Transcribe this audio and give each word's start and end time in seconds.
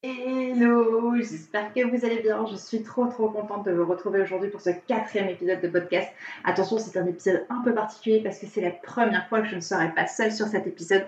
Hello, 0.00 1.16
j'espère 1.16 1.74
que 1.74 1.84
vous 1.84 2.04
allez 2.04 2.20
bien. 2.22 2.46
Je 2.46 2.54
suis 2.54 2.84
trop 2.84 3.06
trop 3.06 3.30
contente 3.30 3.66
de 3.66 3.72
vous 3.72 3.84
retrouver 3.84 4.20
aujourd'hui 4.22 4.48
pour 4.48 4.60
ce 4.60 4.70
quatrième 4.70 5.28
épisode 5.28 5.60
de 5.60 5.66
podcast. 5.66 6.08
Attention, 6.44 6.78
c'est 6.78 6.96
un 7.00 7.06
épisode 7.06 7.44
un 7.50 7.62
peu 7.64 7.74
particulier 7.74 8.20
parce 8.22 8.38
que 8.38 8.46
c'est 8.46 8.60
la 8.60 8.70
première 8.70 9.28
fois 9.28 9.40
que 9.40 9.48
je 9.48 9.56
ne 9.56 9.60
serai 9.60 9.92
pas 9.92 10.06
seule 10.06 10.30
sur 10.30 10.46
cet 10.46 10.68
épisode. 10.68 11.04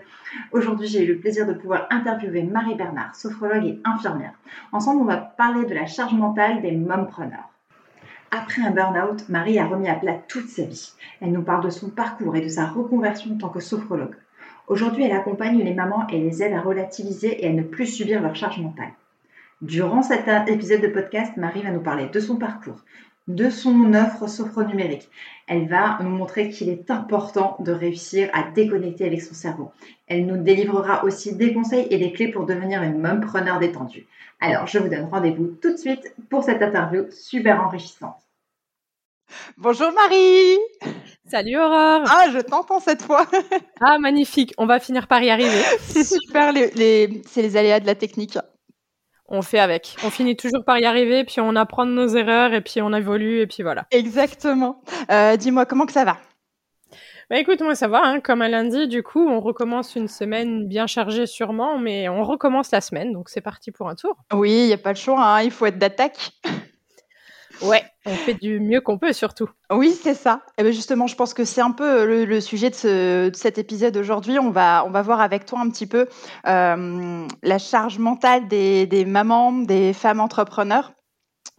Aujourd'hui, 0.51 0.89
j'ai 0.89 1.05
eu 1.05 1.07
le 1.07 1.21
plaisir 1.21 1.47
de 1.47 1.53
pouvoir 1.53 1.87
interviewer 1.91 2.43
Marie 2.43 2.75
Bernard, 2.75 3.15
sophrologue 3.15 3.65
et 3.65 3.81
infirmière. 3.85 4.35
Ensemble, 4.73 5.03
on 5.03 5.05
va 5.05 5.19
parler 5.19 5.67
de 5.67 5.75
la 5.75 5.87
charge 5.87 6.15
mentale 6.15 6.61
des 6.61 6.73
mompreneurs. 6.73 7.49
Après 8.33 8.63
un 8.63 8.73
burn-out, 8.73 9.29
Marie 9.29 9.61
a 9.61 9.67
remis 9.67 9.89
à 9.89 9.95
plat 9.95 10.19
toute 10.27 10.49
sa 10.49 10.65
vie. 10.65 10.95
Elle 11.21 11.31
nous 11.31 11.43
parle 11.43 11.63
de 11.63 11.71
son 11.71 11.91
parcours 11.91 12.35
et 12.35 12.41
de 12.41 12.49
sa 12.49 12.67
reconversion 12.67 13.35
en 13.35 13.39
tant 13.39 13.51
que 13.51 13.61
sophrologue. 13.61 14.17
Aujourd'hui, 14.71 15.03
elle 15.03 15.17
accompagne 15.17 15.65
les 15.65 15.75
mamans 15.75 16.07
et 16.07 16.19
les 16.21 16.45
aide 16.45 16.53
à 16.53 16.61
relativiser 16.61 17.45
et 17.45 17.49
à 17.49 17.53
ne 17.53 17.65
plus 17.65 17.87
subir 17.87 18.23
leur 18.23 18.37
charge 18.37 18.61
mentale. 18.61 18.93
Durant 19.63 20.01
cet 20.01 20.29
épisode 20.49 20.81
de 20.81 20.87
podcast, 20.87 21.37
Marie 21.37 21.63
va 21.63 21.73
nous 21.73 21.83
parler 21.83 22.07
de 22.07 22.21
son 22.21 22.37
parcours, 22.37 22.85
de 23.27 23.51
son 23.51 23.95
offre 23.95 24.29
sophronumérique. 24.29 25.11
Elle 25.49 25.67
va 25.67 25.99
nous 26.01 26.11
montrer 26.11 26.51
qu'il 26.51 26.69
est 26.69 26.89
important 26.89 27.57
de 27.59 27.73
réussir 27.73 28.31
à 28.33 28.45
déconnecter 28.49 29.07
avec 29.07 29.23
son 29.23 29.35
cerveau. 29.35 29.73
Elle 30.07 30.25
nous 30.25 30.41
délivrera 30.41 31.05
aussi 31.05 31.35
des 31.35 31.53
conseils 31.53 31.89
et 31.91 31.99
des 31.99 32.13
clés 32.13 32.31
pour 32.31 32.47
devenir 32.47 32.81
une 32.85 33.21
preneur 33.21 33.59
détendue. 33.59 34.07
Alors, 34.41 34.69
je 34.69 34.79
vous 34.79 34.89
donne 34.89 35.09
rendez-vous 35.11 35.49
tout 35.61 35.73
de 35.73 35.79
suite 35.79 36.15
pour 36.29 36.45
cette 36.45 36.63
interview 36.63 37.07
super 37.11 37.61
enrichissante. 37.61 38.23
Bonjour 39.57 39.91
Marie 39.93 40.59
Salut 41.27 41.57
Aurore 41.57 42.03
Ah, 42.09 42.27
je 42.33 42.39
t'entends 42.41 42.81
cette 42.81 43.03
fois 43.03 43.27
Ah, 43.81 43.99
magnifique, 43.99 44.55
on 44.59 44.67
va 44.67 44.81
finir 44.81 45.07
par 45.07 45.23
y 45.23 45.31
arriver. 45.31 45.63
Super, 45.81 46.53
les, 46.53 47.23
c'est 47.27 47.43
les 47.43 47.57
aléas 47.57 47.81
de 47.81 47.87
la 47.87 47.95
technique. 47.95 48.39
On 49.29 49.43
fait 49.43 49.61
avec. 49.61 49.95
On 50.05 50.11
finit 50.11 50.37
toujours 50.37 50.65
par 50.65 50.79
y 50.79 50.85
arriver, 50.85 51.25
puis 51.25 51.41
on 51.41 51.55
apprend 51.55 51.87
de 51.87 51.93
nos 51.93 52.09
erreurs, 52.09 52.53
et 52.53 52.61
puis 52.63 52.83
on 52.83 52.93
évolue, 52.93 53.41
et 53.41 53.47
puis 53.47 53.63
voilà. 53.63 53.87
Exactement. 53.93 54.83
Euh, 55.11 55.37
dis-moi, 55.37 55.67
comment 55.67 55.87
que 55.87 55.93
ça 55.93 56.05
va? 56.05 56.19
Bah 57.31 57.39
écoute, 57.39 57.61
moi 57.61 57.77
ça 57.77 57.87
va, 57.87 58.01
hein. 58.03 58.19
comme 58.19 58.43
à 58.43 58.49
lundi, 58.49 58.89
du 58.89 59.05
coup, 59.05 59.25
on 59.25 59.39
recommence 59.39 59.95
une 59.95 60.09
semaine 60.09 60.67
bien 60.67 60.89
chargée 60.89 61.27
sûrement, 61.27 61.79
mais 61.79 62.09
on 62.09 62.25
recommence 62.25 62.73
la 62.73 62.81
semaine, 62.81 63.13
donc 63.13 63.29
c'est 63.29 63.41
parti 63.41 63.71
pour 63.71 63.89
un 63.89 63.95
tour. 63.95 64.17
Oui, 64.33 64.51
il 64.51 64.67
n'y 64.67 64.73
a 64.73 64.79
pas 64.79 64.91
le 64.91 64.97
choix, 64.97 65.23
hein. 65.23 65.43
il 65.43 65.53
faut 65.53 65.67
être 65.67 65.79
d'attaque. 65.79 66.33
Ouais, 67.63 67.83
on 68.07 68.15
fait 68.15 68.35
du 68.35 68.61
mieux 68.61 68.81
qu'on 68.81 68.99
peut 68.99 69.13
surtout. 69.13 69.49
Oui, 69.71 69.91
c'est 69.91 70.15
ça. 70.15 70.43
Et 70.47 70.51
eh 70.59 70.63
ben, 70.65 70.73
justement, 70.73 71.07
je 71.07 71.17
pense 71.17 71.35
que 71.35 71.45
c'est 71.45 71.61
un 71.61 71.73
peu 71.73 72.25
le, 72.25 72.41
sujet 72.41 72.71
de, 72.71 73.31
cet 73.35 73.59
épisode 73.59 73.97
aujourd'hui. 73.97 74.39
On 74.39 74.51
va, 74.51 74.85
on 74.87 74.91
va 74.91 75.03
voir 75.03 75.21
avec 75.21 75.45
toi 75.45 75.61
un 75.61 75.69
petit 75.71 75.87
peu 75.87 76.09
euh, 76.47 77.27
la 77.43 77.59
charge 77.59 77.99
mentale 77.99 78.49
des, 78.49 79.05
mamans, 79.07 79.53
des 79.53 79.93
femmes 79.93 80.21
entrepreneurs. 80.21 80.93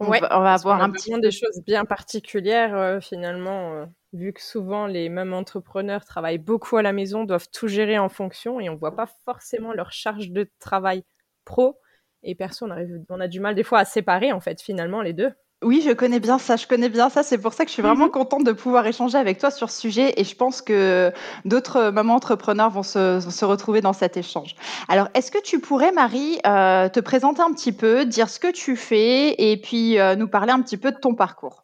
On 0.00 0.06
va, 0.06 0.16
on 0.36 0.40
va 0.40 0.54
avoir 0.54 0.82
un 0.82 0.90
petit 0.90 1.12
des 1.20 1.30
choses 1.30 1.62
bien 1.64 1.84
particulières 1.84 2.76
euh, 2.76 3.00
finalement. 3.00 3.74
Euh, 3.74 3.86
vu 4.12 4.32
que 4.32 4.42
souvent 4.42 4.86
les 4.86 5.08
mamans 5.08 5.38
entrepreneurs 5.38 6.04
travaillent 6.04 6.38
beaucoup 6.38 6.76
à 6.76 6.82
la 6.82 6.92
maison, 6.92 7.24
doivent 7.24 7.48
tout 7.50 7.68
gérer 7.68 7.98
en 7.98 8.08
fonction 8.08 8.60
et 8.60 8.68
on 8.68 8.76
voit 8.76 8.94
pas 8.94 9.06
forcément 9.24 9.72
leur 9.72 9.92
charge 9.92 10.30
de 10.30 10.50
travail 10.58 11.04
pro 11.44 11.78
et 12.22 12.34
perso. 12.34 12.66
On, 12.66 12.70
arrive, 12.70 13.04
on 13.08 13.20
a 13.20 13.28
du 13.28 13.40
mal 13.40 13.54
des 13.54 13.62
fois 13.62 13.78
à 13.78 13.84
séparer 13.84 14.32
en 14.32 14.40
fait 14.40 14.60
finalement 14.60 15.02
les 15.02 15.12
deux. 15.12 15.32
Oui, 15.62 15.82
je 15.86 15.92
connais 15.92 16.20
bien 16.20 16.38
ça, 16.38 16.56
je 16.56 16.66
connais 16.66 16.88
bien 16.88 17.08
ça. 17.08 17.22
C'est 17.22 17.38
pour 17.38 17.52
ça 17.52 17.64
que 17.64 17.70
je 17.70 17.74
suis 17.74 17.82
vraiment 17.82 18.06
mhm. 18.06 18.10
contente 18.10 18.44
de 18.44 18.52
pouvoir 18.52 18.86
échanger 18.86 19.16
avec 19.16 19.38
toi 19.38 19.50
sur 19.50 19.70
ce 19.70 19.80
sujet 19.80 20.14
et 20.16 20.24
je 20.24 20.34
pense 20.34 20.60
que 20.60 21.12
d'autres 21.44 21.90
mamans 21.90 22.14
entrepreneurs 22.14 22.70
vont 22.70 22.82
se, 22.82 23.44
retrouver 23.44 23.80
dans 23.80 23.92
cet 23.92 24.16
échange. 24.16 24.54
Alors, 24.88 25.08
est-ce 25.14 25.30
que 25.30 25.40
tu 25.42 25.60
pourrais, 25.60 25.92
Marie, 25.92 26.38
euh, 26.46 26.88
te 26.88 27.00
présenter 27.00 27.42
un 27.42 27.52
petit 27.52 27.72
peu, 27.72 28.04
dire 28.04 28.28
ce 28.28 28.38
que 28.38 28.50
tu 28.50 28.76
fais 28.76 29.34
et 29.38 29.56
puis 29.56 29.98
euh, 29.98 30.16
nous 30.16 30.28
parler 30.28 30.52
un 30.52 30.62
petit 30.62 30.76
peu 30.76 30.90
de 30.90 30.98
ton 30.98 31.14
parcours? 31.14 31.62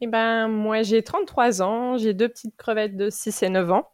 Eh 0.00 0.06
ben, 0.06 0.48
moi, 0.48 0.82
j'ai 0.82 1.02
33 1.02 1.62
ans, 1.62 1.98
j'ai 1.98 2.14
deux 2.14 2.28
petites 2.28 2.56
crevettes 2.56 2.96
de 2.96 3.10
6 3.10 3.42
et 3.42 3.48
9 3.50 3.70
ans. 3.70 3.88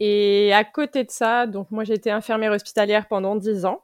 Et 0.00 0.52
à 0.54 0.64
côté 0.64 1.04
de 1.04 1.10
ça, 1.10 1.46
donc 1.46 1.70
moi, 1.70 1.84
j'ai 1.84 1.94
été 1.94 2.10
infirmière 2.10 2.52
hospitalière 2.52 3.06
pendant 3.06 3.36
10 3.36 3.66
ans. 3.66 3.82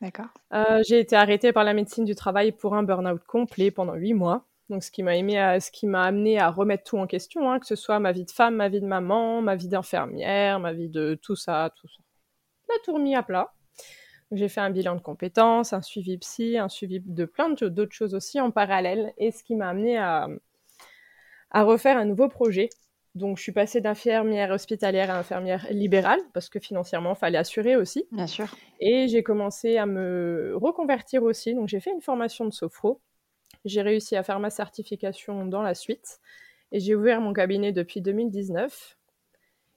D'accord. 0.00 0.28
Euh, 0.52 0.82
j'ai 0.86 1.00
été 1.00 1.16
arrêtée 1.16 1.52
par 1.52 1.64
la 1.64 1.72
médecine 1.72 2.04
du 2.04 2.14
travail 2.14 2.52
pour 2.52 2.74
un 2.74 2.82
burn-out 2.82 3.22
complet 3.26 3.70
pendant 3.70 3.94
huit 3.94 4.14
mois. 4.14 4.46
Donc, 4.68 4.82
ce 4.82 4.90
qui 4.90 5.02
m'a 5.02 5.14
qui 5.60 5.86
m'a 5.86 6.02
amené 6.02 6.38
à 6.38 6.50
remettre 6.50 6.84
tout 6.84 6.98
en 6.98 7.06
question, 7.06 7.50
hein, 7.50 7.60
que 7.60 7.66
ce 7.66 7.76
soit 7.76 8.00
ma 8.00 8.12
vie 8.12 8.24
de 8.24 8.30
femme, 8.30 8.56
ma 8.56 8.68
vie 8.68 8.80
de 8.80 8.86
maman, 8.86 9.40
ma 9.40 9.54
vie 9.54 9.68
d'infirmière, 9.68 10.58
ma 10.60 10.72
vie 10.72 10.88
de 10.88 11.18
tout 11.22 11.36
ça, 11.36 11.72
tout 11.80 11.88
ça. 11.88 12.02
La 12.68 12.74
tout 12.84 12.94
remis 12.94 13.14
à 13.14 13.22
plat. 13.22 13.54
J'ai 14.32 14.48
fait 14.48 14.60
un 14.60 14.70
bilan 14.70 14.96
de 14.96 15.00
compétences, 15.00 15.72
un 15.72 15.82
suivi 15.82 16.18
psy, 16.18 16.58
un 16.58 16.68
suivi 16.68 17.00
de 17.00 17.24
plein 17.24 17.50
d'autres 17.50 17.94
choses 17.94 18.14
aussi 18.14 18.40
en 18.40 18.50
parallèle, 18.50 19.12
et 19.18 19.30
ce 19.30 19.44
qui 19.44 19.54
m'a 19.54 19.68
amené 19.68 19.98
à, 19.98 20.28
à 21.52 21.62
refaire 21.62 21.96
un 21.96 22.04
nouveau 22.04 22.28
projet 22.28 22.68
donc, 23.16 23.38
je 23.38 23.42
suis 23.42 23.52
passée 23.52 23.80
d'infirmière 23.80 24.50
hospitalière 24.50 25.10
à 25.10 25.18
infirmière 25.18 25.66
libérale 25.70 26.20
parce 26.34 26.50
que 26.50 26.60
financièrement, 26.60 27.14
il 27.14 27.18
fallait 27.18 27.38
assurer 27.38 27.74
aussi. 27.74 28.06
Bien 28.12 28.26
sûr. 28.26 28.54
Et 28.78 29.08
j'ai 29.08 29.22
commencé 29.22 29.78
à 29.78 29.86
me 29.86 30.52
reconvertir 30.54 31.22
aussi. 31.22 31.54
Donc, 31.54 31.66
j'ai 31.66 31.80
fait 31.80 31.92
une 31.92 32.02
formation 32.02 32.44
de 32.44 32.50
sophro. 32.50 33.00
J'ai 33.64 33.80
réussi 33.80 34.16
à 34.16 34.22
faire 34.22 34.38
ma 34.38 34.50
certification 34.50 35.46
dans 35.46 35.62
la 35.62 35.72
suite. 35.72 36.20
Et 36.72 36.80
j'ai 36.80 36.94
ouvert 36.94 37.22
mon 37.22 37.32
cabinet 37.32 37.72
depuis 37.72 38.02
2019. 38.02 38.98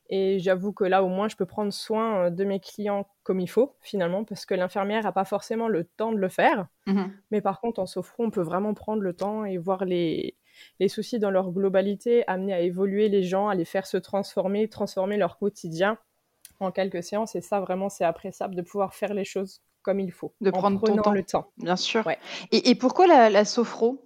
Et 0.09 0.39
j'avoue 0.39 0.73
que 0.73 0.83
là, 0.83 1.01
au 1.01 1.07
moins, 1.07 1.29
je 1.29 1.37
peux 1.37 1.45
prendre 1.45 1.71
soin 1.71 2.25
euh, 2.25 2.29
de 2.29 2.43
mes 2.43 2.59
clients 2.59 3.07
comme 3.23 3.39
il 3.39 3.49
faut, 3.49 3.77
finalement, 3.79 4.25
parce 4.25 4.45
que 4.45 4.53
l'infirmière 4.53 5.03
n'a 5.03 5.13
pas 5.13 5.23
forcément 5.23 5.69
le 5.69 5.85
temps 5.85 6.11
de 6.11 6.17
le 6.17 6.27
faire. 6.27 6.67
Mhm. 6.87 7.13
Mais 7.31 7.39
par 7.39 7.61
contre, 7.61 7.79
en 7.79 7.85
sophro, 7.85 8.25
on 8.25 8.31
peut 8.31 8.41
vraiment 8.41 8.73
prendre 8.73 9.01
le 9.01 9.13
temps 9.13 9.45
et 9.45 9.57
voir 9.57 9.85
les, 9.85 10.35
les 10.79 10.87
soucis 10.87 11.19
dans 11.19 11.31
leur 11.31 11.51
globalité, 11.51 12.23
amener 12.27 12.53
à 12.53 12.61
évoluer 12.61 13.09
les 13.09 13.23
gens, 13.23 13.47
à 13.47 13.55
les 13.55 13.65
faire 13.65 13.87
se 13.87 13.97
transformer, 13.97 14.67
transformer 14.67 15.17
leur 15.17 15.37
quotidien 15.37 15.97
en 16.59 16.71
quelques 16.71 17.03
séances. 17.03 17.35
Et 17.35 17.41
ça, 17.41 17.59
vraiment, 17.59 17.89
c'est 17.89 18.05
appréciable 18.05 18.55
de 18.55 18.61
pouvoir 18.61 18.93
faire 18.93 19.13
les 19.13 19.25
choses 19.25 19.61
comme 19.81 19.99
il 19.99 20.11
faut. 20.11 20.33
De 20.41 20.51
prendre 20.51 20.81
ton 20.81 20.95
temps. 20.97 21.11
le 21.11 21.23
temps. 21.23 21.51
Bien 21.57 21.75
sûr. 21.75 22.07
Et, 22.51 22.75
pourquoi 22.75 23.07
la, 23.07 23.45
sophro? 23.45 24.05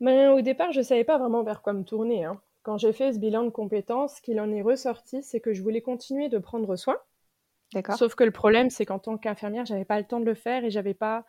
Ben, 0.00 0.30
Au 0.32 0.40
départ, 0.40 0.72
je 0.72 0.78
ne 0.78 0.84
savais 0.84 1.04
pas 1.04 1.18
vraiment 1.18 1.42
vers 1.42 1.62
quoi 1.62 1.72
me 1.72 1.84
tourner. 1.84 2.24
Hein. 2.24 2.40
Quand 2.62 2.76
j'ai 2.76 2.92
fait 2.92 3.12
ce 3.12 3.18
bilan 3.18 3.44
de 3.44 3.50
compétences, 3.50 4.16
ce 4.16 4.22
qu'il 4.22 4.40
en 4.40 4.52
est 4.52 4.62
ressorti, 4.62 5.22
c'est 5.22 5.40
que 5.40 5.54
je 5.54 5.62
voulais 5.62 5.80
continuer 5.80 6.28
de 6.28 6.38
prendre 6.38 6.76
soin. 6.76 6.98
D'accord. 7.72 7.96
Sauf 7.96 8.14
que 8.14 8.24
le 8.24 8.32
problème, 8.32 8.68
c'est 8.68 8.84
qu'en 8.84 8.98
tant 8.98 9.16
qu'infirmière, 9.16 9.64
j'avais 9.64 9.84
pas 9.84 9.98
le 9.98 10.04
temps 10.04 10.20
de 10.20 10.24
le 10.24 10.34
faire 10.34 10.64
et 10.64 10.70
j'avais 10.70 10.94
pas 10.94 11.24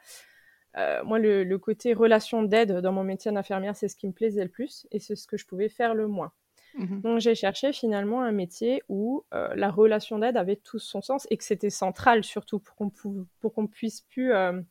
euh, 0.77 1.03
moi, 1.03 1.19
le, 1.19 1.57
côté 1.57 1.93
relation 1.93 2.43
d'aide 2.43 2.77
dans 2.77 2.91
mon 2.91 3.03
métier 3.03 3.31
d'infirmière, 3.31 3.75
c'est 3.75 3.87
ce 3.87 3.95
qui 3.95 4.07
me 4.07 4.13
plaisait 4.13 4.43
le 4.43 4.49
plus 4.49 4.87
et 4.91 4.99
c'est 4.99 5.15
ce 5.15 5.27
que 5.27 5.37
je 5.37 5.45
pouvais 5.45 5.69
faire 5.69 5.93
le 5.93 6.07
moins. 6.07 6.31
Mhm. 6.75 7.01
Donc, 7.01 7.19
j'ai 7.19 7.35
cherché 7.35 7.73
finalement 7.73 8.21
un 8.21 8.31
métier 8.31 8.81
où 8.87 9.25
euh, 9.33 9.53
la 9.55 9.69
relation 9.69 10.19
d'aide 10.19 10.37
avait 10.37 10.55
tout 10.55 10.79
son 10.79 11.01
sens 11.01 11.27
et 11.29 11.37
que 11.37 11.43
c'était 11.43 11.69
central 11.69 12.23
surtout 12.23 12.59
pour 12.59 12.75
qu'on, 12.75 13.67
puisse 13.67 14.01
plus 14.01 14.31
euh, 14.31 14.61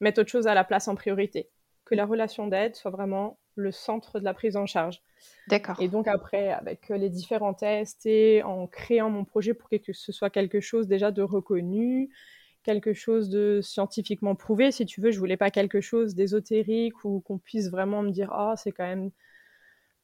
mettre 0.00 0.20
autre 0.20 0.30
chose 0.30 0.46
à 0.46 0.54
la 0.54 0.64
place 0.64 0.88
en 0.88 0.94
priorité. 0.94 1.48
Que 1.84 1.94
la 1.94 2.04
relation 2.04 2.46
d'aide 2.46 2.74
soit 2.74 2.90
vraiment 2.90 3.38
le 3.54 3.72
centre 3.72 4.20
de 4.20 4.24
la 4.24 4.34
prise 4.34 4.56
en 4.56 4.66
charge. 4.66 5.00
D'accord. 5.48 5.80
Et 5.80 5.88
donc 5.88 6.08
après, 6.08 6.50
avec 6.50 6.90
les 6.90 7.08
différents 7.08 7.54
tests 7.54 8.04
et 8.04 8.42
en 8.42 8.66
créant 8.66 9.08
mon 9.08 9.24
projet 9.24 9.54
pour 9.54 9.70
que 9.70 9.92
ce 9.92 10.12
soit 10.12 10.28
quelque 10.28 10.60
chose 10.60 10.88
déjà 10.88 11.10
de 11.10 11.22
reconnu, 11.22 12.10
quelque 12.66 12.92
chose 12.92 13.28
de 13.28 13.60
scientifiquement 13.62 14.34
prouvé, 14.34 14.72
si 14.72 14.84
tu 14.86 15.00
veux. 15.00 15.12
Je 15.12 15.20
voulais 15.20 15.36
pas 15.36 15.50
quelque 15.50 15.80
chose 15.80 16.16
d'ésotérique 16.16 17.04
ou 17.04 17.20
qu'on 17.20 17.38
puisse 17.38 17.70
vraiment 17.70 18.02
me 18.02 18.10
dire 18.10 18.32
ah 18.32 18.54
c'est 18.56 18.72
quand 18.72 18.84
même 18.84 19.12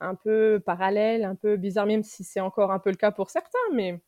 un 0.00 0.14
peu 0.14 0.62
parallèle, 0.64 1.24
un 1.24 1.34
peu 1.34 1.56
bizarre, 1.56 1.86
même 1.86 2.04
si 2.04 2.22
c'est 2.24 2.40
encore 2.40 2.70
un 2.70 2.78
peu 2.78 2.90
le 2.90 2.96
cas 2.96 3.10
pour 3.10 3.30
certains, 3.30 3.58
mais 3.72 4.00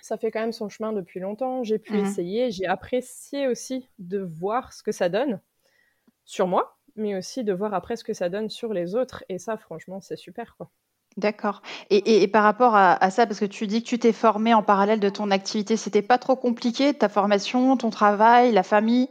ça 0.00 0.16
fait 0.16 0.30
quand 0.30 0.40
même 0.40 0.52
son 0.52 0.70
chemin 0.70 0.92
depuis 0.92 1.20
longtemps. 1.20 1.62
J'ai 1.64 1.78
pu 1.78 1.94
mhm. 1.94 2.06
essayer, 2.06 2.50
j'ai 2.50 2.66
apprécié 2.66 3.46
aussi 3.46 3.88
de 3.98 4.18
voir 4.20 4.72
ce 4.72 4.82
que 4.82 4.92
ça 4.92 5.10
donne 5.10 5.40
sur 6.24 6.46
moi, 6.46 6.78
mais 6.96 7.14
aussi 7.14 7.44
de 7.44 7.52
voir 7.52 7.74
après 7.74 7.96
ce 7.96 8.04
que 8.04 8.14
ça 8.14 8.30
donne 8.30 8.48
sur 8.48 8.72
les 8.72 8.94
autres. 8.94 9.22
Et 9.28 9.38
ça, 9.38 9.58
franchement, 9.58 10.00
c'est 10.00 10.16
super 10.16 10.56
quoi. 10.56 10.70
D'accord. 11.18 11.62
Et, 11.90 12.22
et, 12.22 12.28
par 12.28 12.44
rapport 12.44 12.76
à, 12.76 13.10
ça, 13.10 13.26
parce 13.26 13.40
que 13.40 13.44
tu 13.44 13.66
dis 13.66 13.82
que 13.82 13.88
tu 13.88 13.98
t'es 13.98 14.12
formée 14.12 14.54
en 14.54 14.62
parallèle 14.62 15.00
de 15.00 15.08
ton 15.08 15.32
activité, 15.32 15.76
c'était 15.76 16.00
pas 16.00 16.16
trop 16.16 16.36
compliqué, 16.36 16.94
ta 16.94 17.08
formation, 17.08 17.76
ton 17.76 17.90
travail, 17.90 18.52
la 18.52 18.62
famille? 18.62 19.08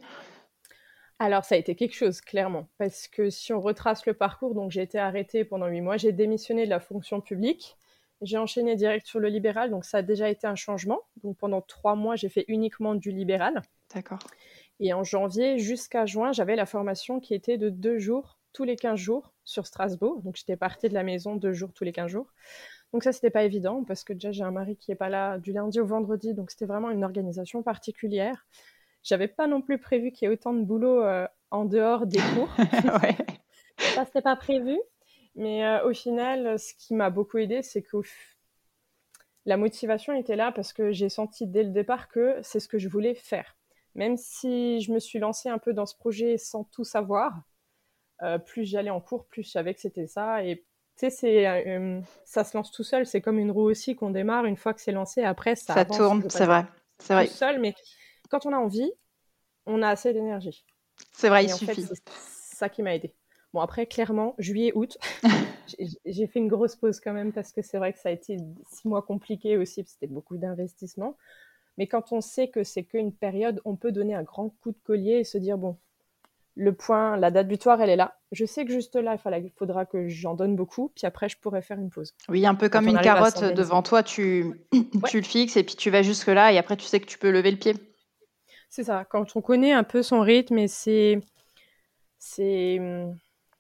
Alors, 1.19 1.43
ça 1.43 1.55
a 1.55 1.57
été 1.57 1.75
quelque 1.75 1.95
chose, 1.95 2.21
clairement. 2.21 2.69
Parce 2.77 3.09
que 3.09 3.29
si 3.29 3.51
on 3.51 3.59
retrace 3.59 4.05
le 4.05 4.13
parcours, 4.13 4.55
donc 4.55 4.71
j'ai 4.71 4.83
été 4.83 4.97
arrêtée 4.97 5.43
pendant 5.43 5.67
huit 5.67 5.81
mois, 5.81 5.97
j'ai 5.97 6.13
démissionné 6.13 6.63
de 6.63 6.69
la 6.69 6.79
fonction 6.79 7.19
publique, 7.19 7.75
j'ai 8.21 8.37
enchaîné 8.37 8.77
direct 8.77 9.05
sur 9.05 9.19
le 9.19 9.27
libéral, 9.27 9.69
donc 9.69 9.83
ça 9.83 9.97
a 9.97 10.01
déjà 10.01 10.29
été 10.29 10.47
un 10.47 10.55
changement. 10.55 11.01
Donc 11.25 11.35
pendant 11.37 11.59
trois 11.59 11.95
mois, 11.95 12.15
j'ai 12.15 12.29
fait 12.29 12.45
uniquement 12.47 12.95
du 12.95 13.11
libéral. 13.11 13.61
D'accord. 13.93 14.19
Et 14.79 14.93
en 14.93 15.03
janvier 15.03 15.59
jusqu'à 15.59 16.05
juin, 16.05 16.31
j'avais 16.31 16.55
la 16.55 16.65
formation 16.65 17.19
qui 17.19 17.33
était 17.33 17.57
de 17.57 17.69
deux 17.69 17.99
jours, 17.99 18.39
tous 18.53 18.63
les 18.63 18.77
15 18.77 18.97
jours, 18.97 19.33
sur 19.47 19.65
Strasbourg. 19.65 20.21
Donc 20.21 20.35
j'étais 20.35 20.57
partie 20.57 20.89
de 20.89 20.93
la 20.93 21.03
maison 21.03 21.35
deux 21.35 21.53
jours 21.53 21.71
tous 21.73 21.83
les 21.83 21.93
15 21.93 22.11
jours. 22.11 22.27
Donc 22.93 23.03
ça, 23.03 23.11
c'était 23.11 23.29
pas 23.29 23.43
évident 23.43 23.83
parce 23.83 24.03
que 24.03 24.13
déjà 24.13 24.31
j'ai 24.31 24.43
un 24.43 24.51
mari 24.51 24.75
qui 24.75 24.91
est 24.91 24.95
pas 24.95 25.09
là 25.09 25.39
du 25.39 25.53
lundi 25.53 25.79
au 25.79 25.85
vendredi, 25.85 26.33
donc 26.33 26.51
c'était 26.51 26.65
vraiment 26.65 26.91
une 26.91 27.03
organisation 27.03 27.63
particulière. 27.63 28.45
J'avais 29.03 29.27
pas 29.27 29.47
non 29.47 29.61
plus 29.61 29.79
prévu 29.79 30.11
qu'il 30.11 30.27
y 30.27 30.31
ait 30.31 30.33
autant 30.33 30.53
de 30.53 30.63
boulot 30.63 31.01
euh, 31.01 31.27
en 31.49 31.65
dehors 31.65 32.05
des 32.05 32.19
cours. 32.35 32.53
ouais. 33.01 33.15
Ça, 33.95 34.05
c'était 34.05 34.21
pas 34.21 34.35
prévu. 34.35 34.77
Mais 35.35 35.65
euh, 35.65 35.87
au 35.87 35.93
final, 35.93 36.59
ce 36.59 36.73
qui 36.73 36.93
m'a 36.93 37.09
beaucoup 37.09 37.37
aidé, 37.37 37.61
c'est 37.61 37.81
que 37.81 37.97
la 39.45 39.55
motivation 39.55 40.13
était 40.13 40.35
là 40.35 40.51
parce 40.51 40.73
que 40.73 40.91
j'ai 40.91 41.09
senti 41.09 41.47
dès 41.47 41.63
le 41.63 41.69
départ 41.69 42.09
que 42.09 42.37
c'est 42.41 42.59
ce 42.59 42.67
que 42.67 42.79
je 42.79 42.89
voulais 42.89 43.13
faire. 43.13 43.55
Même 43.95 44.17
si 44.17 44.81
je 44.81 44.91
me 44.91 44.99
suis 44.99 45.19
lancée 45.19 45.47
un 45.47 45.57
peu 45.57 45.73
dans 45.73 45.85
ce 45.85 45.95
projet 45.95 46.37
sans 46.37 46.65
tout 46.65 46.83
savoir, 46.83 47.33
euh, 48.23 48.37
plus 48.37 48.65
j'allais 48.65 48.89
en 48.89 49.01
cours, 49.01 49.25
plus 49.25 49.43
je 49.43 49.49
savais 49.49 49.73
que 49.73 49.81
c'était 49.81 50.07
ça. 50.07 50.43
Et 50.43 50.65
tu 50.97 51.09
sais, 51.09 52.01
ça 52.25 52.43
se 52.43 52.57
lance 52.57 52.71
tout 52.71 52.83
seul. 52.83 53.05
C'est 53.05 53.21
comme 53.21 53.39
une 53.39 53.51
roue 53.51 53.69
aussi 53.69 53.95
qu'on 53.95 54.09
démarre. 54.09 54.45
Une 54.45 54.57
fois 54.57 54.73
que 54.73 54.81
c'est 54.81 54.91
lancé, 54.91 55.23
après, 55.23 55.55
ça, 55.55 55.73
ça 55.73 55.85
tourne. 55.85 56.27
C'est 56.29 56.45
vrai. 56.45 56.65
C'est 56.99 57.13
vrai. 57.13 57.27
Tout 57.27 57.33
seul, 57.33 57.59
mais 57.59 57.75
quand 58.29 58.45
on 58.45 58.53
a 58.53 58.57
envie, 58.57 58.91
on 59.65 59.81
a 59.81 59.89
assez 59.89 60.13
d'énergie. 60.13 60.65
C'est 61.11 61.29
vrai, 61.29 61.45
il 61.45 61.51
suffit. 61.51 61.83
c'est 61.83 62.55
ça 62.55 62.69
qui 62.69 62.81
m'a 62.81 62.95
aidé. 62.95 63.13
Bon, 63.53 63.61
après, 63.61 63.85
clairement, 63.85 64.35
juillet, 64.39 64.71
août, 64.75 64.97
j'ai 66.05 66.27
fait 66.27 66.39
une 66.39 66.47
grosse 66.47 66.75
pause 66.75 66.99
quand 66.99 67.13
même 67.13 67.31
parce 67.31 67.51
que 67.51 67.61
c'est 67.61 67.77
vrai 67.77 67.93
que 67.93 67.99
ça 67.99 68.09
a 68.09 68.11
été 68.11 68.37
six 68.69 68.87
mois 68.87 69.01
compliqués 69.01 69.57
aussi, 69.57 69.83
c'était 69.87 70.07
beaucoup 70.07 70.37
d'investissement. 70.37 71.17
Mais 71.77 71.87
quand 71.87 72.11
on 72.11 72.21
sait 72.21 72.49
que 72.49 72.63
c'est 72.63 72.83
qu'une 72.83 73.13
période, 73.13 73.61
on 73.63 73.75
peut 73.75 73.91
donner 73.91 74.15
un 74.15 74.23
grand 74.23 74.49
coup 74.61 74.71
de 74.71 74.79
collier 74.83 75.19
et 75.19 75.23
se 75.23 75.37
dire, 75.37 75.57
bon, 75.57 75.77
le 76.57 76.73
point, 76.73 77.17
la 77.17 77.29
date 77.29 77.47
butoir, 77.47 77.79
elle 77.81 77.89
est 77.89 77.95
là. 77.95 78.15
Je 78.31 78.45
sais 78.45 78.65
que 78.65 78.71
juste 78.71 78.95
là, 78.95 79.15
il 79.15 79.51
faudra 79.55 79.85
que 79.85 80.07
j'en 80.07 80.33
donne 80.33 80.55
beaucoup, 80.55 80.91
puis 80.95 81.05
après, 81.05 81.29
je 81.29 81.37
pourrais 81.37 81.61
faire 81.61 81.77
une 81.77 81.91
pause. 81.91 82.13
Oui, 82.29 82.45
un 82.45 82.55
peu 82.55 82.67
comme 82.67 82.87
une 82.87 82.99
carotte 82.99 83.43
devant 83.53 83.83
toi, 83.83 84.03
tu, 84.03 84.65
tu 85.07 85.17
le 85.17 85.23
fixes 85.23 85.55
et 85.55 85.63
puis 85.63 85.75
tu 85.75 85.91
vas 85.91 86.01
jusque 86.01 86.27
là, 86.27 86.51
et 86.51 86.57
après, 86.57 86.75
tu 86.75 86.85
sais 86.85 86.99
que 86.99 87.05
tu 87.05 87.19
peux 87.19 87.29
lever 87.29 87.51
le 87.51 87.57
pied. 87.57 87.75
C'est 88.69 88.83
ça, 88.83 89.05
quand 89.05 89.35
on 89.35 89.41
connaît 89.41 89.71
un 89.71 89.83
peu 89.83 90.03
son 90.03 90.21
rythme 90.21 90.57
et 90.57 90.67
c'est. 90.67 91.19
C'est. 92.17 92.81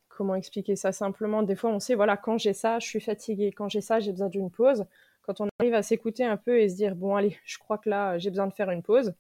Comment 0.09 0.33
expliquer 0.33 0.75
ça 0.75 0.91
simplement? 0.91 1.43
Des 1.43 1.55
fois, 1.55 1.69
on 1.69 1.79
sait, 1.79 1.93
voilà, 1.93 2.17
quand 2.17 2.39
j'ai 2.39 2.53
ça, 2.53 2.79
je 2.79 2.87
suis 2.87 2.99
fatiguée. 2.99 3.51
Quand 3.51 3.69
j'ai 3.69 3.81
ça, 3.81 3.99
j'ai 3.99 4.11
besoin 4.11 4.29
d'une 4.29 4.49
pause. 4.49 4.85
Quand 5.21 5.39
on 5.41 5.47
arrive 5.59 5.75
à 5.75 5.83
s'écouter 5.83 6.25
un 6.25 6.37
peu 6.37 6.59
et 6.59 6.67
se 6.67 6.75
dire, 6.75 6.95
bon, 6.95 7.15
allez, 7.15 7.37
je 7.45 7.59
crois 7.59 7.77
que 7.77 7.89
là, 7.89 8.17
j'ai 8.17 8.31
besoin 8.31 8.47
de 8.47 8.53
faire 8.53 8.71
une 8.71 8.81
pause, 8.81 9.13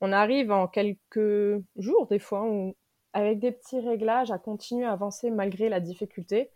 on 0.00 0.10
arrive 0.10 0.50
en 0.50 0.66
quelques 0.66 1.62
jours, 1.76 2.06
des 2.08 2.18
fois, 2.18 2.42
avec 3.12 3.38
des 3.38 3.52
petits 3.52 3.80
réglages, 3.80 4.30
à 4.30 4.38
continuer 4.38 4.84
à 4.84 4.92
avancer 4.92 5.30
malgré 5.30 5.68
la 5.68 5.80
difficulté 5.80 6.50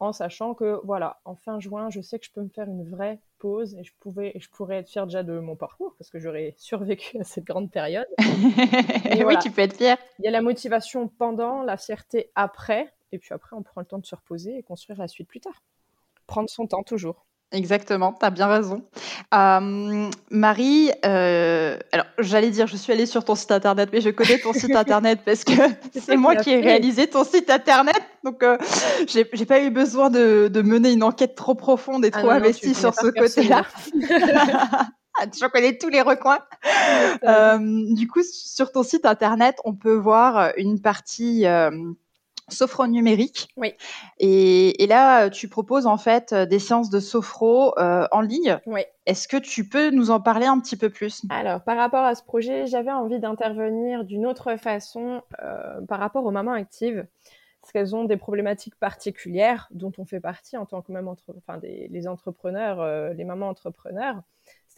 en 0.00 0.12
sachant 0.12 0.54
que 0.54 0.80
voilà, 0.84 1.20
en 1.24 1.34
fin 1.34 1.58
juin, 1.58 1.90
je 1.90 2.00
sais 2.00 2.18
que 2.18 2.26
je 2.26 2.30
peux 2.30 2.42
me 2.42 2.48
faire 2.48 2.68
une 2.68 2.88
vraie 2.88 3.20
pause 3.38 3.74
et 3.74 3.84
je 3.84 3.92
pouvais 3.98 4.32
et 4.34 4.40
je 4.40 4.48
pourrais 4.48 4.76
être 4.76 4.88
fière 4.88 5.06
déjà 5.06 5.22
de 5.22 5.38
mon 5.38 5.56
parcours 5.56 5.94
parce 5.98 6.10
que 6.10 6.18
j'aurais 6.18 6.54
survécu 6.58 7.18
à 7.18 7.24
cette 7.24 7.44
grande 7.44 7.70
période. 7.70 8.06
et 8.18 9.24
oui, 9.24 9.36
tu 9.42 9.50
peux 9.50 9.62
être 9.62 9.76
fière. 9.76 9.98
Il 10.18 10.24
y 10.24 10.28
a 10.28 10.30
la 10.30 10.42
motivation 10.42 11.08
pendant, 11.08 11.62
la 11.62 11.76
fierté 11.76 12.30
après, 12.34 12.92
et 13.12 13.18
puis 13.18 13.34
après 13.34 13.56
on 13.56 13.62
prend 13.62 13.80
le 13.80 13.86
temps 13.86 13.98
de 13.98 14.06
se 14.06 14.14
reposer 14.14 14.58
et 14.58 14.62
construire 14.62 14.98
la 14.98 15.08
suite 15.08 15.28
plus 15.28 15.40
tard. 15.40 15.62
Prendre 16.26 16.48
son 16.48 16.66
temps 16.66 16.82
toujours. 16.82 17.26
Exactement, 17.50 18.12
tu 18.12 18.26
as 18.26 18.30
bien 18.30 18.46
raison. 18.46 18.82
Marie, 20.30 20.90
euh, 21.06 21.78
alors 21.92 22.06
j'allais 22.18 22.50
dire, 22.50 22.66
je 22.66 22.76
suis 22.76 22.92
allée 22.92 23.06
sur 23.06 23.24
ton 23.24 23.34
site 23.34 23.52
internet, 23.52 23.88
mais 23.90 24.02
je 24.02 24.10
connais 24.10 24.38
ton 24.38 24.52
site 24.52 24.76
internet 24.76 25.20
parce 25.24 25.44
que 25.44 25.52
c'est 25.98 26.16
moi 26.16 26.36
qui 26.36 26.50
ai 26.50 26.60
réalisé 26.60 27.06
ton 27.06 27.24
site 27.24 27.48
internet. 27.48 28.00
Donc, 28.22 28.42
euh, 28.42 28.58
j'ai 29.06 29.24
pas 29.24 29.62
eu 29.62 29.70
besoin 29.70 30.10
de, 30.10 30.50
mener 30.62 30.92
une 30.92 31.02
enquête 31.02 31.36
trop 31.36 31.54
profonde 31.54 32.04
et 32.04 32.10
ah 32.12 32.18
trop 32.18 32.30
investie 32.30 32.74
sur 32.74 32.94
ce 32.94 33.06
côté-là. 33.06 33.62
je 33.94 35.46
connais 35.46 35.78
tous 35.78 35.88
les 35.88 36.02
recoins. 36.02 36.40
du 37.94 38.08
coup, 38.08 38.22
sur 38.22 38.72
ton 38.72 38.82
site 38.82 39.06
internet, 39.06 39.56
on 39.64 39.72
peut 39.74 39.96
voir 39.96 40.52
une 40.58 40.82
partie 40.82 41.46
sophro 42.48 42.86
numérique. 42.86 43.48
Oui. 43.56 43.74
Et, 44.18 44.86
là, 44.88 45.30
tu 45.30 45.48
proposes 45.48 45.86
en 45.86 45.96
fait 45.96 46.34
des 46.34 46.58
séances 46.58 46.90
de 46.90 47.00
sophro 47.00 47.78
euh, 47.78 48.06
en 48.12 48.20
ligne. 48.20 48.58
Oui. 48.66 48.82
Est-ce 49.06 49.28
que 49.28 49.36
tu 49.36 49.68
peux 49.68 49.90
nous 49.90 50.10
en 50.10 50.20
parler 50.20 50.46
un 50.46 50.60
petit 50.60 50.76
peu 50.76 50.90
plus? 50.90 51.22
Alors, 51.30 51.62
par 51.62 51.76
rapport 51.76 52.04
à 52.04 52.14
ce 52.14 52.22
projet, 52.22 52.66
j'avais 52.66 52.92
envie 52.92 53.18
d'intervenir 53.18 54.04
d'une 54.04 54.26
autre 54.26 54.56
façon 54.56 55.22
euh, 55.42 55.80
par 55.82 55.98
rapport 55.98 56.24
aux 56.24 56.30
mamans 56.30 56.52
actives, 56.52 57.06
parce 57.60 57.72
qu'elles 57.72 57.96
ont 57.96 58.04
des 58.04 58.16
problématiques 58.16 58.76
particulières 58.76 59.68
dont 59.70 59.92
on 59.98 60.04
fait 60.04 60.20
partie 60.20 60.56
en 60.56 60.66
tant 60.66 60.82
que 60.82 60.92
même 60.92 61.08
entre... 61.08 61.34
enfin, 61.38 61.58
des, 61.58 61.88
les 61.88 62.08
entrepreneurs, 62.08 62.80
euh, 62.80 63.12
les 63.14 63.24
mamans 63.24 63.48
entrepreneurs. 63.48 64.22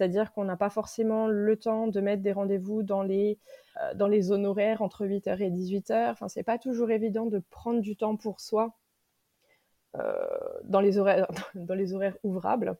C'est-à-dire 0.01 0.33
qu'on 0.33 0.45
n'a 0.45 0.57
pas 0.57 0.71
forcément 0.71 1.29
le 1.29 1.57
temps 1.59 1.87
de 1.87 2.01
mettre 2.01 2.23
des 2.23 2.33
rendez-vous 2.33 2.83
dans 2.83 3.03
les, 3.03 3.39
euh, 3.83 4.23
zones 4.23 4.47
horaires 4.47 4.81
entre 4.81 5.05
8h 5.05 5.43
et 5.43 5.51
18h. 5.51 6.13
Enfin, 6.13 6.27
c'est 6.27 6.43
pas 6.43 6.57
toujours 6.57 6.91
évident 6.91 7.27
de 7.27 7.43
prendre 7.51 7.83
du 7.83 7.97
temps 7.97 8.17
pour 8.17 8.41
soi 8.41 8.79
euh, 9.99 10.15
dans, 10.65 10.81
les 10.81 10.97
horaires, 10.97 11.27
dans 11.55 11.75
les 11.75 11.93
horaires 11.93 12.17
ouvrables 12.23 12.79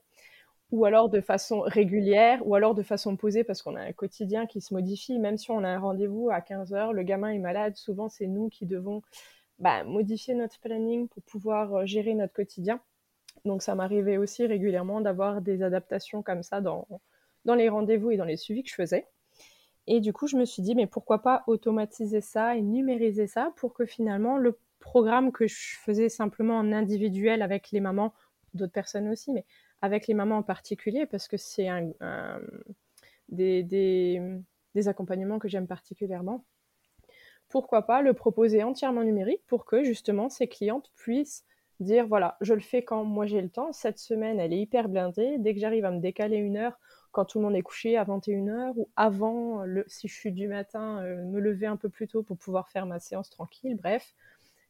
ou 0.71 0.85
alors 0.85 1.09
de 1.09 1.21
façon 1.21 1.59
régulière, 1.59 2.39
ou 2.47 2.55
alors 2.55 2.73
de 2.73 2.81
façon 2.81 3.15
posée, 3.17 3.43
parce 3.43 3.61
qu'on 3.61 3.75
a 3.75 3.81
un 3.81 3.91
quotidien 3.91 4.47
qui 4.47 4.59
se 4.59 4.73
modifie, 4.73 5.19
même 5.19 5.37
si 5.37 5.51
on 5.51 5.63
a 5.63 5.67
un 5.67 5.79
rendez-vous 5.79 6.29
à 6.31 6.39
15h, 6.39 6.91
le 6.91 7.03
gamin 7.03 7.27
est 7.29 7.39
malade, 7.39 7.75
souvent 7.75 8.09
c'est 8.09 8.25
nous 8.25 8.49
qui 8.49 8.65
devons 8.65 9.03
bah, 9.59 9.83
modifier 9.83 10.33
notre 10.33 10.59
planning 10.59 11.07
pour 11.07 11.21
pouvoir 11.21 11.75
euh, 11.75 11.85
gérer 11.85 12.15
notre 12.15 12.33
quotidien. 12.33 12.81
Donc 13.45 13.61
ça 13.63 13.75
m'arrivait 13.75 14.17
aussi 14.17 14.45
régulièrement 14.45 15.01
d'avoir 15.01 15.41
des 15.41 15.63
adaptations 15.63 16.21
comme 16.21 16.43
ça 16.43 16.61
dans, 16.61 16.87
dans 17.45 17.55
les 17.55 17.69
rendez-vous 17.69 18.11
et 18.11 18.17
dans 18.17 18.25
les 18.25 18.37
suivis 18.37 18.63
que 18.63 18.69
je 18.69 18.75
faisais. 18.75 19.07
Et 19.87 19.99
du 19.99 20.13
coup, 20.13 20.27
je 20.27 20.37
me 20.37 20.45
suis 20.45 20.61
dit, 20.61 20.75
mais 20.75 20.85
pourquoi 20.85 21.21
pas 21.23 21.43
automatiser 21.47 22.21
ça 22.21 22.55
et 22.55 22.61
numériser 22.61 23.27
ça 23.27 23.51
pour 23.55 23.73
que 23.73 23.85
finalement 23.85 24.37
le 24.37 24.57
programme 24.79 25.31
que 25.31 25.47
je 25.47 25.75
faisais 25.83 26.09
simplement 26.09 26.57
en 26.57 26.71
individuel 26.71 27.41
avec 27.41 27.71
les 27.71 27.79
mamans, 27.79 28.13
d'autres 28.53 28.71
personnes 28.71 29.09
aussi, 29.09 29.31
mais 29.31 29.45
avec 29.81 30.07
les 30.07 30.13
mamans 30.13 30.37
en 30.37 30.43
particulier, 30.43 31.05
parce 31.07 31.27
que 31.27 31.37
c'est 31.37 31.67
un, 31.67 31.91
des, 33.29 33.63
des, 33.63 34.21
des 34.75 34.87
accompagnements 34.87 35.39
que 35.39 35.47
j'aime 35.47 35.67
particulièrement, 35.67 36.45
pourquoi 37.49 37.81
pas 37.81 38.01
le 38.01 38.13
proposer 38.13 38.63
entièrement 38.63 39.03
numérique 39.03 39.41
pour 39.47 39.65
que 39.65 39.83
justement 39.83 40.29
ces 40.29 40.47
clientes 40.47 40.91
puissent 40.95 41.43
dire 41.81 42.07
voilà, 42.07 42.37
je 42.41 42.53
le 42.53 42.59
fais 42.59 42.83
quand 42.83 43.03
moi 43.03 43.25
j'ai 43.25 43.41
le 43.41 43.49
temps. 43.49 43.71
Cette 43.73 43.99
semaine, 43.99 44.39
elle 44.39 44.53
est 44.53 44.59
hyper 44.59 44.89
blindée. 44.89 45.37
Dès 45.39 45.53
que 45.53 45.59
j'arrive 45.59 45.85
à 45.85 45.91
me 45.91 45.99
décaler 45.99 46.37
une 46.37 46.57
heure, 46.57 46.77
quand 47.11 47.25
tout 47.25 47.39
le 47.39 47.45
monde 47.45 47.55
est 47.55 47.61
couché 47.61 47.97
à 47.97 48.05
21h 48.05 48.73
ou 48.75 48.89
avant, 48.95 49.63
le, 49.63 49.83
si 49.87 50.07
je 50.07 50.13
suis 50.13 50.31
du 50.31 50.47
matin, 50.47 51.01
euh, 51.03 51.23
me 51.25 51.39
lever 51.39 51.67
un 51.67 51.77
peu 51.77 51.89
plus 51.89 52.07
tôt 52.07 52.23
pour 52.23 52.37
pouvoir 52.37 52.69
faire 52.69 52.85
ma 52.85 52.99
séance 52.99 53.29
tranquille. 53.29 53.77
Bref, 53.81 54.15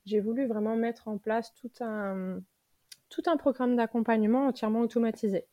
j'ai 0.05 0.19
voulu 0.19 0.47
vraiment 0.47 0.75
mettre 0.75 1.07
en 1.07 1.17
place 1.17 1.53
tout 1.53 1.71
un, 1.81 2.39
tout 3.09 3.23
un 3.27 3.37
programme 3.37 3.75
d'accompagnement 3.75 4.47
entièrement 4.47 4.81
automatisé. 4.81 5.45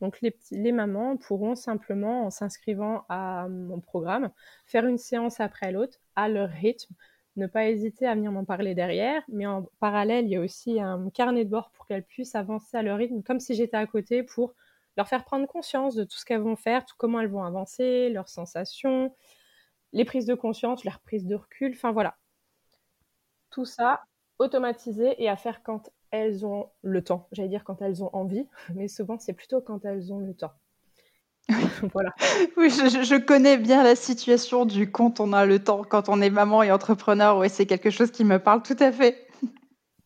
Donc 0.00 0.20
les, 0.20 0.36
les 0.50 0.72
mamans 0.72 1.16
pourront 1.16 1.54
simplement, 1.54 2.26
en 2.26 2.30
s'inscrivant 2.30 3.04
à 3.08 3.46
mon 3.48 3.80
programme, 3.80 4.30
faire 4.66 4.86
une 4.86 4.98
séance 4.98 5.40
après 5.40 5.72
l'autre 5.72 5.98
à 6.16 6.28
leur 6.28 6.50
rythme 6.50 6.94
ne 7.36 7.46
pas 7.46 7.68
hésiter 7.68 8.06
à 8.06 8.14
venir 8.14 8.32
m'en 8.32 8.44
parler 8.44 8.74
derrière. 8.74 9.22
Mais 9.28 9.46
en 9.46 9.64
parallèle, 9.80 10.26
il 10.26 10.30
y 10.30 10.36
a 10.36 10.40
aussi 10.40 10.80
un 10.80 11.10
carnet 11.10 11.44
de 11.44 11.50
bord 11.50 11.70
pour 11.70 11.86
qu'elles 11.86 12.04
puissent 12.04 12.34
avancer 12.34 12.76
à 12.76 12.82
leur 12.82 12.98
rythme, 12.98 13.22
comme 13.22 13.40
si 13.40 13.54
j'étais 13.54 13.76
à 13.76 13.86
côté 13.86 14.22
pour 14.22 14.54
leur 14.96 15.08
faire 15.08 15.24
prendre 15.24 15.46
conscience 15.46 15.94
de 15.94 16.04
tout 16.04 16.16
ce 16.16 16.24
qu'elles 16.24 16.40
vont 16.40 16.56
faire, 16.56 16.84
tout 16.84 16.94
comment 16.98 17.20
elles 17.20 17.28
vont 17.28 17.42
avancer, 17.44 18.10
leurs 18.10 18.28
sensations, 18.28 19.14
les 19.92 20.04
prises 20.04 20.26
de 20.26 20.34
conscience, 20.34 20.84
leurs 20.84 21.00
prises 21.00 21.26
de 21.26 21.34
recul, 21.34 21.72
enfin 21.72 21.92
voilà. 21.92 22.16
Tout 23.50 23.64
ça 23.64 24.02
automatisé 24.38 25.22
et 25.22 25.28
à 25.28 25.36
faire 25.36 25.62
quand 25.62 25.90
elles 26.10 26.44
ont 26.44 26.70
le 26.82 27.02
temps. 27.02 27.28
J'allais 27.32 27.48
dire 27.48 27.64
quand 27.64 27.82
elles 27.82 28.02
ont 28.02 28.14
envie, 28.14 28.48
mais 28.74 28.88
souvent 28.88 29.18
c'est 29.18 29.32
plutôt 29.32 29.60
quand 29.60 29.84
elles 29.84 30.12
ont 30.12 30.18
le 30.18 30.34
temps. 30.34 30.52
voilà. 31.92 32.14
Oui, 32.56 32.70
je, 32.70 33.18
connais 33.18 33.58
bien 33.58 33.82
la 33.82 33.96
situation 33.96 34.64
du 34.64 34.90
quand 34.90 35.20
on 35.20 35.32
a 35.32 35.44
le 35.44 35.58
temps, 35.58 35.82
quand 35.84 36.08
on 36.08 36.20
est 36.20 36.30
maman 36.30 36.62
et 36.62 36.72
entrepreneur. 36.72 37.36
Oui, 37.36 37.50
c'est 37.50 37.66
quelque 37.66 37.90
chose 37.90 38.10
qui 38.10 38.24
me 38.24 38.38
parle 38.38 38.62
tout 38.62 38.76
à 38.80 38.92
fait. 38.92 39.26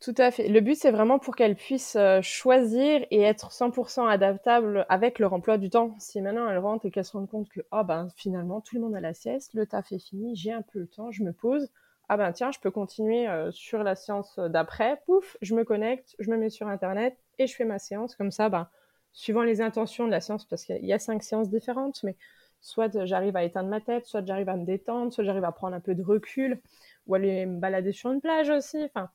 Tout 0.00 0.14
à 0.18 0.30
fait. 0.30 0.48
Le 0.48 0.60
but, 0.60 0.76
c'est 0.76 0.92
vraiment 0.92 1.18
pour 1.18 1.34
qu'elles 1.34 1.56
puissent 1.56 1.96
euh, 1.96 2.20
choisir 2.22 3.04
et 3.10 3.22
être 3.22 3.50
100% 3.50 4.08
adaptables 4.08 4.86
avec 4.88 5.18
leur 5.18 5.32
emploi 5.32 5.58
du 5.58 5.70
temps. 5.70 5.96
Si 5.98 6.20
maintenant 6.20 6.48
elles 6.48 6.58
rentrent 6.58 6.86
et 6.86 6.90
qu'elles 6.92 7.04
se 7.04 7.12
rendent 7.12 7.28
compte 7.28 7.48
que, 7.48 7.60
ah 7.72 7.82
ben 7.82 8.08
finalement, 8.14 8.60
tout 8.60 8.76
le 8.76 8.82
monde 8.82 8.94
a 8.94 9.00
la 9.00 9.12
sieste, 9.12 9.54
le 9.54 9.66
taf 9.66 9.90
est 9.90 9.98
fini, 9.98 10.36
j'ai 10.36 10.52
un 10.52 10.62
peu 10.62 10.78
le 10.78 10.86
temps, 10.86 11.10
je 11.10 11.24
me 11.24 11.32
pose. 11.32 11.68
Ah 12.08 12.16
ben 12.16 12.30
tiens, 12.32 12.52
je 12.52 12.60
peux 12.60 12.70
continuer 12.70 13.28
euh, 13.28 13.50
sur 13.50 13.82
la 13.82 13.96
séance 13.96 14.38
d'après. 14.38 15.00
Pouf, 15.04 15.36
je 15.42 15.54
me 15.56 15.64
connecte, 15.64 16.14
je 16.20 16.30
me 16.30 16.36
mets 16.36 16.50
sur 16.50 16.68
Internet 16.68 17.16
et 17.40 17.48
je 17.48 17.56
fais 17.56 17.64
ma 17.64 17.80
séance. 17.80 18.14
Comme 18.14 18.30
ça, 18.30 18.48
ben, 18.48 18.68
suivant 19.12 19.42
les 19.42 19.60
intentions 19.60 20.06
de 20.06 20.10
la 20.10 20.20
séance, 20.20 20.44
parce 20.44 20.64
qu'il 20.64 20.84
y 20.84 20.92
a 20.92 20.98
cinq 20.98 21.22
séances 21.22 21.50
différentes, 21.50 22.02
mais 22.02 22.16
soit 22.60 23.04
j'arrive 23.04 23.36
à 23.36 23.44
éteindre 23.44 23.68
ma 23.68 23.80
tête, 23.80 24.06
soit 24.06 24.24
j'arrive 24.24 24.48
à 24.48 24.56
me 24.56 24.64
détendre, 24.64 25.12
soit 25.12 25.24
j'arrive 25.24 25.44
à 25.44 25.52
prendre 25.52 25.74
un 25.76 25.80
peu 25.80 25.94
de 25.94 26.02
recul, 26.02 26.60
ou 27.06 27.14
aller 27.14 27.46
me 27.46 27.58
balader 27.58 27.92
sur 27.92 28.10
une 28.10 28.20
plage 28.20 28.50
aussi. 28.50 28.82
Enfin, 28.84 29.10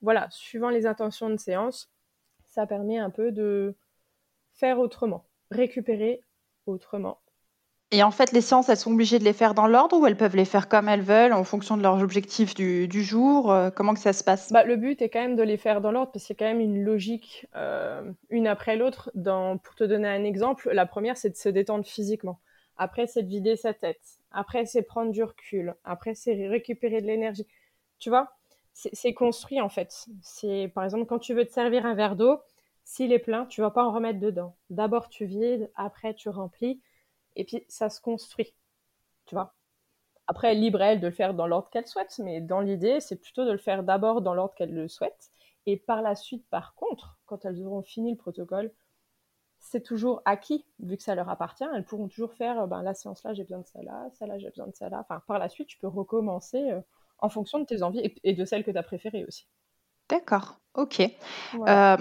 voilà, 0.00 0.28
suivant 0.30 0.70
les 0.70 0.86
intentions 0.86 1.30
de 1.30 1.36
séance, 1.36 1.90
ça 2.46 2.66
permet 2.66 2.98
un 2.98 3.10
peu 3.10 3.32
de 3.32 3.76
faire 4.54 4.78
autrement, 4.78 5.26
récupérer 5.50 6.22
autrement. 6.66 7.20
Et 7.90 8.02
en 8.02 8.10
fait, 8.10 8.32
les 8.32 8.42
séances, 8.42 8.68
elles 8.68 8.76
sont 8.76 8.92
obligées 8.92 9.18
de 9.18 9.24
les 9.24 9.32
faire 9.32 9.54
dans 9.54 9.66
l'ordre 9.66 9.98
ou 9.98 10.06
elles 10.06 10.16
peuvent 10.16 10.36
les 10.36 10.44
faire 10.44 10.68
comme 10.68 10.90
elles 10.90 11.00
veulent 11.00 11.32
en 11.32 11.42
fonction 11.42 11.78
de 11.78 11.82
leurs 11.82 12.02
objectifs 12.02 12.54
du, 12.54 13.02
jour 13.02 13.50
euh, 13.50 13.70
Comment 13.70 13.94
que 13.94 14.00
ça 14.00 14.12
se 14.12 14.22
passe? 14.22 14.52
Bah, 14.52 14.64
Le 14.64 14.76
but 14.76 15.00
est 15.00 15.08
quand 15.08 15.20
même 15.20 15.36
de 15.36 15.42
les 15.42 15.56
faire 15.56 15.80
dans 15.80 15.90
l'ordre 15.90 16.12
parce 16.12 16.26
qu'il 16.26 16.34
y 16.34 16.38
a 16.38 16.44
quand 16.44 16.52
même 16.52 16.60
une 16.60 16.84
logique 16.84 17.46
euh, 17.56 18.02
une 18.28 18.46
après 18.46 18.76
l'autre. 18.76 19.10
Pour 19.14 19.74
te 19.74 19.84
donner 19.84 20.08
un 20.08 20.24
exemple, 20.24 20.70
la 20.70 20.84
première, 20.84 21.16
c'est 21.16 21.30
de 21.30 21.36
se 21.36 21.48
détendre 21.48 21.86
physiquement. 21.86 22.40
Après, 22.76 23.06
c'est 23.06 23.22
de 23.22 23.28
vider 23.28 23.56
sa 23.56 23.72
tête. 23.72 24.20
Après, 24.32 24.66
c'est 24.66 24.82
prendre 24.82 25.10
du 25.10 25.22
recul. 25.22 25.74
Après, 25.82 26.14
c'est 26.14 26.46
récupérer 26.46 27.00
de 27.00 27.06
l'énergie. 27.06 27.46
Tu 27.98 28.10
vois? 28.10 28.32
C'est 28.74 29.14
construit 29.14 29.60
en 29.60 29.68
fait. 29.68 30.06
C'est 30.22 30.70
par 30.72 30.84
exemple 30.84 31.06
quand 31.06 31.18
tu 31.18 31.34
veux 31.34 31.44
te 31.44 31.52
servir 31.52 31.84
un 31.84 31.94
verre 31.94 32.14
d'eau, 32.14 32.38
s'il 32.84 33.12
est 33.12 33.18
plein, 33.18 33.46
tu 33.46 33.60
vas 33.60 33.70
pas 33.70 33.82
en 33.82 33.90
remettre 33.90 34.20
dedans. 34.20 34.54
D'abord 34.70 35.08
tu 35.08 35.24
vides, 35.24 35.68
après 35.74 36.14
tu 36.14 36.28
remplis, 36.28 36.80
et 37.38 37.44
puis 37.44 37.64
ça 37.68 37.88
se 37.88 38.00
construit. 38.00 38.54
Tu 39.26 39.34
vois. 39.34 39.54
Après, 40.26 40.54
libre 40.54 40.82
elle 40.82 41.00
de 41.00 41.06
le 41.06 41.12
faire 41.12 41.32
dans 41.32 41.46
l'ordre 41.46 41.70
qu'elle 41.70 41.86
souhaite, 41.86 42.18
mais 42.18 42.42
dans 42.42 42.60
l'idée, 42.60 43.00
c'est 43.00 43.16
plutôt 43.16 43.46
de 43.46 43.52
le 43.52 43.58
faire 43.58 43.82
d'abord 43.82 44.20
dans 44.20 44.34
l'ordre 44.34 44.54
qu'elle 44.54 44.74
le 44.74 44.88
souhaite, 44.88 45.30
et 45.64 45.78
par 45.78 46.02
la 46.02 46.14
suite, 46.14 46.46
par 46.50 46.74
contre, 46.74 47.18
quand 47.26 47.46
elles 47.46 47.62
auront 47.64 47.82
fini 47.82 48.10
le 48.12 48.18
protocole, 48.18 48.70
c'est 49.58 49.82
toujours 49.82 50.22
acquis, 50.26 50.66
vu 50.80 50.96
que 50.96 51.02
ça 51.02 51.14
leur 51.14 51.30
appartient, 51.30 51.64
elles 51.74 51.84
pourront 51.84 52.08
toujours 52.08 52.34
faire, 52.34 52.68
ben, 52.68 52.82
la 52.82 52.94
séance 52.94 53.24
là, 53.24 53.32
j'ai 53.34 53.42
besoin 53.42 53.60
de 53.60 53.66
ça 53.66 53.82
là, 53.82 54.08
ça 54.12 54.26
là, 54.26 54.38
j'ai 54.38 54.50
besoin 54.50 54.66
de 54.66 54.74
ça 54.74 54.88
là. 54.88 55.00
Enfin, 55.00 55.22
par 55.26 55.38
la 55.38 55.48
suite, 55.48 55.68
tu 55.68 55.78
peux 55.78 55.88
recommencer. 55.88 56.70
Euh, 56.70 56.80
en 57.18 57.28
fonction 57.28 57.58
de 57.58 57.64
tes 57.64 57.82
envies 57.82 58.12
et, 58.22 58.34
de 58.34 58.44
celles 58.44 58.64
que 58.64 58.70
tu 58.70 58.78
as 58.78 58.82
préférées 58.82 59.24
aussi. 59.24 59.46
D'accord, 60.08 60.58
ok. 60.74 61.02
Euh, 61.66 61.96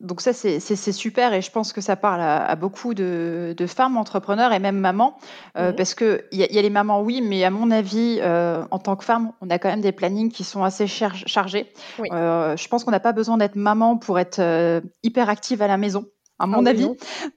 donc 0.00 0.20
ça, 0.20 0.32
c'est 0.32 0.92
super 0.92 1.34
et 1.34 1.42
je 1.42 1.50
pense 1.50 1.72
que 1.72 1.80
ça 1.80 1.96
parle 1.96 2.20
à, 2.22 2.54
beaucoup 2.56 2.94
de, 2.94 3.54
femmes 3.66 3.96
entrepreneurs 3.96 4.52
et 4.52 4.58
même 4.58 4.78
mamans, 4.78 5.18
euh, 5.58 5.72
parce 5.72 5.94
qu'il 5.94 6.22
y, 6.32 6.38
y, 6.38 6.58
a 6.58 6.62
les 6.62 6.70
mamans, 6.70 7.02
oui, 7.02 7.20
mais 7.20 7.44
à 7.44 7.50
mon 7.50 7.70
avis, 7.70 8.18
euh, 8.20 8.64
en 8.70 8.78
tant 8.78 8.96
que 8.96 9.04
femme, 9.04 9.32
on 9.40 9.50
a 9.50 9.58
quand 9.58 9.68
même 9.68 9.82
des 9.82 9.92
plannings 9.92 10.30
qui 10.30 10.44
sont 10.44 10.64
assez 10.64 10.86
chargés. 10.86 11.72
je 11.98 12.68
pense 12.68 12.84
qu'on 12.84 12.90
n'a 12.92 13.00
pas 13.00 13.12
besoin 13.12 13.36
d'être 13.36 13.56
maman 13.56 13.98
pour 13.98 14.18
être 14.18 14.82
hyper 15.02 15.28
active 15.28 15.60
à 15.60 15.66
la 15.66 15.76
maison 15.76 16.06
à 16.38 16.46
mon 16.46 16.64
ah 16.64 16.70
avis. 16.70 16.88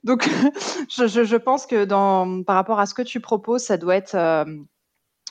Donc, 0.02 0.26
je, 0.88 1.06
je, 1.06 1.36
pense 1.36 1.66
que 1.66 1.84
dans, 1.84 2.42
par 2.42 2.56
rapport 2.56 2.80
à 2.80 2.86
ce 2.86 2.94
que 2.94 3.02
tu 3.02 3.20
proposes, 3.20 3.62
ça 3.62 3.76
doit 3.76 3.96
être 3.96 4.16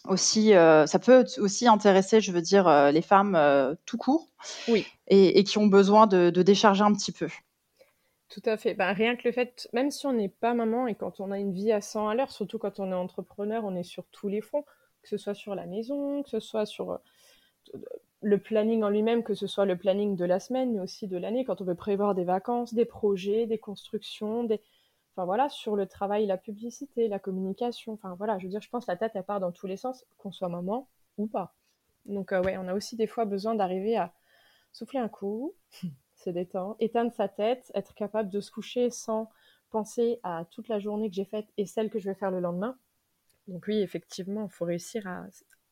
aussi, 0.07 0.53
euh, 0.53 0.86
ça 0.86 1.00
peut 1.00 1.25
aussi 1.38 1.67
intéresser, 1.67 2.22
je 2.22 2.31
veux 2.31 2.41
dire, 2.41 2.67
euh, 2.67 2.91
les 2.91 3.01
femmes 3.01 3.36
euh, 3.36 3.75
tout 3.86 3.98
court, 3.98 4.29
oui. 4.67 4.86
et, 5.07 5.43
qui 5.43 5.57
ont 5.57 5.67
besoin 5.67 6.07
de, 6.07 6.29
décharger 6.29 6.83
un 6.83 6.93
petit 6.93 7.12
peu. 7.12 7.27
Tout 8.29 8.41
à 8.45 8.57
fait. 8.57 8.74
Ben, 8.74 8.91
rien 8.93 9.15
que 9.15 9.27
le 9.27 9.31
fait, 9.31 9.69
même 9.74 9.91
si 9.91 10.05
on 10.07 10.13
n'est 10.13 10.29
pas 10.29 10.53
maman 10.53 10.88
et 10.88 10.95
quand 10.95 11.19
on 11.19 11.31
a 11.31 11.38
une 11.38 11.53
vie 11.53 11.72
à 11.72 11.81
100 11.81 12.10
à 12.10 12.15
l'heure, 12.15 12.31
surtout 12.31 12.57
quand 12.57 12.79
on 12.79 12.91
est 12.91 12.95
entrepreneur, 12.95 13.63
on 13.63 13.75
est 13.75 13.83
sur 13.83 14.05
tous 14.12 14.27
les 14.27 14.41
fronts, 14.41 14.65
que 15.03 15.10
ce 15.10 15.17
soit 15.17 15.36
sur 15.36 15.55
la 15.55 15.65
maison, 15.67 16.24
que 16.24 16.29
ce 16.29 16.39
soit 16.39 16.65
sur 16.65 17.00
le 18.22 18.38
planning 18.38 18.83
en 18.83 18.89
lui-même, 18.89 19.24
que 19.24 19.36
ce 19.36 19.48
soit 19.48 19.65
le 19.65 19.77
planning 19.77 20.15
de 20.15 20.25
la 20.25 20.39
semaine, 20.39 20.74
mais 20.74 20.79
aussi 20.79 21.07
de 21.07 21.17
l'année, 21.17 21.45
quand 21.45 21.62
on 21.62 21.65
veut 21.65 21.75
prévoir 21.75 22.15
des 22.15 22.24
vacances, 22.24 22.74
des 22.74 22.86
projets, 22.86 23.45
des 23.45 23.60
constructions, 23.60 24.43
des 24.43 24.62
Enfin 25.15 25.25
voilà, 25.25 25.48
sur 25.50 25.75
le 25.75 25.86
travail, 25.86 26.25
la 26.25 26.38
publicité, 26.38 27.08
la 27.08 27.20
communication. 27.20 27.93
Enfin 27.93 28.15
voilà, 28.15 28.39
je 28.39 28.46
veux 28.46 28.50
dire, 28.50 28.62
je 28.62 28.70
pense 28.70 28.88
la 28.88 28.98
tête, 28.98 29.12
elle 29.15 29.24
part 29.24 29.39
dans 29.39 29.51
tous 29.51 29.67
les 29.67 29.77
sens, 29.77 30.05
qu'on 30.17 30.32
soit 30.32 30.50
maman 30.50 30.88
ou 31.17 31.27
pas. 31.27 31.53
Donc 32.05 32.32
euh, 32.32 32.41
ouais, 32.41 32.58
on 32.58 32.67
a 32.67 32.74
aussi 32.74 32.96
des 32.96 33.08
fois 33.08 33.25
besoin 33.25 33.53
d'arriver 33.55 33.96
à 33.96 34.12
souffler 34.72 35.00
un 35.00 35.10
coup, 35.10 35.53
se 36.15 36.29
détendre, 36.29 36.75
éteindre 36.79 37.13
sa 37.13 37.27
tête, 37.27 37.72
être 37.75 37.93
capable 37.93 38.29
de 38.29 38.41
se 38.41 38.51
coucher 38.51 38.89
sans 38.89 39.29
penser 39.70 40.20
à 40.24 40.46
toute 40.51 40.67
la 40.67 40.79
journée 40.79 41.10
que 41.10 41.15
j'ai 41.15 41.25
faite 41.25 41.48
et 41.58 41.65
celle 41.65 41.89
que 41.89 42.00
je 42.00 42.10
vais 42.10 42.15
faire 42.15 42.32
le 42.32 42.39
lendemain. 42.39 42.77
Donc 43.48 43.65
oui, 43.67 43.82
effectivement, 43.82 44.46
il 44.46 44.51
faut 44.51 44.65
réussir 44.65 45.05
à, 45.08 45.25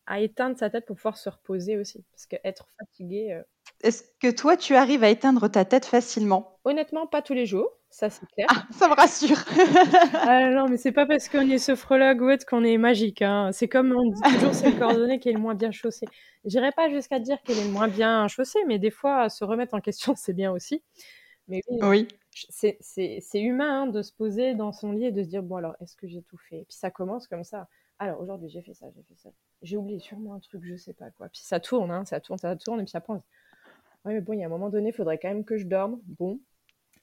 éteindre 0.10 0.58
sa 0.58 0.70
tête 0.70 0.86
pour 0.86 0.96
pouvoir 0.96 1.17
se 1.17 1.29
reposer 1.29 1.77
aussi. 1.77 2.03
Parce 2.12 2.25
qu'être 2.25 2.67
fatigué... 2.79 3.34
Euh, 3.34 3.43
Est-ce 3.84 4.03
que 4.20 4.31
toi, 4.31 4.58
tu 4.58 4.75
arrives 4.75 5.03
à 5.03 5.10
éteindre 5.10 5.50
ta 5.50 5.65
tête 5.65 5.86
facilement? 5.86 6.58
Honnêtement, 6.63 7.08
pas 7.08 7.22
tous 7.22 7.34
les 7.34 7.46
jours 7.46 7.81
ça 7.91 8.10
c'est 8.10 8.25
clair. 8.27 8.48
Ah, 8.50 8.65
ça 8.72 8.88
me 8.88 8.96
rassure. 8.96 9.38
ah, 10.13 10.50
non, 10.50 10.67
mais 10.70 10.77
c'est 10.77 10.93
pas 10.93 11.05
parce 11.05 11.27
qu'on 11.27 11.48
est 11.50 11.58
sophrologue 11.58 12.22
ou 12.22 12.31
autre 12.31 12.46
qu'on 12.46 12.63
est 12.63 12.77
magique. 12.77 13.22
Hein. 13.22 13.51
C'est 13.51 13.67
comme 13.67 13.91
on 13.91 14.10
dit 14.10 14.22
toujours, 14.34 14.53
c'est 14.53 14.72
le 14.72 14.79
coordonné 14.79 15.20
qui 15.20 15.29
est 15.29 15.34
le 15.34 15.39
moins 15.39 15.55
bien 15.55 15.72
chaussé. 15.72 16.08
J'irai 16.46 16.72
pas 16.72 16.89
jusqu'à 16.89 17.20
dire 17.20 17.38
qu'elle 17.43 17.60
est 17.60 17.65
le 17.65 17.72
moins 17.72 17.89
bien 17.89 18.27
chaussé, 18.29 18.60
mais 18.65 18.79
des 18.79 18.91
fois, 18.91 19.29
se 19.29 19.43
remettre 19.43 19.74
en 19.74 19.81
question, 19.81 20.15
c'est 20.15 20.34
bien 20.34 20.51
aussi. 20.51 20.81
Mais 21.50 21.62
oui, 21.81 22.08
c'est 22.31 22.79
humain 23.34 23.84
hein, 23.84 23.88
de 23.88 24.01
se 24.01 24.13
poser 24.13 24.55
dans 24.55 24.72
son 24.72 24.93
lit 24.93 25.05
et 25.05 25.12
de 25.12 25.22
se 25.22 25.27
dire, 25.27 25.43
bon 25.43 25.58
alors, 25.58 25.75
est-ce 25.81 25.98
que 25.98 26.08
j'ai 26.08 26.22
tout 26.22 26.38
fait? 26.38 26.60
Et 26.60 26.65
puis 26.65 26.77
ça 26.77 26.91
commence 26.91 27.27
comme 27.27 27.43
ça. 27.43 27.67
Alors 28.01 28.20
aujourd'hui, 28.20 28.50
j'ai 28.50 28.63
fait 28.63 28.74
ça, 28.74 28.88
j'ai 28.96 29.03
fait 29.03 29.15
ça. 29.15 29.29
J'ai 29.62 29.77
oublié 29.77 30.00
sûrement 30.00 30.34
un 30.34 30.39
truc, 30.39 30.63
je 30.63 30.75
sais 30.75 30.93
pas 30.93 31.12
quoi. 31.12 31.29
Puis 31.29 31.41
ça 31.43 31.60
tourne, 31.60 31.91
hein, 31.91 32.03
ça 32.03 32.20
tourne, 32.20 32.39
ça 32.39 32.55
tourne, 32.55 32.81
et 32.81 32.84
puis 32.84 32.93
après, 32.96 33.13
on 33.13 33.24
ouais, 34.05 34.15
mais 34.15 34.22
bon, 34.22 34.34
il 34.34 34.39
y 34.39 34.43
a 34.43 34.48
un 34.48 34.50
moment 34.50 34.72
donné, 34.72 34.89
il 34.89 34.93
faudrait 34.93 35.20
quand 35.20 35.27
même 35.27 35.46
que 35.46 35.55
je 35.60 35.67
dorme. 35.67 36.01
Bon, 36.17 36.39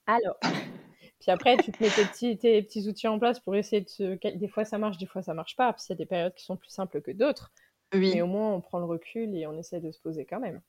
alors, 0.06 0.40
puis 1.20 1.30
après, 1.30 1.56
tu 1.58 1.70
te 1.70 1.80
mets 1.80 1.88
tes 1.88 2.04
petits, 2.04 2.36
tes 2.36 2.60
petits 2.64 2.88
outils 2.88 3.06
en 3.06 3.20
place 3.20 3.38
pour 3.38 3.54
essayer 3.54 3.80
de 3.80 3.88
se... 3.88 4.36
Des 4.36 4.48
fois, 4.48 4.64
ça 4.64 4.76
marche, 4.76 4.98
des 4.98 5.06
fois, 5.06 5.22
ça 5.22 5.34
marche 5.34 5.54
pas. 5.54 5.72
Puis 5.72 5.84
il 5.88 5.92
y 5.92 5.92
a 5.92 5.96
des 5.96 6.06
périodes 6.06 6.34
qui 6.34 6.44
sont 6.44 6.56
plus 6.56 6.70
simples 6.70 7.00
que 7.00 7.12
d'autres. 7.12 7.52
Oui. 7.94 8.10
Mais 8.12 8.22
au 8.22 8.26
moins, 8.26 8.52
on 8.54 8.60
prend 8.60 8.80
le 8.80 8.86
recul 8.86 9.36
et 9.36 9.46
on 9.46 9.56
essaie 9.56 9.78
de 9.78 9.92
se 9.92 10.00
poser 10.00 10.26
quand 10.26 10.40
même. 10.40 10.60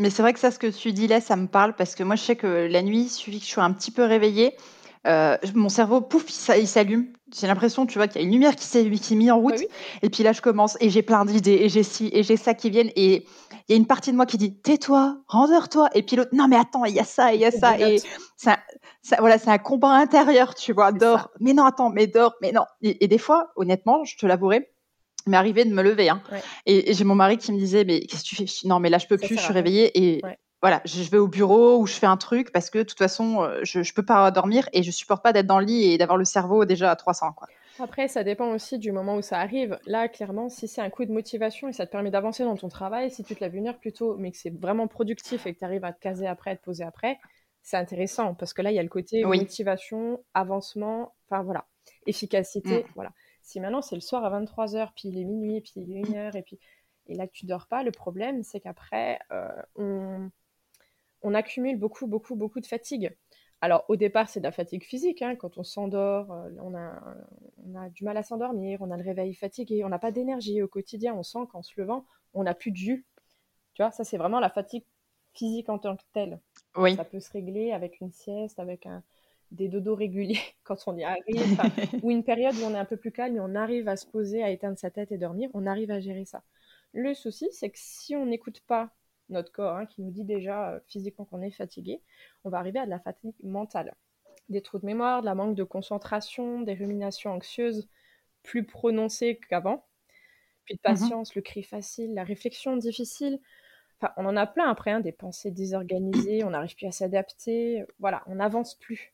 Mais 0.00 0.10
c'est 0.10 0.22
vrai 0.22 0.32
que 0.32 0.40
ça, 0.40 0.50
ce 0.50 0.58
que 0.58 0.66
tu 0.66 0.92
dis 0.92 1.06
là, 1.06 1.20
ça 1.20 1.36
me 1.36 1.46
parle 1.46 1.76
parce 1.76 1.94
que 1.94 2.02
moi, 2.02 2.16
je 2.16 2.22
sais 2.22 2.36
que 2.36 2.66
la 2.66 2.82
nuit, 2.82 3.02
il 3.02 3.08
suffit 3.08 3.38
que 3.38 3.44
je 3.44 3.50
sois 3.50 3.64
un 3.64 3.72
petit 3.72 3.92
peu 3.92 4.02
réveillée, 4.02 4.56
euh, 5.06 5.36
mon 5.54 5.68
cerveau, 5.68 6.00
pouf, 6.00 6.26
il 6.58 6.68
s'allume. 6.68 7.12
J'ai 7.34 7.46
l'impression, 7.46 7.86
tu 7.86 7.98
vois, 7.98 8.08
qu'il 8.08 8.20
y 8.20 8.24
a 8.24 8.26
une 8.26 8.32
lumière 8.32 8.54
qui 8.56 8.64
s'est 8.64 8.84
mise 8.84 9.30
en 9.30 9.38
route. 9.38 9.60
Et 10.02 10.10
puis 10.10 10.22
là, 10.22 10.32
je 10.32 10.40
commence 10.40 10.76
et 10.80 10.90
j'ai 10.90 11.02
plein 11.02 11.24
d'idées 11.24 11.58
et 11.62 11.68
j'ai 11.68 11.82
ci 11.82 12.10
et 12.12 12.22
j'ai 12.22 12.36
ça 12.36 12.54
qui 12.54 12.70
viennent. 12.70 12.90
Et 12.96 13.24
il 13.68 13.72
y 13.72 13.72
a 13.74 13.76
une 13.76 13.86
partie 13.86 14.10
de 14.10 14.16
moi 14.16 14.26
qui 14.26 14.36
dit 14.36 14.60
tais-toi, 14.60 15.18
rendeur-toi. 15.26 15.88
Et 15.94 16.02
puis 16.02 16.16
l'autre, 16.16 16.32
non, 16.34 16.48
mais 16.48 16.56
attends, 16.56 16.84
il 16.84 16.94
y 16.94 17.00
a 17.00 17.04
ça, 17.04 17.32
il 17.32 17.40
y 17.40 17.44
a 17.44 17.50
ça. 17.50 17.78
Et 17.78 18.00
ça, 18.36 18.58
voilà, 19.18 19.38
c'est 19.38 19.50
un 19.50 19.58
combat 19.58 19.92
intérieur, 19.92 20.54
tu 20.54 20.72
vois. 20.72 20.92
Dors. 20.92 21.30
Mais 21.40 21.54
non, 21.54 21.64
attends, 21.64 21.90
mais 21.90 22.06
dors. 22.06 22.34
Mais 22.42 22.52
non. 22.52 22.64
Et, 22.82 23.06
des 23.06 23.18
fois, 23.18 23.52
honnêtement, 23.56 24.04
je 24.04 24.18
te 24.18 24.26
l'avouerai, 24.26 24.70
m'est 25.26 25.36
arrivé 25.36 25.64
de 25.64 25.72
me 25.72 25.82
lever. 25.82 26.10
Hein. 26.10 26.20
Et, 26.66 26.92
j'ai 26.92 27.04
mon 27.04 27.14
mari 27.14 27.38
qui 27.38 27.52
me 27.52 27.58
disait 27.58 27.84
mais 27.84 28.00
qu'est-ce 28.00 28.22
que 28.22 28.28
tu 28.28 28.36
fais? 28.36 28.68
Non, 28.68 28.80
mais 28.80 28.90
là, 28.90 28.98
je 28.98 29.06
peux 29.06 29.16
plus, 29.16 29.36
je 29.36 29.40
suis 29.40 29.52
réveillée. 29.52 29.90
Et 29.94 30.20
voilà, 30.62 30.82
je 30.84 31.08
vais 31.10 31.18
au 31.18 31.28
bureau 31.28 31.78
ou 31.78 31.86
je 31.86 31.94
fais 31.94 32.06
un 32.06 32.16
truc 32.16 32.52
parce 32.52 32.68
que 32.68 32.78
de 32.78 32.82
toute 32.82 32.98
façon, 32.98 33.42
euh, 33.42 33.60
je, 33.62 33.82
je 33.82 33.94
peux 33.94 34.04
pas 34.04 34.30
dormir 34.30 34.68
et 34.72 34.82
je 34.82 34.90
supporte 34.90 35.22
pas 35.22 35.32
d'être 35.32 35.46
dans 35.46 35.58
le 35.58 35.64
lit 35.64 35.92
et 35.92 35.98
d'avoir 35.98 36.18
le 36.18 36.24
cerveau 36.24 36.64
déjà 36.64 36.90
à 36.90 36.96
300. 36.96 37.32
Quoi. 37.32 37.48
Après, 37.78 38.08
ça 38.08 38.24
dépend 38.24 38.50
aussi 38.52 38.78
du 38.78 38.92
moment 38.92 39.16
où 39.16 39.22
ça 39.22 39.38
arrive. 39.38 39.78
Là, 39.86 40.08
clairement, 40.08 40.50
si 40.50 40.68
c'est 40.68 40.82
un 40.82 40.90
coup 40.90 41.04
de 41.06 41.12
motivation 41.12 41.68
et 41.68 41.72
ça 41.72 41.86
te 41.86 41.92
permet 41.92 42.10
d'avancer 42.10 42.44
dans 42.44 42.56
ton 42.56 42.68
travail, 42.68 43.10
si 43.10 43.24
tu 43.24 43.34
te 43.34 43.40
lèves 43.42 43.56
une 43.56 43.68
heure 43.68 43.78
plus 43.78 43.92
tôt, 43.92 44.16
mais 44.18 44.30
que 44.32 44.36
c'est 44.36 44.50
vraiment 44.50 44.86
productif 44.86 45.46
et 45.46 45.54
que 45.54 45.58
tu 45.58 45.64
arrives 45.64 45.84
à 45.84 45.92
te 45.92 46.00
caser 46.00 46.26
après, 46.26 46.50
à 46.50 46.56
te 46.56 46.62
poser 46.62 46.84
après, 46.84 47.18
c'est 47.62 47.78
intéressant 47.78 48.34
parce 48.34 48.52
que 48.52 48.60
là, 48.60 48.70
il 48.70 48.74
y 48.74 48.78
a 48.78 48.82
le 48.82 48.88
côté 48.88 49.24
motivation, 49.24 50.22
avancement, 50.34 51.14
enfin 51.28 51.42
voilà, 51.42 51.66
efficacité. 52.06 52.82
Mm. 52.82 52.92
Voilà. 52.96 53.12
Si 53.42 53.60
maintenant 53.60 53.82
c'est 53.82 53.94
le 53.94 54.02
soir 54.02 54.24
à 54.24 54.40
23h, 54.40 54.90
puis 54.94 55.08
il 55.08 55.18
est 55.18 55.24
minuit, 55.24 55.60
puis 55.62 55.72
il 55.76 55.96
est 55.96 56.02
1h, 56.02 56.36
et 56.36 56.42
puis 56.42 56.58
et 57.06 57.14
là 57.14 57.26
que 57.26 57.32
tu 57.32 57.46
dors 57.46 57.66
pas, 57.66 57.82
le 57.82 57.90
problème, 57.90 58.42
c'est 58.44 58.60
qu'après, 58.60 59.18
euh, 59.32 59.48
on 59.74 60.30
on 61.22 61.34
accumule 61.34 61.78
beaucoup, 61.78 62.06
beaucoup, 62.06 62.36
beaucoup 62.36 62.60
de 62.60 62.66
fatigue. 62.66 63.16
Alors 63.60 63.84
au 63.88 63.96
départ, 63.96 64.28
c'est 64.28 64.40
de 64.40 64.44
la 64.44 64.52
fatigue 64.52 64.84
physique. 64.84 65.22
Hein. 65.22 65.36
Quand 65.36 65.58
on 65.58 65.62
s'endort, 65.62 66.32
euh, 66.32 66.50
on 66.60 66.74
a, 66.74 67.90
du 67.90 68.04
mal 68.04 68.16
à 68.16 68.22
s'endormir, 68.22 68.80
on 68.80 68.90
a 68.90 68.96
le 68.96 69.04
réveil 69.04 69.34
fatigué, 69.34 69.84
on 69.84 69.88
n'a 69.88 69.98
pas 69.98 70.12
d'énergie 70.12 70.62
au 70.62 70.68
quotidien. 70.68 71.14
On 71.14 71.22
sent 71.22 71.40
qu'en 71.50 71.62
se 71.62 71.72
levant, 71.78 72.06
on 72.32 72.44
n'a 72.44 72.54
plus 72.54 72.70
de 72.70 72.76
jus. 72.76 73.06
Tu 73.74 73.82
vois, 73.82 73.90
ça 73.90 74.04
c'est 74.04 74.16
vraiment 74.16 74.40
la 74.40 74.50
fatigue 74.50 74.84
physique 75.34 75.68
en 75.68 75.78
tant 75.78 75.96
que 75.96 76.02
telle. 76.12 76.40
Oui. 76.76 76.96
Ça 76.96 77.04
peut 77.04 77.20
se 77.20 77.30
régler 77.30 77.72
avec 77.72 78.00
une 78.00 78.12
sieste, 78.12 78.58
avec 78.58 78.88
des 79.50 79.68
dodos 79.68 79.94
réguliers 79.94 80.40
quand 80.64 80.76
on 80.86 80.96
y 80.96 81.04
arrive, 81.04 81.22
ou 82.02 82.10
une 82.10 82.24
période 82.24 82.54
où 82.56 82.64
on 82.64 82.74
est 82.74 82.78
un 82.78 82.84
peu 82.84 82.96
plus 82.96 83.12
calme 83.12 83.36
et 83.36 83.40
on 83.40 83.54
arrive 83.54 83.88
à 83.88 83.96
se 83.96 84.06
poser, 84.06 84.42
à 84.42 84.50
éteindre 84.50 84.78
sa 84.78 84.90
tête 84.90 85.12
et 85.12 85.18
dormir. 85.18 85.50
On 85.54 85.66
arrive 85.66 85.90
à 85.90 86.00
gérer 86.00 86.24
ça. 86.24 86.42
Le 86.92 87.14
souci, 87.14 87.48
c'est 87.52 87.70
que 87.70 87.78
si 87.78 88.16
on 88.16 88.26
n'écoute 88.26 88.62
pas 88.66 88.90
notre 89.30 89.52
corps, 89.52 89.76
hein, 89.76 89.86
qui 89.86 90.02
nous 90.02 90.10
dit 90.10 90.24
déjà 90.24 90.70
euh, 90.70 90.80
physiquement 90.86 91.24
qu'on 91.24 91.42
est 91.42 91.50
fatigué, 91.50 92.00
on 92.44 92.50
va 92.50 92.58
arriver 92.58 92.78
à 92.78 92.84
de 92.84 92.90
la 92.90 93.00
fatigue 93.00 93.34
mentale. 93.42 93.94
Des 94.48 94.62
trous 94.62 94.78
de 94.78 94.86
mémoire, 94.86 95.20
de 95.20 95.26
la 95.26 95.34
manque 95.34 95.54
de 95.54 95.64
concentration, 95.64 96.60
des 96.60 96.74
ruminations 96.74 97.32
anxieuses 97.32 97.88
plus 98.42 98.64
prononcées 98.64 99.38
qu'avant, 99.48 99.86
puis 100.64 100.74
de 100.74 100.80
mmh 100.80 100.82
patience, 100.82 101.34
le 101.34 101.42
cri 101.42 101.62
facile, 101.62 102.14
la 102.14 102.24
réflexion 102.24 102.76
difficile. 102.76 103.40
Enfin, 104.00 104.12
on 104.16 104.26
en 104.26 104.36
a 104.36 104.46
plein 104.46 104.68
après, 104.68 104.90
hein, 104.90 105.00
des 105.00 105.12
pensées 105.12 105.50
désorganisées, 105.50 106.42
on 106.44 106.50
n'arrive 106.50 106.74
plus 106.74 106.86
à 106.86 106.92
s'adapter, 106.92 107.84
voilà, 107.98 108.22
on 108.26 108.36
n'avance 108.36 108.74
plus. 108.74 109.12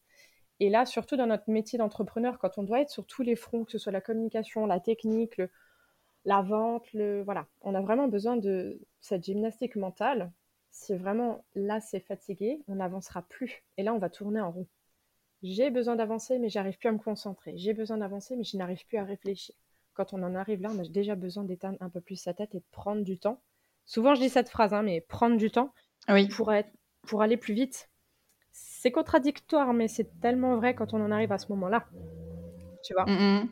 Et 0.61 0.71
là, 0.71 0.87
surtout 0.87 1.17
dans 1.17 1.27
notre 1.27 1.51
métier 1.51 1.79
d'entrepreneur, 1.79 2.39
quand 2.39 2.57
on 2.57 2.63
doit 2.63 2.81
être 2.81 2.91
sur 2.91 3.05
tous 3.07 3.23
les 3.23 3.37
fronts, 3.37 3.65
que 3.65 3.73
ce 3.73 3.79
soit 3.79 3.93
la 3.93 4.01
communication, 4.01 4.65
la 4.67 4.81
technique, 4.81 5.37
le, 5.37 5.51
la 6.27 6.43
vente, 6.43 6.93
le 6.93 7.23
voilà, 7.23 7.47
on 7.63 7.75
a 7.75 7.81
vraiment 7.81 8.09
besoin 8.09 8.37
de 8.37 8.79
cette 9.01 9.25
gymnastique 9.25 9.77
mentale. 9.77 10.31
Si 10.71 10.95
vraiment 10.95 11.45
là 11.55 11.81
c'est 11.81 12.01
fatigué, 12.01 12.61
on 12.69 12.75
n'avancera 12.75 13.23
plus. 13.23 13.63
Et 13.79 13.83
là, 13.83 13.95
on 13.95 13.99
va 13.99 14.11
tourner 14.11 14.41
en 14.41 14.51
rond. 14.51 14.67
J'ai 15.43 15.71
besoin 15.71 15.97
d'avancer, 15.97 16.39
mais 16.39 16.49
j'arrive 16.49 16.77
plus 16.79 16.89
à 16.89 16.93
me 16.93 16.99
concentrer. 16.99 17.57
J'ai 17.57 17.73
besoin 17.73 17.99
d'avancer, 17.99 18.37
mais 18.37 18.43
je 18.43 18.57
n'arrive 18.57 18.85
plus 18.87 18.99
à 18.99 19.05
réfléchir. 19.05 19.55
Quand 19.95 20.13
on 20.13 20.23
en 20.23 20.35
arrive 20.35 20.61
là, 20.61 20.71
on 20.75 20.79
a 20.81 20.89
déjà 20.89 21.15
besoin 21.15 21.45
d'éteindre 21.45 21.79
un 21.81 21.89
peu 21.89 22.01
plus 22.01 22.17
sa 22.17 22.35
tête 22.35 22.55
et 22.55 22.59
de 22.59 22.65
prendre 22.73 23.03
du 23.03 23.19
temps. 23.19 23.41
Souvent, 23.87 24.15
je 24.17 24.21
dis 24.21 24.29
cette 24.29 24.49
phrase, 24.49 24.75
hein, 24.75 24.83
mais 24.83 25.01
prendre 25.01 25.37
du 25.37 25.51
temps 25.51 25.73
oui. 26.09 26.29
pour, 26.29 26.53
être, 26.53 26.71
pour 27.07 27.23
aller 27.23 27.37
plus 27.37 27.55
vite. 27.55 27.89
C'est 28.51 28.91
contradictoire, 28.91 29.73
mais 29.73 29.87
c'est 29.87 30.21
tellement 30.21 30.57
vrai 30.57 30.75
quand 30.75 30.93
on 30.93 31.01
en 31.01 31.13
arrive 31.13 31.31
à 31.31 31.39
ce 31.39 31.49
moment-là. 31.51 31.87
Tu 32.85 32.95
vois? 32.95 33.07
Mm. 33.07 33.49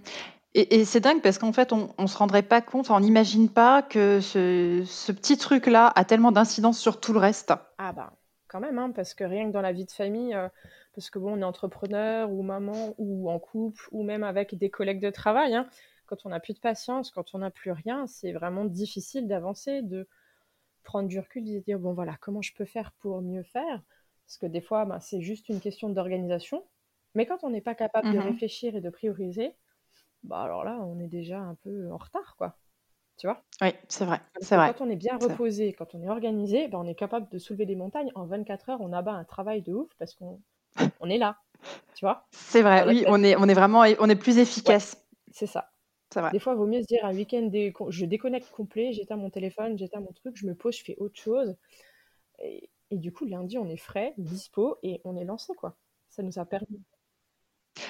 Et, 0.56 0.84
c'est 0.84 1.00
dingue 1.00 1.20
parce 1.20 1.38
qu'en 1.38 1.52
fait, 1.52 1.72
on, 1.72 1.92
ne 1.98 2.06
se 2.06 2.16
rendrait 2.16 2.44
pas 2.44 2.60
compte, 2.60 2.88
on 2.88 3.00
n'imagine 3.00 3.48
pas 3.48 3.82
que 3.82 4.20
ce, 4.20 5.12
petit 5.12 5.36
truc-là 5.36 5.92
a 5.96 6.04
tellement 6.04 6.30
d'incidence 6.30 6.78
sur 6.78 7.00
tout 7.00 7.12
le 7.12 7.18
reste. 7.18 7.52
Ah 7.78 7.92
bah, 7.92 8.12
quand 8.46 8.60
même, 8.60 8.78
hein, 8.78 8.92
parce 8.94 9.14
que 9.14 9.24
rien 9.24 9.48
que 9.48 9.52
dans 9.52 9.60
la 9.60 9.72
vie 9.72 9.84
de 9.84 9.90
famille, 9.90 10.32
euh, 10.32 10.48
parce 10.94 11.10
que 11.10 11.18
bon, 11.18 11.36
on 11.36 11.40
est 11.40 11.44
entrepreneur 11.44 12.30
ou 12.30 12.44
maman 12.44 12.94
ou 12.98 13.28
en 13.28 13.40
couple 13.40 13.88
ou 13.90 14.04
même 14.04 14.22
avec 14.22 14.54
des 14.54 14.70
collègues 14.70 15.00
de 15.00 15.10
travail, 15.10 15.56
hein, 15.56 15.68
quand 16.06 16.24
on 16.24 16.28
n'a 16.28 16.38
plus 16.38 16.54
de 16.54 16.60
patience, 16.60 17.10
quand 17.10 17.34
on 17.34 17.38
n'a 17.38 17.50
plus 17.50 17.72
rien, 17.72 18.06
c'est 18.06 18.30
vraiment 18.30 18.64
difficile 18.64 19.26
d'avancer, 19.26 19.82
de 19.82 20.06
prendre 20.84 21.08
du 21.08 21.18
recul, 21.18 21.44
de 21.44 21.58
dire 21.58 21.80
bon 21.80 21.94
voilà, 21.94 22.16
comment 22.20 22.42
je 22.42 22.54
peux 22.54 22.64
faire 22.64 22.92
pour 23.00 23.22
mieux 23.22 23.42
faire? 23.42 23.82
Parce 24.24 24.38
que 24.38 24.46
des 24.46 24.60
fois, 24.60 24.84
bah, 24.84 25.00
c'est 25.00 25.20
juste 25.20 25.48
une 25.48 25.60
question 25.60 25.88
d'organisation. 25.88 26.64
Mais 27.16 27.26
quand 27.26 27.42
on 27.42 27.50
n'est 27.50 27.60
pas 27.60 27.74
capable 27.74 28.12
de 28.12 28.18
mmh 28.18 28.22
réfléchir 28.22 28.76
et 28.76 28.80
de 28.80 28.90
prioriser, 28.90 29.54
bah 30.24 30.42
alors 30.42 30.64
là, 30.64 30.78
on 30.80 30.98
est 30.98 31.08
déjà 31.08 31.38
un 31.38 31.54
peu 31.54 31.90
en 31.90 31.98
retard, 31.98 32.34
quoi. 32.36 32.56
Tu 33.16 33.26
vois? 33.26 33.42
Oui, 33.62 33.68
c'est 33.88 34.04
vrai. 34.04 34.20
C'est 34.40 34.56
vrai. 34.56 34.74
Quand 34.76 34.84
on 34.84 34.90
est 34.90 34.96
bien 34.96 35.16
reposé, 35.16 35.72
quand 35.72 35.94
on 35.94 36.02
est 36.02 36.08
organisé, 36.08 36.66
bah, 36.68 36.78
on 36.80 36.86
est 36.86 36.96
capable 36.96 37.28
de 37.30 37.38
soulever 37.38 37.66
des 37.66 37.76
montagnes. 37.76 38.10
En 38.14 38.26
24 38.26 38.70
heures, 38.70 38.80
on 38.80 38.92
abat 38.92 39.12
un 39.12 39.24
travail 39.24 39.62
de 39.62 39.72
ouf 39.72 39.88
parce 39.98 40.14
qu'on 40.14 40.40
on 41.00 41.08
est 41.08 41.18
là. 41.18 41.36
Tu 41.94 42.04
vois? 42.04 42.26
C'est 42.32 42.62
vrai, 42.62 42.84
oui, 42.88 43.04
on 43.06 43.22
est, 43.22 43.36
on 43.36 43.48
est 43.48 43.54
vraiment 43.54 43.84
on 44.00 44.08
est 44.08 44.16
plus 44.16 44.38
efficace. 44.38 45.06
c'est 45.30 45.46
ça. 45.46 45.70
Vrai. 46.14 46.30
Des 46.30 46.38
fois, 46.38 46.52
il 46.52 46.56
vaut 46.56 46.66
mieux 46.66 46.80
se 46.80 46.86
dire 46.86 47.04
un 47.04 47.12
week-end, 47.12 47.50
je 47.88 48.04
déconnecte 48.04 48.48
complet, 48.52 48.92
j'éteins 48.92 49.16
mon 49.16 49.30
téléphone, 49.30 49.76
j'éteins 49.76 49.98
mon 49.98 50.12
truc, 50.12 50.36
je 50.36 50.46
me 50.46 50.54
pose, 50.54 50.76
je 50.76 50.84
fais 50.84 50.96
autre 50.98 51.18
chose. 51.18 51.56
Et, 52.38 52.70
et, 52.92 52.98
du 52.98 53.12
coup, 53.12 53.24
lundi, 53.24 53.58
on 53.58 53.68
est 53.68 53.76
frais, 53.76 54.14
dispo 54.16 54.76
et 54.84 55.00
on 55.04 55.16
est 55.16 55.24
lancé, 55.24 55.54
quoi. 55.54 55.76
Ça 56.10 56.22
nous 56.22 56.38
a 56.38 56.44
permis 56.44 56.80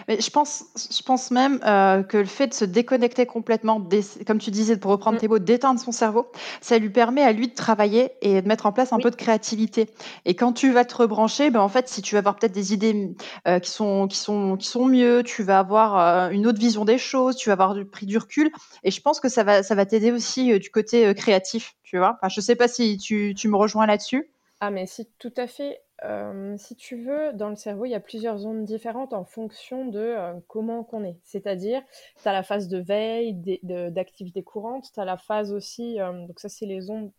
mais 0.08 0.20
je 0.20 0.30
pense, 0.30 0.64
je 0.76 1.02
pense 1.02 1.30
même 1.30 1.60
euh, 1.64 2.02
que 2.02 2.16
le 2.16 2.24
fait 2.24 2.48
de 2.48 2.54
se 2.54 2.64
déconnecter 2.64 3.26
complètement, 3.26 3.86
comme 4.26 4.38
tu 4.38 4.50
disais, 4.50 4.76
pour 4.76 4.90
reprendre 4.90 5.16
mm. 5.16 5.20
tes 5.20 5.28
mots, 5.28 5.38
d'éteindre 5.38 5.80
son 5.80 5.92
cerveau, 5.92 6.26
ça 6.60 6.78
lui 6.78 6.90
permet 6.90 7.22
à 7.22 7.32
lui 7.32 7.48
de 7.48 7.54
travailler 7.54 8.12
et 8.22 8.40
de 8.40 8.48
mettre 8.48 8.66
en 8.66 8.72
place 8.72 8.92
un 8.92 8.98
peu 8.98 9.10
de 9.10 9.16
créativité. 9.16 9.90
Et 10.24 10.34
quand 10.34 10.52
tu 10.52 10.72
vas 10.72 10.84
te 10.84 10.96
rebrancher, 10.96 11.50
ben 11.50 11.60
en 11.60 11.68
fait, 11.68 11.88
si 11.88 12.02
tu 12.02 12.14
vas 12.14 12.20
avoir 12.20 12.36
peut-être 12.36 12.52
des 12.52 12.72
idées 12.72 13.14
euh, 13.46 13.58
qui 13.58 13.70
sont 13.70 14.08
qui 14.08 14.16
sont 14.16 14.56
qui 14.56 14.66
sont 14.66 14.86
mieux, 14.86 15.22
tu 15.22 15.42
vas 15.42 15.58
avoir 15.58 15.98
euh, 15.98 16.30
une 16.30 16.46
autre 16.46 16.58
vision 16.58 16.84
des 16.84 16.98
choses, 16.98 17.36
tu 17.36 17.48
vas 17.48 17.54
avoir 17.54 17.74
du, 17.74 17.84
pris 17.84 18.06
du 18.06 18.18
recul. 18.18 18.50
Et 18.82 18.90
je 18.90 19.00
pense 19.00 19.20
que 19.20 19.28
ça 19.28 19.44
va 19.44 19.62
ça 19.62 19.74
va 19.74 19.86
t'aider 19.86 20.12
aussi 20.12 20.58
du 20.58 20.70
côté 20.70 21.14
créatif, 21.14 21.74
tu 21.82 21.98
vois. 21.98 22.16
Enfin, 22.20 22.28
je 22.28 22.40
sais 22.40 22.56
pas 22.56 22.68
si 22.68 22.96
tu, 22.98 23.34
tu 23.36 23.48
me 23.48 23.56
rejoins 23.56 23.86
là-dessus. 23.86 24.30
Ah 24.60 24.70
mais 24.70 24.86
si 24.86 25.06
tout 25.18 25.32
à 25.36 25.46
fait. 25.46 25.83
Euh, 26.02 26.56
si 26.58 26.74
tu 26.74 26.96
veux, 26.96 27.32
dans 27.34 27.48
le 27.48 27.56
cerveau, 27.56 27.84
il 27.84 27.90
y 27.90 27.94
a 27.94 28.00
plusieurs 28.00 28.38
zones 28.38 28.64
différentes 28.64 29.12
en 29.12 29.24
fonction 29.24 29.86
de 29.86 30.00
euh, 30.00 30.34
comment 30.48 30.82
qu'on 30.82 31.04
est. 31.04 31.18
C'est-à-dire, 31.22 31.82
tu 32.20 32.28
as 32.28 32.32
la 32.32 32.42
phase 32.42 32.68
de 32.68 32.78
veille, 32.78 33.34
d'activité 33.62 34.42
courante, 34.42 34.90
tu 34.92 35.00
as 35.00 35.04
la 35.04 35.16
phase 35.16 35.52
aussi, 35.52 36.00
euh, 36.00 36.26
donc 36.26 36.40
ça 36.40 36.48
c'est 36.48 36.66
les 36.66 36.90
ondes, 36.90 37.12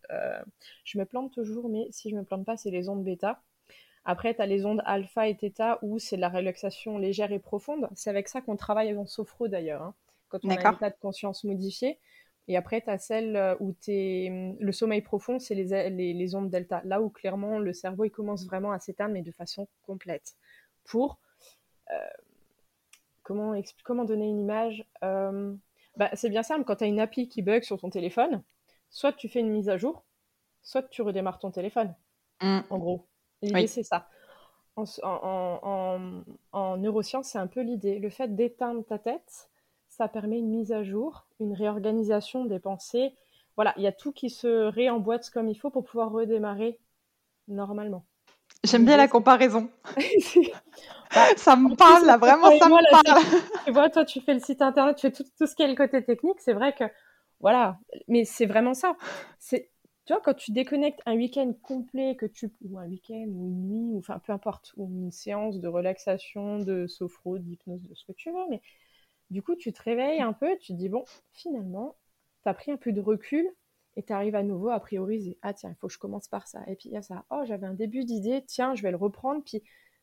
je 0.84 0.98
me 0.98 1.04
plante 1.04 1.32
toujours, 1.32 1.68
mais 1.68 1.88
si 1.90 2.10
je 2.10 2.16
me 2.16 2.22
plante 2.22 2.44
pas, 2.44 2.56
c'est 2.56 2.70
les 2.70 2.88
ondes 2.88 3.02
bêta. 3.02 3.40
Après, 4.04 4.34
tu 4.34 4.42
as 4.42 4.46
les 4.46 4.66
ondes 4.66 4.82
alpha 4.84 5.26
et 5.26 5.36
theta 5.36 5.80
où 5.82 5.98
c'est 5.98 6.16
de 6.16 6.20
la 6.20 6.28
relaxation 6.28 6.96
légère 6.96 7.32
et 7.32 7.40
profonde. 7.40 7.88
C'est 7.96 8.10
avec 8.10 8.28
ça 8.28 8.40
qu'on 8.40 8.56
travaille 8.56 8.96
en 8.96 9.06
sophro 9.06 9.48
d'ailleurs, 9.48 9.82
hein, 9.82 9.94
quand 10.28 10.44
on 10.44 10.50
a 10.50 10.68
un 10.68 10.72
état 10.74 10.90
de 10.90 10.96
conscience 11.00 11.42
modifié. 11.42 11.98
Et 12.48 12.56
après, 12.56 12.80
tu 12.80 12.90
as 12.90 12.98
celle 12.98 13.36
euh, 13.36 13.56
où 13.60 13.74
es... 13.88 14.28
Hum, 14.30 14.56
le 14.60 14.72
sommeil 14.72 15.02
profond, 15.02 15.38
c'est 15.38 15.54
les, 15.54 15.90
les, 15.90 16.34
ondes 16.34 16.50
delta. 16.50 16.80
Là 16.84 17.00
où 17.02 17.10
clairement 17.10 17.58
le 17.58 17.72
cerveau 17.72 18.04
il 18.04 18.10
commence 18.10 18.46
vraiment 18.46 18.72
à 18.72 18.78
s'éteindre, 18.78 19.14
mais 19.14 19.22
de 19.22 19.32
façon 19.32 19.68
complète. 19.82 20.36
Pour. 20.84 21.18
Euh, 21.90 21.94
comment, 23.22 23.54
comment 23.84 24.04
donner 24.04 24.28
une 24.28 24.40
image 24.40 24.84
euh, 25.02 25.54
bah, 25.96 26.10
C'est 26.14 26.30
bien 26.30 26.42
simple, 26.42 26.64
quand 26.64 26.76
tu 26.76 26.84
as 26.84 26.88
une 26.88 27.00
appli 27.00 27.28
qui 27.28 27.42
bug 27.42 27.62
sur 27.62 27.78
ton 27.78 27.90
téléphone, 27.90 28.42
soit 28.90 29.12
tu 29.12 29.28
fais 29.28 29.40
une 29.40 29.50
mise 29.50 29.68
à 29.68 29.76
jour, 29.76 30.04
soit 30.62 30.82
tu 30.82 31.02
redémarres 31.02 31.38
ton 31.38 31.50
téléphone. 31.50 31.94
Mmh. 32.42 32.60
En 32.70 32.78
gros. 32.78 33.06
L'idée, 33.42 33.66
c'est 33.66 33.82
ça. 33.82 34.08
En, 34.76 34.84
en, 35.02 35.60
en, 35.62 36.24
en 36.52 36.76
neurosciences, 36.76 37.28
c'est 37.28 37.38
un 37.38 37.46
peu 37.46 37.62
l'idée. 37.62 37.98
Le 37.98 38.10
fait 38.10 38.34
d'éteindre 38.34 38.84
ta 38.84 38.98
tête, 38.98 39.48
ça 39.96 40.08
permet 40.08 40.38
une 40.38 40.50
mise 40.50 40.72
à 40.72 40.82
jour, 40.82 41.26
une 41.40 41.54
réorganisation 41.54 42.44
des 42.44 42.58
pensées. 42.58 43.14
Voilà, 43.56 43.72
il 43.78 43.82
y 43.82 43.86
a 43.86 43.92
tout 43.92 44.12
qui 44.12 44.28
se 44.28 44.66
réemboîte 44.66 45.30
comme 45.30 45.48
il 45.48 45.54
faut 45.54 45.70
pour 45.70 45.84
pouvoir 45.84 46.12
redémarrer 46.12 46.78
normalement. 47.48 48.04
J'aime 48.62 48.84
bien 48.84 48.96
la 48.96 49.08
comparaison. 49.08 49.70
Bah, 51.14 51.24
ça 51.36 51.54
me 51.54 51.74
parle, 51.76 52.04
là, 52.04 52.18
vraiment, 52.18 52.50
ça 52.58 52.68
me 52.68 52.90
parle. 52.90 53.42
Tu 53.64 53.70
vois, 53.70 53.88
toi, 53.88 54.04
tu 54.04 54.20
fais 54.20 54.34
le 54.34 54.40
site 54.40 54.60
internet, 54.60 54.96
tu 54.96 55.02
fais 55.02 55.12
tout, 55.12 55.22
tout 55.38 55.46
ce 55.46 55.54
qui 55.54 55.62
est 55.62 55.68
le 55.68 55.76
côté 55.76 56.04
technique. 56.04 56.40
C'est 56.40 56.52
vrai 56.52 56.74
que, 56.74 56.84
voilà, 57.38 57.78
mais 58.08 58.24
c'est 58.24 58.44
vraiment 58.44 58.74
ça. 58.74 58.96
C'est, 59.38 59.70
tu 60.04 60.12
vois, 60.12 60.20
quand 60.20 60.34
tu 60.34 60.50
déconnectes 60.50 61.00
un 61.06 61.14
week-end 61.14 61.54
complet, 61.62 62.16
que 62.16 62.26
tu, 62.26 62.50
ou 62.68 62.76
un 62.78 62.86
week-end, 62.88 63.28
ou 63.28 63.48
une 63.48 63.68
nuit, 63.68 63.94
ou 63.94 63.98
enfin, 63.98 64.18
peu 64.18 64.32
importe, 64.32 64.72
ou 64.76 64.90
une 64.90 65.12
séance 65.12 65.60
de 65.60 65.68
relaxation, 65.68 66.58
de 66.58 66.88
sophro, 66.88 67.38
d'hypnose, 67.38 67.82
de 67.88 67.94
ce 67.94 68.04
que 68.04 68.12
tu 68.12 68.30
veux, 68.30 68.46
mais 68.50 68.60
du 69.30 69.42
coup, 69.42 69.56
tu 69.56 69.72
te 69.72 69.82
réveilles 69.82 70.20
un 70.20 70.32
peu, 70.32 70.56
tu 70.58 70.72
te 70.72 70.78
dis, 70.78 70.88
bon, 70.88 71.04
finalement, 71.32 71.96
tu 72.42 72.48
as 72.48 72.54
pris 72.54 72.70
un 72.70 72.76
peu 72.76 72.92
de 72.92 73.00
recul 73.00 73.46
et 73.96 74.02
tu 74.02 74.12
arrives 74.12 74.34
à 74.34 74.42
nouveau 74.42 74.68
à 74.70 74.78
prioriser. 74.78 75.38
Ah 75.42 75.54
tiens, 75.54 75.70
il 75.70 75.76
faut 75.76 75.88
que 75.88 75.92
je 75.92 75.98
commence 75.98 76.28
par 76.28 76.46
ça. 76.46 76.60
Et 76.66 76.76
puis 76.76 76.88
il 76.90 76.92
y 76.92 76.96
a 76.96 77.02
ça. 77.02 77.24
Oh, 77.30 77.42
j'avais 77.46 77.66
un 77.66 77.74
début 77.74 78.04
d'idée, 78.04 78.44
tiens, 78.46 78.74
je 78.74 78.82
vais 78.82 78.90
le 78.90 78.96
reprendre. 78.96 79.42
Puis 79.44 79.62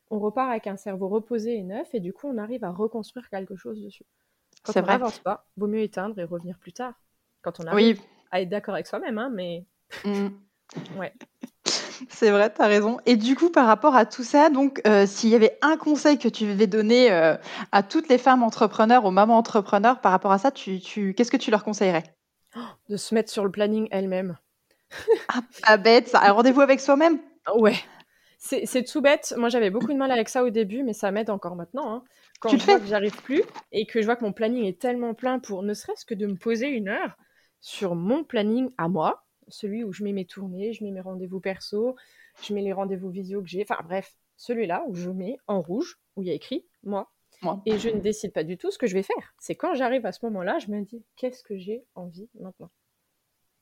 on 0.10 0.20
repart 0.20 0.50
avec 0.50 0.68
un 0.68 0.78
cerveau 0.78 1.08
reposé 1.08 1.56
et 1.56 1.64
neuf 1.64 1.94
et 1.94 2.00
du 2.00 2.12
coup, 2.12 2.28
on 2.28 2.38
arrive 2.38 2.64
à 2.64 2.72
reconstruire 2.72 3.30
quelque 3.30 3.56
chose 3.56 3.82
dessus. 3.82 4.06
Quand 4.64 4.76
on 4.78 4.86
n'avance 4.86 5.20
pas, 5.20 5.46
vaut 5.58 5.68
mieux 5.68 5.82
éteindre 5.82 6.18
et 6.20 6.24
revenir 6.24 6.58
plus 6.60 6.74
tard. 6.74 6.94
Quand 7.42 7.60
on 7.60 7.68
arrive 7.68 8.02
à 8.32 8.42
être 8.42 8.50
d'accord 8.50 8.74
avec 8.74 8.88
soi-même, 8.88 9.18
hein, 9.18 9.30
mais... 9.30 9.66
Mmh. 10.06 10.30
ouais. 10.98 11.14
C'est 12.10 12.32
vrai, 12.32 12.54
tu 12.54 12.62
as 12.62 12.68
raison. 12.68 13.00
Et 13.06 13.16
du 13.16 13.36
coup, 13.36 13.50
par 13.50 13.66
rapport 13.66 13.96
à 13.96 14.06
tout 14.06 14.24
ça, 14.24 14.50
donc, 14.50 14.82
euh, 14.88 15.06
s'il 15.06 15.30
y 15.30 15.36
avait 15.36 15.58
un 15.62 15.78
conseil 15.78 16.18
que 16.18 16.28
tu 16.28 16.46
devais 16.46 16.68
donner 16.68 17.12
euh, 17.12 17.36
à 17.72 17.84
toutes 17.84 18.10
les 18.10 18.18
femmes 18.18 18.44
entrepreneurs, 18.44 19.06
aux 19.06 19.12
mamans 19.12 19.38
entrepreneurs, 19.38 20.02
par 20.02 20.12
rapport 20.12 20.32
à 20.32 20.38
ça, 20.38 20.52
tu, 20.52 20.80
qu'est-ce 20.80 21.32
que 21.32 21.38
tu 21.38 21.52
leur 21.52 21.64
conseillerais? 21.64 22.04
De 22.90 22.98
se 22.98 23.16
mettre 23.16 23.32
sur 23.32 23.44
le 23.44 23.52
planning 23.52 23.88
elle-même. 23.92 24.38
ah, 25.30 25.42
pas 25.66 25.78
bête, 25.78 26.08
ça. 26.10 26.22
Un 26.24 26.32
rendez-vous 26.32 26.62
avec 26.62 26.80
soi-même 26.80 27.20
Ouais. 27.56 27.76
C'est 28.38 28.84
tout 28.84 29.02
bête. 29.02 29.34
Moi, 29.38 29.48
j'avais 29.48 29.70
beaucoup 29.70 29.94
de 29.94 29.98
mal 29.98 30.12
avec 30.12 30.28
ça 30.28 30.44
au 30.44 30.50
début, 30.50 30.84
mais 30.84 30.92
ça 30.92 31.12
m'aide 31.12 31.30
encore 31.30 31.56
maintenant. 31.56 31.94
Hein. 31.94 32.04
Quand 32.42 32.50
je 32.50 32.66
vois 32.66 32.80
que 32.80 32.86
j'arrive 32.88 33.16
plus 33.22 33.42
et 33.72 33.86
que 33.86 34.02
je 34.02 34.06
vois 34.06 34.18
que 34.18 34.26
mon 34.26 34.34
planning 34.34 34.66
est 34.66 34.82
tellement 34.82 35.14
plein 35.14 35.40
pour 35.40 35.64
ne 35.64 35.74
serait-ce 35.74 36.06
que 36.06 36.14
de 36.14 36.28
me 36.28 36.36
poser 36.36 36.68
une 36.68 36.90
heure 36.90 37.16
sur 37.62 37.96
mon 37.96 38.26
planning 38.26 38.70
à 38.78 38.90
moi, 38.90 39.23
celui 39.48 39.84
où 39.84 39.92
je 39.92 40.04
mets 40.04 40.14
mes 40.14 40.26
tournées, 40.26 40.74
je 40.74 40.84
mets 40.84 40.92
mes 40.92 41.02
rendez-vous 41.02 41.40
perso, 41.40 41.96
je 42.42 42.54
mets 42.54 42.62
les 42.62 42.74
rendez-vous 42.74 43.10
visio 43.10 43.42
que 43.42 43.48
j'ai, 43.48 43.62
enfin 43.62 43.82
bref, 43.84 44.16
celui-là 44.38 44.84
où 44.88 44.96
je 44.96 45.10
mets 45.10 45.38
en 45.48 45.62
rouge, 45.62 46.00
où 46.16 46.22
il 46.22 46.28
y 46.28 46.32
a 46.32 46.34
écrit 46.34 46.66
moi. 46.84 47.10
Et 47.66 47.78
je 47.78 47.90
ne 47.90 48.00
décide 48.00 48.32
pas 48.32 48.46
du 48.46 48.58
tout 48.58 48.72
ce 48.72 48.78
que 48.78 48.88
je 48.88 48.94
vais 48.94 49.04
faire. 49.04 49.36
C'est 49.38 49.56
quand 49.56 49.76
j'arrive 49.76 50.06
à 50.06 50.14
ce 50.14 50.26
moment-là, 50.26 50.60
je 50.60 50.72
me 50.72 50.82
dis 50.82 51.04
qu'est-ce 51.18 51.44
que 51.44 51.58
j'ai 51.58 51.84
envie 51.94 52.30
maintenant? 52.40 52.72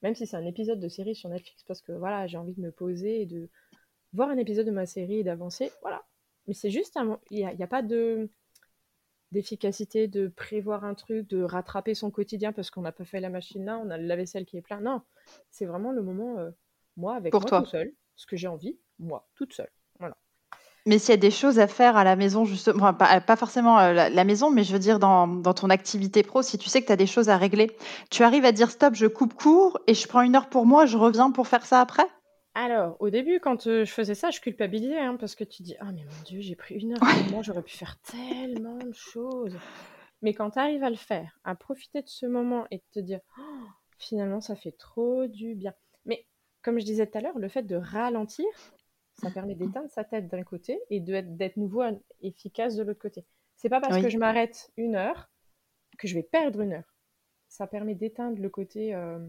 Même 0.04 0.15
si 0.15 0.28
c'est 0.28 0.38
un 0.38 0.46
épisode 0.46 0.80
de 0.80 0.88
série 0.88 1.15
sur 1.15 1.30
Netflix, 1.30 1.63
parce 1.63 1.82
que 1.82 1.91
voilà, 1.91 2.28
j'ai 2.28 2.38
envie 2.38 2.54
de 2.54 2.62
me 2.62 2.72
poser 2.72 3.22
et 3.22 3.26
de 3.26 3.50
voir 4.13 4.30
un 4.30 4.38
épisode 4.38 4.65
de 4.65 4.72
ma 4.72 4.86
série 4.86 5.20
et 5.20 5.24
d'avancer, 5.24 5.72
voilà. 5.82 6.04
Mais 6.48 6.54
c'est 6.54 6.70
juste 6.70 6.98
un. 6.98 7.20
Il 7.30 7.38
n'y 7.38 7.46
a, 7.46 7.65
a, 7.65 7.67
pas 7.67 7.82
de 7.82 8.30
d'efficacité, 9.32 10.08
de 10.08 10.28
prévoir 10.28 10.84
un 10.86 10.94
truc, 10.94 11.28
de 11.30 11.44
rattraper 11.44 11.96
son 11.96 12.12
quotidien 12.12 12.52
parce 12.54 12.70
qu'on 12.72 12.82
n'a 12.82 12.91
pas 12.91 13.06
fait 13.06 13.20
la 13.20 13.30
machine 13.30 13.65
là, 13.65 13.78
on 13.84 13.89
a 13.89 13.98
le 13.98 14.06
lave-vaisselle 14.06 14.46
qui 14.46 14.58
est 14.58 14.62
plein. 14.62 14.82
Non, 14.82 15.02
c'est 15.52 15.65
vraiment 15.65 15.91
le 15.91 16.02
moment, 16.04 16.38
euh, 16.39 16.52
Moi, 16.98 17.15
avec 17.15 17.32
Pour 17.32 17.41
moi 17.41 17.48
toi. 17.50 17.62
tout 17.62 17.67
seul, 17.67 17.94
ce 18.15 18.26
que 18.26 18.36
j'ai 18.38 18.48
envie, 18.48 18.78
moi, 19.00 19.28
toute 19.36 19.54
seule. 19.54 19.72
Voilà. 20.00 20.17
Mais 20.88 20.98
s'il 21.00 21.10
y 21.12 21.13
a 21.13 21.17
des 21.17 21.32
choses 21.32 21.60
à 21.60 21.67
faire 21.67 21.96
à 21.96 22.04
la 22.04 22.15
maison, 22.15 22.44
justement, 22.44 22.84
enfin, 22.84 22.94
pas, 22.94 23.22
pas 23.22 23.36
forcément 23.36 23.80
euh, 23.80 23.94
la, 23.94 24.10
la 24.10 24.24
maison, 24.24 24.50
mais 24.52 24.63
je 24.63 24.74
veux 24.74 24.80
dire 24.80 24.98
dans, 25.00 25.28
dans 25.28 25.54
ton 25.54 25.70
activité 25.70 26.24
pro, 26.24 26.41
si 26.41 26.58
tu 26.58 26.70
sais 26.70 26.82
que 26.82 26.88
tu 26.88 26.91
as 26.91 26.96
des 26.96 27.08
choses 27.08 27.30
à 27.30 27.38
régler, 27.38 27.72
tu 28.10 28.24
arrives 28.24 28.46
à 28.46 28.52
dire 28.52 28.72
stop, 28.72 28.96
je 28.96 29.06
coupe 29.06 29.34
court 29.36 29.80
et 29.88 29.94
je 29.94 30.08
prends 30.08 30.22
une 30.22 30.36
heure 30.36 30.50
pour 30.50 30.65
moi, 30.65 30.86
je 30.88 30.98
reviens 30.98 31.32
pour 31.32 31.48
faire 31.48 31.65
ça 31.65 31.82
après? 31.82 32.08
Alors, 32.54 32.98
au 33.00 33.10
début, 33.10 33.40
quand 33.40 33.68
euh, 33.68 33.86
je 33.86 33.92
faisais 33.92 34.16
ça, 34.16 34.30
je 34.30 34.42
culpabilisais, 34.42 34.98
hein, 35.00 35.16
parce 35.18 35.36
que 35.36 35.44
tu 35.44 35.64
dis, 35.64 35.76
ah 35.80 35.92
mais 35.94 36.04
mon 36.04 36.22
Dieu, 36.26 36.42
j'ai 36.42 36.56
pris 36.56 36.76
une 36.76 36.94
heure 36.94 37.08
pour 37.08 37.26
moi, 37.26 37.42
j'aurais 37.44 37.64
pu 37.64 37.76
faire 37.78 37.98
tellement 38.02 38.78
de 38.78 38.94
choses. 38.94 39.58
Mais 40.22 40.34
quand 40.34 40.52
tu 40.52 40.60
arrives 40.60 40.84
à 40.84 40.90
le 40.90 40.96
faire, 40.98 41.40
à 41.44 41.56
profiter 41.56 42.02
de 42.02 42.10
ce 42.10 42.26
moment 42.26 42.68
et 42.72 42.78
de 42.78 42.84
te 42.92 43.00
dire, 43.00 43.22
Oh, 43.38 43.68
finalement, 44.00 44.42
ça 44.42 44.56
fait 44.56 44.74
trop 44.74 45.28
du 45.28 45.56
bien. 45.56 45.74
Mais 46.06 46.26
comme 46.62 46.80
je 46.80 46.86
disais 46.86 47.08
tout 47.08 47.18
à 47.18 47.22
l'heure, 47.22 47.40
le 47.40 47.50
fait 47.50 47.64
de 47.64 47.76
ralentir, 47.76 48.48
ça 49.16 49.32
permet 49.32 49.56
d'éteindre 49.56 49.90
sa 49.90 50.04
tête 50.04 50.28
d'un 50.28 50.44
côté 50.44 50.80
et 50.90 51.00
de- 51.00 51.22
d'être 51.22 51.58
nouveau 51.58 51.84
efficace 52.22 52.76
de 52.76 52.84
l'autre 52.84 53.00
côté. 53.02 53.26
C'est 53.56 53.70
pas 53.70 53.82
parce 53.82 53.96
Oui. 53.96 54.02
que 54.02 54.10
je 54.10 54.18
m'arrête 54.18 54.72
une 54.78 54.96
heure 54.96 55.30
que 55.98 56.08
je 56.08 56.16
vais 56.16 56.24
perdre 56.24 56.62
une 56.62 56.74
heure. 56.74 56.96
Ça 57.50 57.68
permet 57.68 57.96
d'éteindre 57.96 58.42
le 58.42 58.50
côté 58.50 58.96
euh, 58.96 59.20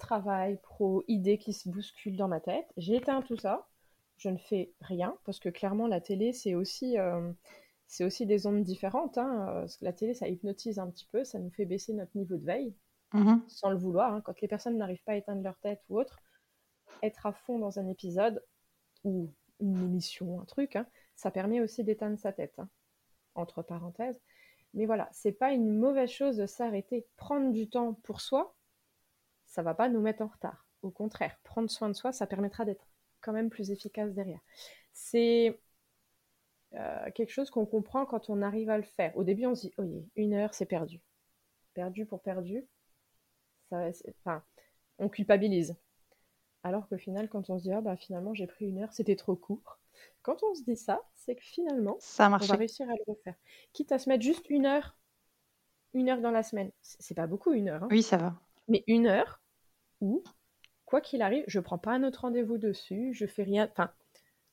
travail, 0.00 0.58
pro, 0.62 1.04
idées 1.08 1.38
qui 1.38 1.52
se 1.52 1.68
bousculent 1.68 2.16
dans 2.16 2.28
ma 2.28 2.40
tête. 2.40 2.66
J'ai 2.76 2.96
éteint 2.96 3.22
tout 3.22 3.36
ça. 3.36 3.68
Je 4.18 4.28
ne 4.30 4.38
fais 4.38 4.72
rien 4.80 5.16
parce 5.24 5.38
que 5.40 5.48
clairement 5.50 5.86
la 5.88 6.00
télé 6.00 6.32
c'est 6.34 6.54
aussi 6.54 6.98
euh, 6.98 7.32
c'est 7.86 8.04
aussi 8.04 8.26
des 8.26 8.46
ondes 8.46 8.64
différentes. 8.64 9.18
hein. 9.18 9.46
Euh, 9.50 9.60
parce 9.62 9.76
que 9.78 9.84
la 9.84 9.92
télé 9.94 10.14
ça 10.14 10.28
hypnotise 10.28 10.78
un 10.78 10.90
petit 10.90 11.06
peu, 11.12 11.24
ça 11.24 11.38
nous 11.38 11.50
fait 11.50 11.66
baisser 11.66 11.92
notre 11.94 12.16
niveau 12.16 12.36
de 12.36 12.44
veille 12.44 12.74
Mhm. 13.14 13.42
sans 13.48 13.70
le 13.70 13.76
vouloir. 13.78 14.14
hein. 14.14 14.20
Quand 14.22 14.40
les 14.40 14.48
personnes 14.48 14.78
n'arrivent 14.78 15.02
pas 15.04 15.12
à 15.12 15.16
éteindre 15.16 15.42
leur 15.42 15.58
tête 15.60 15.82
ou 15.90 15.98
autre, 16.00 16.20
être 17.02 17.26
à 17.26 17.32
fond 17.32 17.58
dans 17.58 17.78
un 17.78 17.88
épisode 17.88 18.42
ou 19.04 19.32
une 19.60 19.82
émission, 19.84 20.40
un 20.40 20.44
truc, 20.46 20.76
hein, 20.76 20.86
ça 21.16 21.30
permet 21.30 21.60
aussi 21.60 21.84
d'éteindre 21.84 22.18
sa 22.18 22.32
tête. 22.32 22.54
hein. 22.58 22.68
Entre 23.34 23.62
parenthèses. 23.62 24.20
Mais 24.74 24.86
voilà, 24.86 25.08
c'est 25.12 25.32
pas 25.32 25.52
une 25.52 25.78
mauvaise 25.78 26.10
chose 26.10 26.36
de 26.36 26.46
s'arrêter. 26.46 27.06
Prendre 27.16 27.52
du 27.52 27.68
temps 27.68 27.94
pour 28.04 28.20
soi, 28.20 28.54
ça 29.50 29.62
va 29.62 29.74
pas 29.74 29.88
nous 29.88 30.00
mettre 30.00 30.22
en 30.22 30.28
retard. 30.28 30.66
Au 30.82 30.90
contraire, 30.90 31.36
prendre 31.44 31.68
soin 31.68 31.88
de 31.88 31.94
soi, 31.94 32.12
ça 32.12 32.26
permettra 32.26 32.64
d'être 32.64 32.86
quand 33.20 33.32
même 33.32 33.50
plus 33.50 33.70
efficace 33.70 34.14
derrière. 34.14 34.40
C'est 34.92 35.60
euh, 36.74 37.10
quelque 37.14 37.30
chose 37.32 37.50
qu'on 37.50 37.66
comprend 37.66 38.06
quand 38.06 38.30
on 38.30 38.40
arrive 38.42 38.70
à 38.70 38.76
le 38.78 38.84
faire. 38.84 39.14
Au 39.16 39.24
début, 39.24 39.44
on 39.46 39.54
se 39.54 39.66
dit, 39.66 39.74
oh, 39.76 39.84
une 40.16 40.34
heure, 40.34 40.54
c'est 40.54 40.66
perdu. 40.66 41.02
Perdu 41.74 42.06
pour 42.06 42.22
perdu. 42.22 42.64
Ça, 43.68 43.88
enfin, 44.20 44.42
on 44.98 45.08
culpabilise. 45.08 45.76
Alors 46.62 46.88
qu'au 46.88 46.98
final, 46.98 47.28
quand 47.28 47.50
on 47.50 47.58
se 47.58 47.64
dit, 47.64 47.72
ah 47.72 47.80
bah 47.80 47.96
finalement, 47.96 48.34
j'ai 48.34 48.46
pris 48.46 48.66
une 48.66 48.82
heure, 48.82 48.92
c'était 48.92 49.16
trop 49.16 49.34
court. 49.34 49.78
Quand 50.22 50.42
on 50.42 50.54
se 50.54 50.62
dit 50.62 50.76
ça, 50.76 51.00
c'est 51.14 51.34
que 51.34 51.42
finalement, 51.42 51.96
Ça 52.00 52.26
on 52.30 52.36
va 52.36 52.56
réussir 52.56 52.88
à 52.88 52.92
le 52.94 53.02
refaire. 53.06 53.34
Quitte 53.72 53.92
à 53.92 53.98
se 53.98 54.08
mettre 54.08 54.22
juste 54.22 54.48
une 54.50 54.66
heure, 54.66 54.96
une 55.94 56.08
heure 56.08 56.20
dans 56.20 56.30
la 56.30 56.42
semaine. 56.42 56.70
C'est 56.82 57.00
c'est 57.02 57.14
pas 57.14 57.26
beaucoup, 57.26 57.52
une 57.52 57.68
heure. 57.68 57.84
hein. 57.84 57.88
Oui, 57.90 58.02
ça 58.02 58.16
va. 58.16 58.34
Mais 58.68 58.84
une 58.86 59.06
heure 59.06 59.39
où, 60.00 60.22
quoi 60.84 61.00
qu'il 61.00 61.22
arrive, 61.22 61.44
je 61.46 61.60
prends 61.60 61.78
pas 61.78 61.92
un 61.92 62.02
autre 62.04 62.22
rendez-vous 62.22 62.58
dessus, 62.58 63.12
je 63.14 63.26
fais 63.26 63.42
rien. 63.42 63.68
Enfin, 63.70 63.90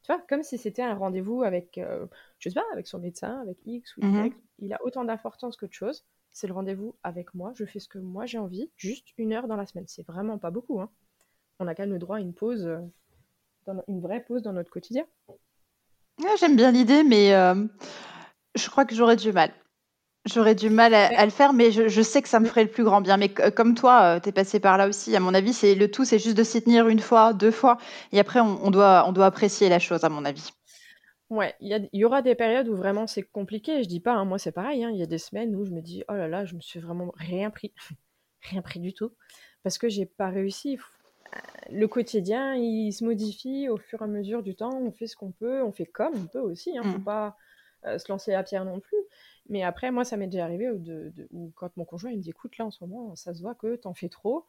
tu 0.03 0.13
vois, 0.13 0.23
comme 0.29 0.43
si 0.43 0.57
c'était 0.57 0.83
un 0.83 0.93
rendez-vous 0.93 1.43
avec, 1.43 1.77
euh, 1.77 2.05
je 2.39 2.49
sais 2.49 2.55
pas, 2.55 2.65
avec 2.71 2.87
son 2.87 2.99
médecin, 2.99 3.41
avec 3.41 3.57
X 3.65 3.97
ou 3.97 4.01
Y. 4.01 4.05
Mhm. 4.05 4.33
Il 4.59 4.73
a 4.73 4.83
autant 4.83 5.03
d'importance 5.03 5.57
qu'autre 5.57 5.73
chose. 5.73 6.05
C'est 6.31 6.47
le 6.47 6.53
rendez-vous 6.53 6.95
avec 7.03 7.33
moi. 7.33 7.51
Je 7.55 7.65
fais 7.65 7.79
ce 7.79 7.87
que 7.87 7.97
moi 7.97 8.25
j'ai 8.25 8.37
envie, 8.37 8.71
juste 8.77 9.07
une 9.17 9.33
heure 9.33 9.47
dans 9.47 9.55
la 9.55 9.65
semaine. 9.65 9.85
C'est 9.87 10.05
vraiment 10.05 10.37
pas 10.37 10.51
beaucoup. 10.51 10.79
Hein. 10.79 10.89
On 11.59 11.67
a 11.67 11.73
quand 11.73 11.83
même 11.83 11.93
le 11.93 11.99
droit 11.99 12.17
à 12.17 12.19
une 12.19 12.33
pause, 12.33 12.65
euh, 12.67 12.79
dans 13.65 13.83
une 13.87 14.01
vraie 14.01 14.23
pause 14.23 14.43
dans 14.43 14.53
notre 14.53 14.69
quotidien. 14.69 15.05
Ouais, 15.27 16.37
J'aime 16.39 16.55
bien 16.55 16.71
l'idée, 16.71 17.03
mais 17.03 17.33
euh, 17.33 17.65
je 18.55 18.69
crois 18.69 18.85
que 18.85 18.95
j'aurais 18.95 19.15
du 19.15 19.31
mal. 19.31 19.51
J'aurais 20.31 20.55
du 20.55 20.69
mal 20.69 20.93
à, 20.93 21.25
le 21.25 21.31
faire, 21.31 21.53
mais 21.53 21.71
je, 21.71 21.87
je 21.87 22.01
sais 22.01 22.21
que 22.21 22.29
ça 22.29 22.39
me 22.39 22.45
ferait 22.45 22.63
le 22.63 22.69
plus 22.69 22.83
grand 22.83 23.01
bien. 23.01 23.17
Mais 23.17 23.29
comme 23.29 23.75
toi, 23.75 24.19
tu 24.19 24.29
es 24.29 24.31
passé 24.31 24.59
par 24.59 24.77
là 24.77 24.87
aussi. 24.87 25.15
À 25.15 25.19
mon 25.19 25.33
avis, 25.33 25.53
c'est 25.53 25.75
le 25.75 25.89
tout, 25.89 26.05
c'est 26.05 26.19
juste 26.19 26.37
de 26.37 26.43
s'y 26.43 26.61
tenir 26.61 26.87
une 26.87 26.99
fois, 26.99 27.33
deux 27.33 27.51
fois, 27.51 27.77
et 28.11 28.19
après, 28.19 28.39
on, 28.39 28.59
on 28.65 28.71
doit, 28.71 29.05
on 29.07 29.11
doit 29.11 29.25
apprécier 29.25 29.69
la 29.69 29.79
chose, 29.79 30.03
à 30.03 30.09
mon 30.09 30.25
avis. 30.25 30.51
Ouais, 31.29 31.55
il 31.59 31.89
y, 31.91 32.05
aura 32.05 32.21
des 32.21 32.35
périodes 32.35 32.69
où 32.69 32.75
vraiment 32.75 33.05
c'est 33.05 33.23
compliqué. 33.23 33.83
Je 33.83 33.89
dis 33.89 33.99
pas, 33.99 34.13
hein, 34.13 34.23
moi 34.23 34.39
c'est 34.39 34.53
pareil. 34.53 34.83
hein, 34.85 34.91
Il 34.91 34.97
y 34.97 35.03
a 35.03 35.07
des 35.07 35.17
semaines 35.17 35.55
où 35.55 35.65
je 35.65 35.71
me 35.71 35.81
dis, 35.81 36.03
oh 36.07 36.13
là 36.13 36.27
là, 36.29 36.45
je 36.45 36.55
me 36.55 36.61
suis 36.61 36.79
vraiment 36.79 37.11
rien 37.17 37.49
pris, 37.49 37.73
rien 38.43 38.61
pris 38.61 38.79
du 38.79 38.93
tout, 38.93 39.11
parce 39.63 39.77
que 39.77 39.89
j'ai 39.89 40.05
pas 40.05 40.29
réussi. 40.29 40.77
Euh, 41.35 41.39
Le 41.69 41.87
quotidien, 41.87 42.55
il 42.55 42.93
se 42.93 43.03
modifie 43.03 43.67
au 43.67 43.77
fur 43.77 44.01
et 44.01 44.05
à 44.05 44.07
mesure 44.07 44.41
du 44.41 44.55
temps. 44.55 44.79
On 44.81 44.91
fait 44.93 45.07
ce 45.07 45.17
qu'on 45.17 45.31
peut, 45.33 45.61
on 45.63 45.73
fait 45.73 45.85
comme 45.85 46.13
on 46.15 46.27
peut 46.27 46.39
aussi. 46.39 46.77
Hein, 46.77 46.83
Faut 46.83 46.99
Mm. 46.99 47.03
pas 47.03 47.35
euh, 47.85 47.97
se 47.97 48.11
lancer 48.11 48.33
à 48.33 48.43
pierre 48.43 48.65
non 48.65 48.79
plus. 48.79 48.97
Mais 49.49 49.63
après, 49.63 49.91
moi, 49.91 50.03
ça 50.03 50.17
m'est 50.17 50.27
déjà 50.27 50.43
arrivé 50.43 50.69
où, 50.69 50.77
de, 50.79 51.13
quand 51.55 51.75
mon 51.77 51.85
conjoint 51.85 52.11
il 52.11 52.17
me 52.17 52.21
dit, 52.21 52.31
écoute, 52.31 52.57
là 52.57 52.65
en 52.65 52.71
ce 52.71 52.83
moment, 52.83 53.15
ça 53.15 53.33
se 53.33 53.41
voit 53.41 53.55
que 53.55 53.75
t'en 53.75 53.93
fais 53.93 54.09
trop. 54.09 54.45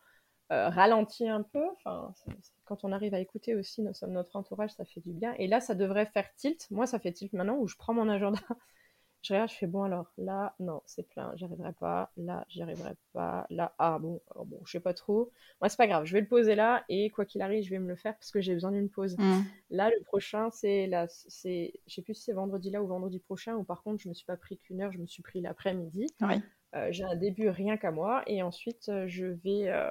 Euh, 0.51 0.71
ralentis 0.71 1.29
un 1.29 1.43
peu. 1.43 1.65
Enfin, 1.77 2.15
quand 2.65 2.83
on 2.85 2.93
arrive 2.93 3.13
à 3.13 3.21
écouter 3.21 3.55
aussi 3.55 3.83
notre, 3.83 4.07
notre 4.07 4.35
entourage, 4.37 4.71
ça 4.73 4.85
fait 4.87 5.01
du 5.01 5.13
bien. 5.13 5.35
Et 5.39 5.47
là, 5.47 5.61
ça 5.61 5.75
devrait 5.75 6.07
faire 6.07 6.27
tilt. 6.37 6.71
Moi, 6.71 6.87
ça 6.87 6.99
fait 6.99 7.13
tilt 7.13 7.33
maintenant 7.35 7.57
où 7.59 7.69
je 7.69 7.77
prends 7.77 7.95
mon 7.95 8.09
agenda. 8.09 8.41
Je 9.23 9.35
regarde, 9.35 9.51
je 9.51 9.57
fais 9.57 9.67
bon 9.67 9.83
alors 9.83 10.13
là, 10.17 10.55
non, 10.61 10.81
c'est 10.87 11.07
plein, 11.09 11.33
j'y 11.35 11.45
arriverai 11.45 11.73
pas. 11.73 12.11
Là, 12.17 12.45
j'y 12.49 12.63
arriverai 12.63 12.95
pas. 13.13 13.47
Là, 13.51 13.75
ah 13.79 13.99
bon, 13.99 14.21
alors 14.31 14.47
bon, 14.47 14.61
je 14.65 14.73
sais 14.73 14.81
pas 14.81 14.95
trop. 14.95 15.33
Moi, 15.61 15.69
c'est 15.69 15.77
pas 15.77 15.87
grave, 15.87 16.05
je 16.05 16.13
vais 16.13 16.21
le 16.21 16.29
poser 16.29 16.55
là 16.55 16.85
et 16.89 17.11
quoi 17.11 17.25
qu'il 17.25 17.43
arrive, 17.43 17.65
je 17.65 17.71
vais 17.71 17.81
me 17.81 17.89
le 17.89 17.97
faire 17.97 18.15
parce 18.15 18.31
que 18.31 18.41
j'ai 18.41 18.55
besoin 18.55 18.71
d'une 18.71 18.89
pause. 18.89 19.17
Mm. 19.19 19.43
Là, 19.71 19.91
le 19.91 20.03
prochain, 20.05 20.51
c'est 20.51 20.87
là, 20.87 21.07
c'est, 21.09 21.73
je 21.87 21.95
sais 21.95 22.03
plus 22.03 22.15
si 22.15 22.25
c'est 22.25 22.33
vendredi 22.33 22.71
là 22.71 22.83
ou 22.83 22.87
vendredi 22.87 23.19
prochain 23.19 23.57
ou 23.57 23.65
par 23.65 23.83
contre, 23.83 24.03
je 24.03 24.09
me 24.09 24.15
suis 24.15 24.27
pas 24.27 24.37
pris 24.37 24.57
qu'une 24.57 24.81
heure, 24.81 24.93
je 24.93 24.99
me 24.99 25.07
suis 25.07 25.23
pris 25.23 25.41
l'après-midi. 25.41 26.07
Oui. 26.21 26.41
Euh, 26.77 26.89
j'ai 26.91 27.05
un 27.05 27.17
début 27.17 27.49
rien 27.49 27.79
qu'à 27.79 27.91
moi 27.91 28.23
et 28.27 28.43
ensuite 28.43 28.91
euh, 28.91 29.09
je 29.09 29.25
vais, 29.25 29.69
euh, 29.69 29.89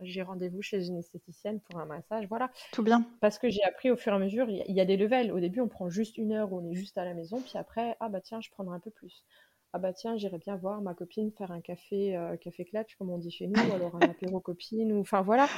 j'ai 0.00 0.22
rendez-vous 0.22 0.62
chez 0.62 0.86
une 0.86 0.96
esthéticienne 0.98 1.60
pour 1.60 1.80
un 1.80 1.86
massage, 1.86 2.28
voilà. 2.28 2.50
Tout 2.72 2.84
bien. 2.84 3.04
Parce 3.20 3.38
que 3.38 3.48
j'ai 3.50 3.62
appris 3.64 3.90
au 3.90 3.96
fur 3.96 4.12
et 4.12 4.16
à 4.16 4.18
mesure, 4.20 4.48
il 4.48 4.56
y, 4.58 4.60
a- 4.60 4.64
il 4.68 4.74
y 4.76 4.80
a 4.80 4.84
des 4.84 4.96
levels. 4.96 5.32
Au 5.32 5.40
début, 5.40 5.60
on 5.60 5.68
prend 5.68 5.88
juste 5.90 6.18
une 6.18 6.32
heure 6.32 6.52
où 6.52 6.60
on 6.60 6.70
est 6.70 6.74
juste 6.74 6.96
à 6.98 7.04
la 7.04 7.14
maison, 7.14 7.40
puis 7.40 7.58
après, 7.58 7.96
ah 8.00 8.08
bah 8.08 8.20
tiens, 8.20 8.40
je 8.40 8.48
prendrai 8.50 8.76
un 8.76 8.80
peu 8.80 8.90
plus. 8.90 9.24
Ah 9.72 9.78
bah 9.78 9.92
tiens, 9.92 10.16
j'irai 10.16 10.38
bien 10.38 10.56
voir 10.56 10.80
ma 10.82 10.94
copine 10.94 11.30
faire 11.32 11.50
un 11.50 11.60
café, 11.60 12.16
euh, 12.16 12.36
café 12.36 12.64
clutch, 12.64 12.94
comme 12.96 13.10
on 13.10 13.18
dit 13.18 13.30
chez 13.30 13.46
nous, 13.46 13.60
ou 13.60 13.72
alors 13.74 13.94
un 13.96 14.00
apéro 14.08 14.40
copine, 14.40 14.92
ou 14.92 15.00
enfin 15.00 15.22
voilà. 15.22 15.48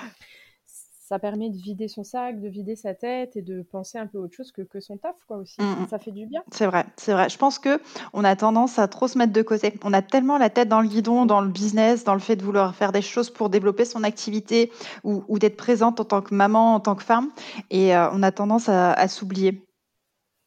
Ça 1.12 1.18
permet 1.18 1.50
de 1.50 1.58
vider 1.58 1.88
son 1.88 2.04
sac, 2.04 2.40
de 2.40 2.48
vider 2.48 2.74
sa 2.74 2.94
tête 2.94 3.36
et 3.36 3.42
de 3.42 3.60
penser 3.60 3.98
un 3.98 4.06
peu 4.06 4.16
autre 4.16 4.34
chose 4.34 4.50
que, 4.50 4.62
que 4.62 4.80
son 4.80 4.96
taf, 4.96 5.14
quoi, 5.26 5.36
aussi. 5.36 5.60
Mm, 5.60 5.82
mm. 5.82 5.88
Ça 5.90 5.98
fait 5.98 6.10
du 6.10 6.24
bien. 6.24 6.42
C'est 6.50 6.64
vrai, 6.64 6.86
c'est 6.96 7.12
vrai. 7.12 7.28
Je 7.28 7.36
pense 7.36 7.58
que 7.58 7.82
on 8.14 8.24
a 8.24 8.34
tendance 8.34 8.78
à 8.78 8.88
trop 8.88 9.08
se 9.08 9.18
mettre 9.18 9.34
de 9.34 9.42
côté. 9.42 9.74
On 9.84 9.92
a 9.92 10.00
tellement 10.00 10.38
la 10.38 10.48
tête 10.48 10.70
dans 10.70 10.80
le 10.80 10.88
guidon, 10.88 11.26
dans 11.26 11.42
le 11.42 11.50
business, 11.50 12.04
dans 12.04 12.14
le 12.14 12.20
fait 12.20 12.36
de 12.36 12.42
vouloir 12.42 12.74
faire 12.74 12.92
des 12.92 13.02
choses 13.02 13.28
pour 13.28 13.50
développer 13.50 13.84
son 13.84 14.04
activité 14.04 14.72
ou, 15.04 15.22
ou 15.28 15.38
d'être 15.38 15.58
présente 15.58 16.00
en 16.00 16.06
tant 16.06 16.22
que 16.22 16.34
maman, 16.34 16.76
en 16.76 16.80
tant 16.80 16.94
que 16.94 17.02
femme, 17.02 17.28
et 17.68 17.94
euh, 17.94 18.08
on 18.12 18.22
a 18.22 18.32
tendance 18.32 18.70
à, 18.70 18.94
à 18.94 19.06
s'oublier. 19.06 19.66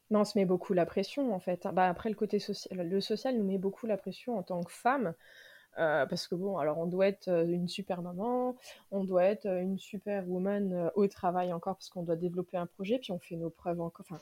Mais 0.09 0.17
on 0.17 0.25
se 0.25 0.35
met 0.35 0.45
beaucoup 0.45 0.73
la 0.73 0.87
pression, 0.87 1.31
en 1.31 1.39
fait. 1.39 1.67
Bah, 1.73 1.87
après, 1.89 2.09
le 2.09 2.15
côté 2.15 2.39
social, 2.39 2.89
le 2.89 3.01
social 3.01 3.37
nous 3.37 3.45
met 3.45 3.59
beaucoup 3.59 3.85
la 3.85 3.97
pression 3.97 4.35
en 4.35 4.41
tant 4.41 4.63
que 4.63 4.71
femme. 4.71 5.13
Euh, 5.77 6.05
parce 6.05 6.27
que 6.27 6.35
bon, 6.35 6.57
alors 6.57 6.77
on 6.77 6.85
doit 6.85 7.07
être 7.07 7.27
euh, 7.27 7.45
une 7.45 7.67
super 7.67 8.01
maman, 8.01 8.55
on 8.91 9.03
doit 9.03 9.25
être 9.25 9.45
euh, 9.45 9.61
une 9.61 9.77
super 9.77 10.25
woman 10.29 10.89
au 10.95 11.07
travail 11.07 11.51
encore 11.51 11.75
parce 11.75 11.89
qu'on 11.89 12.03
doit 12.03 12.15
développer 12.15 12.55
un 12.55 12.65
projet, 12.65 12.97
puis 12.97 13.11
on 13.11 13.19
fait 13.19 13.35
nos 13.35 13.49
preuves 13.49 13.81
encore. 13.81 14.05
Enfin, 14.09 14.21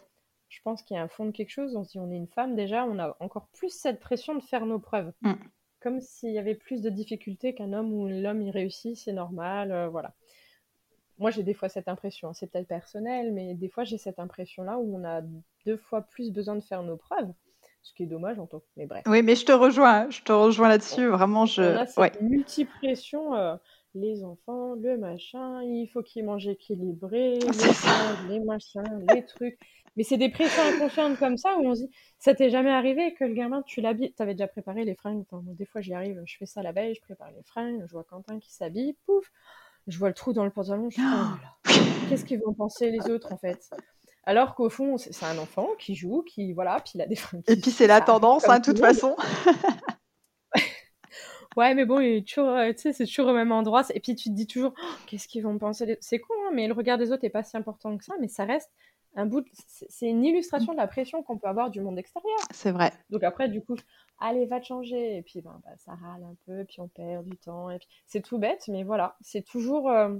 je 0.54 0.62
pense 0.62 0.84
qu'il 0.84 0.96
y 0.96 1.00
a 1.00 1.04
un 1.04 1.08
fond 1.08 1.26
de 1.26 1.32
quelque 1.32 1.50
chose. 1.50 1.76
On 1.76 1.84
se 1.84 1.92
dit, 1.92 2.00
on 2.00 2.12
est 2.12 2.18
une 2.18 2.28
femme 2.28 2.56
déjà, 2.56 2.86
on 2.86 3.00
a 3.00 3.16
encore 3.20 3.48
plus 3.54 3.70
cette 3.70 4.00
pression 4.00 4.36
de 4.36 4.42
faire 4.42 4.66
nos 4.66 4.80
preuves. 4.80 5.12
Mm. 5.22 5.34
Comme 5.80 6.00
s'il 6.00 6.32
y 6.32 6.39
avait 6.39 6.56
plus 6.56 6.82
de 6.82 6.89
difficultés 6.89 7.54
qu'un 7.56 7.74
homme 7.74 7.92
où 7.92 8.08
l'homme 8.08 8.42
il 8.42 8.52
réussit, 8.52 8.96
c'est 8.96 9.13
normal, 9.13 9.72
euh, 9.72 9.89
voilà. 9.89 10.13
Moi 11.18 11.30
j'ai 11.30 11.44
des 11.44 11.54
fois 11.54 11.70
cette 11.70 11.88
impression, 11.88 12.30
hein. 12.30 12.34
c'est 12.34 12.48
peut-être 12.48 12.68
personnel, 12.68 13.34
mais 13.34 13.54
des 13.54 13.70
fois 13.70 13.84
j'ai 13.84 13.98
cette 13.98 14.20
impression-là 14.20 14.80
où 14.80 14.96
on 14.96 15.04
a 15.04 15.22
deux 15.66 15.78
fois 15.78 16.02
plus 16.02 16.32
besoin 16.32 16.56
de 16.56 16.62
faire 16.62 16.84
nos 16.84 16.98
preuves, 16.98 17.32
ce 17.84 17.93
qui 17.93 18.04
est 18.04 18.08
dommage 18.08 18.39
en 18.39 18.48
tant 18.48 18.60
que. 18.60 18.65
Mais 18.78 18.86
bref. 18.88 19.04
Oui, 19.08 19.22
mais 19.22 19.36
je 19.36 19.46
te 19.46 19.52
rejoins, 19.52 20.10
je 20.10 20.22
te 20.24 20.32
rejoins 20.32 20.69
là-dessus. 20.69 21.08
Vraiment, 21.08 21.41
On 21.41 21.46
je. 21.46 21.62
a 21.62 21.86
cette 21.86 21.98
Ouais. 21.98 22.12
multipression, 22.22 23.36
euh, 23.36 23.56
les 23.93 24.24
enfants, 24.24 24.74
le 24.76 24.98
machin, 24.98 25.62
il 25.63 25.88
faut 25.88 26.02
qu'ils 26.02 26.26
mangent 26.26 26.48
équilibré, 26.48 27.39
les 28.30 28.30
les 28.30 28.39
machins, 28.39 29.06
les 29.13 29.26
trucs. 29.26 29.60
Mais 29.96 30.04
c'est 30.04 30.17
des 30.17 30.30
pressions 30.30 30.63
inconscientes 30.74 31.19
comme 31.19 31.38
ça 31.38 31.56
où 31.60 31.67
on 31.67 31.76
se 31.76 31.82
dit, 31.82 31.89
ça 32.17 32.34
t'est 32.34 32.50
jamais 32.50 32.72
arrivé 32.72 33.13
que 33.13 33.26
le 33.26 33.36
gamin, 33.36 33.62
tu 33.62 33.80
l'habilles, 33.80 34.12
t'avais 34.13 34.34
déjà 34.34 34.48
préparé 34.48 34.86
les 34.86 34.96
fringues. 34.96 35.24
Enfin, 35.30 35.43
des 35.46 35.65
fois, 35.65 35.82
j'y 35.82 35.93
arrive, 35.93 36.19
je 36.26 36.36
fais 36.38 36.48
ça 36.48 36.63
la 36.63 36.72
veille, 36.72 36.96
je 36.96 37.02
prépare 37.02 37.30
les 37.32 37.43
fringues, 37.43 37.84
je 37.86 37.91
vois 37.91 38.04
Quentin 38.04 38.39
qui 38.39 38.52
s'habille, 38.52 38.96
pouf, 39.06 39.32
je 39.86 40.00
vois 40.00 40.08
le 40.08 40.15
trou 40.15 40.34
dans 40.34 40.46
le 40.46 40.50
pantalon, 40.52 40.89
je 40.89 40.96
fais, 40.96 41.02
oh 41.06 41.12
là 41.12 41.38
là, 41.43 42.08
qu'est-ce 42.10 42.26
qu'ils 42.26 42.39
vont 42.39 42.54
penser 42.54 42.89
les 42.89 43.08
autres 43.12 43.32
en 43.32 43.38
fait? 43.38 43.69
Alors 44.25 44.55
qu'au 44.55 44.69
fond, 44.69 44.97
c'est 44.97 45.25
un 45.25 45.38
enfant 45.38 45.69
qui 45.77 45.95
joue, 45.95 46.21
qui, 46.21 46.53
voilà, 46.53 46.79
puis 46.79 46.93
il 46.95 47.01
a 47.01 47.05
des 47.07 47.15
fringues. 47.15 47.43
Et 47.47 47.55
puis 47.57 47.71
c'est 47.71 47.88
la 47.88 47.99
tendance, 48.01 48.47
hein, 48.47 48.59
de 48.59 48.63
tout 48.65 48.71
toute 48.71 48.79
façon. 48.81 49.15
Ouais, 51.55 51.75
mais 51.75 51.86
bon, 51.86 51.99
il 51.99 52.15
est 52.17 52.27
toujours, 52.27 52.49
euh, 52.49 52.71
tu 52.73 52.79
sais, 52.79 52.93
c'est 52.93 53.05
toujours 53.05 53.27
au 53.27 53.33
même 53.33 53.51
endroit. 53.51 53.83
Et 53.93 53.99
puis 53.99 54.15
tu 54.15 54.29
te 54.29 54.33
dis 54.33 54.47
toujours, 54.47 54.73
Oh, 54.75 54.86
qu'est-ce 55.05 55.27
qu'ils 55.27 55.43
vont 55.43 55.57
penser 55.59 55.86
les- 55.86 55.97
C'est 56.01 56.17
con, 56.17 56.33
hein, 56.47 56.51
mais 56.51 56.67
le 56.67 56.73
regard 56.73 56.97
des 56.97 57.12
autres 57.12 57.21
n'est 57.23 57.29
pas 57.29 57.43
si 57.43 57.55
important 57.55 57.95
que 57.95 58.03
ça, 58.03 58.15
mais 58.19 58.27
ça 58.27 58.45
reste 58.45 58.71
un 59.15 59.27
bout. 59.27 59.45
C'est 59.67 60.07
une 60.09 60.23
illustration 60.25 60.71
de 60.71 60.77
la 60.77 60.88
pression 60.88 61.21
qu'on 61.21 61.38
peut 61.38 61.47
avoir 61.47 61.69
du 61.69 61.79
monde 61.79 61.99
extérieur. 61.99 62.39
C'est 62.51 62.71
vrai. 62.71 62.91
Donc 63.12 63.21
après, 63.23 63.49
du 63.49 63.62
coup, 63.62 63.75
allez, 64.19 64.47
va 64.47 64.59
te 64.62 64.65
changer. 64.65 65.17
Et 65.17 65.21
puis, 65.21 65.41
ben, 65.41 65.62
bah, 65.63 65.73
ça 65.77 65.91
râle 65.93 66.23
un 66.23 66.36
peu, 66.47 66.65
puis 66.65 66.79
on 66.79 66.88
perd 66.88 67.23
du 67.23 67.38
temps. 67.38 67.69
Et 67.69 67.77
puis, 67.77 67.88
c'est 68.07 68.21
tout 68.21 68.39
bête, 68.39 68.63
mais 68.67 68.83
voilà, 68.83 69.15
c'est 69.21 69.43
toujours. 69.45 69.91
Euh, 69.91 70.15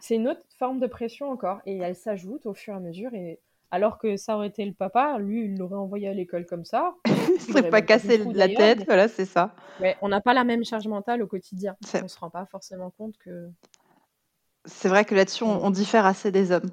c'est 0.00 0.16
une 0.16 0.28
autre 0.28 0.42
forme 0.58 0.80
de 0.80 0.86
pression 0.86 1.30
encore. 1.30 1.60
Et 1.66 1.78
elle 1.78 1.94
s'ajoute 1.94 2.46
au 2.46 2.54
fur 2.54 2.74
et 2.74 2.76
à 2.76 2.80
mesure. 2.80 3.14
Et 3.14 3.40
alors 3.70 3.98
que 3.98 4.16
ça 4.16 4.36
aurait 4.36 4.48
été 4.48 4.64
le 4.64 4.72
papa, 4.72 5.18
lui, 5.18 5.44
il 5.44 5.56
l'aurait 5.56 5.76
envoyé 5.76 6.08
à 6.08 6.14
l'école 6.14 6.46
comme 6.46 6.64
ça. 6.64 6.94
il 7.06 7.40
serait 7.40 7.70
pas 7.70 7.82
cassé 7.82 8.18
la 8.32 8.48
tête, 8.48 8.84
voilà, 8.86 9.08
c'est 9.08 9.24
ça. 9.24 9.54
On 10.02 10.08
n'a 10.08 10.20
pas 10.20 10.34
la 10.34 10.44
même 10.44 10.64
charge 10.64 10.88
mentale 10.88 11.22
au 11.22 11.26
quotidien. 11.26 11.76
On 11.94 12.02
ne 12.02 12.08
se 12.08 12.18
rend 12.18 12.30
pas 12.30 12.46
forcément 12.46 12.90
compte 12.90 13.16
que. 13.18 13.48
C'est 14.66 14.88
vrai 14.88 15.04
que 15.04 15.14
là-dessus, 15.14 15.44
on, 15.44 15.70
diffère 15.70 16.04
assez 16.04 16.30
des 16.30 16.52
hommes. 16.52 16.70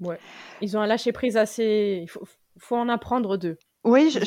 Ouais. 0.00 0.18
Ils 0.62 0.76
ont 0.78 0.80
un 0.80 0.86
lâcher 0.86 1.12
prise 1.12 1.36
assez. 1.36 2.00
Il 2.02 2.08
faut, 2.08 2.26
faut 2.58 2.76
en 2.76 2.88
apprendre 2.88 3.36
d'eux. 3.36 3.58
Oui, 3.86 4.10
je, 4.10 4.18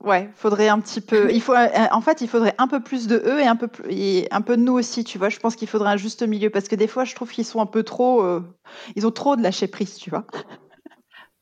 ouais, 0.00 0.28
faudrait 0.34 0.68
un 0.68 0.80
petit 0.80 1.00
peu. 1.00 1.32
Il 1.32 1.40
faut, 1.40 1.54
euh, 1.54 1.68
en 1.92 2.00
fait, 2.00 2.20
il 2.20 2.28
faudrait 2.28 2.56
un 2.58 2.66
peu 2.66 2.80
plus 2.80 3.06
de 3.06 3.22
eux 3.24 3.40
et 3.40 3.46
un 3.46 3.54
peu 3.54 3.68
et 3.88 4.26
un 4.32 4.42
peu 4.42 4.56
de 4.56 4.62
nous 4.62 4.72
aussi, 4.72 5.04
tu 5.04 5.16
vois. 5.16 5.28
Je 5.28 5.38
pense 5.38 5.54
qu'il 5.54 5.68
faudrait 5.68 5.92
un 5.92 5.96
juste 5.96 6.22
milieu 6.22 6.50
parce 6.50 6.66
que 6.66 6.74
des 6.74 6.88
fois, 6.88 7.04
je 7.04 7.14
trouve 7.14 7.30
qu'ils 7.30 7.44
sont 7.44 7.60
un 7.60 7.66
peu 7.66 7.84
trop, 7.84 8.22
euh, 8.22 8.42
ils 8.96 9.06
ont 9.06 9.12
trop 9.12 9.36
de 9.36 9.42
lâcher 9.42 9.68
prise, 9.68 9.94
tu 9.94 10.10
vois. 10.10 10.26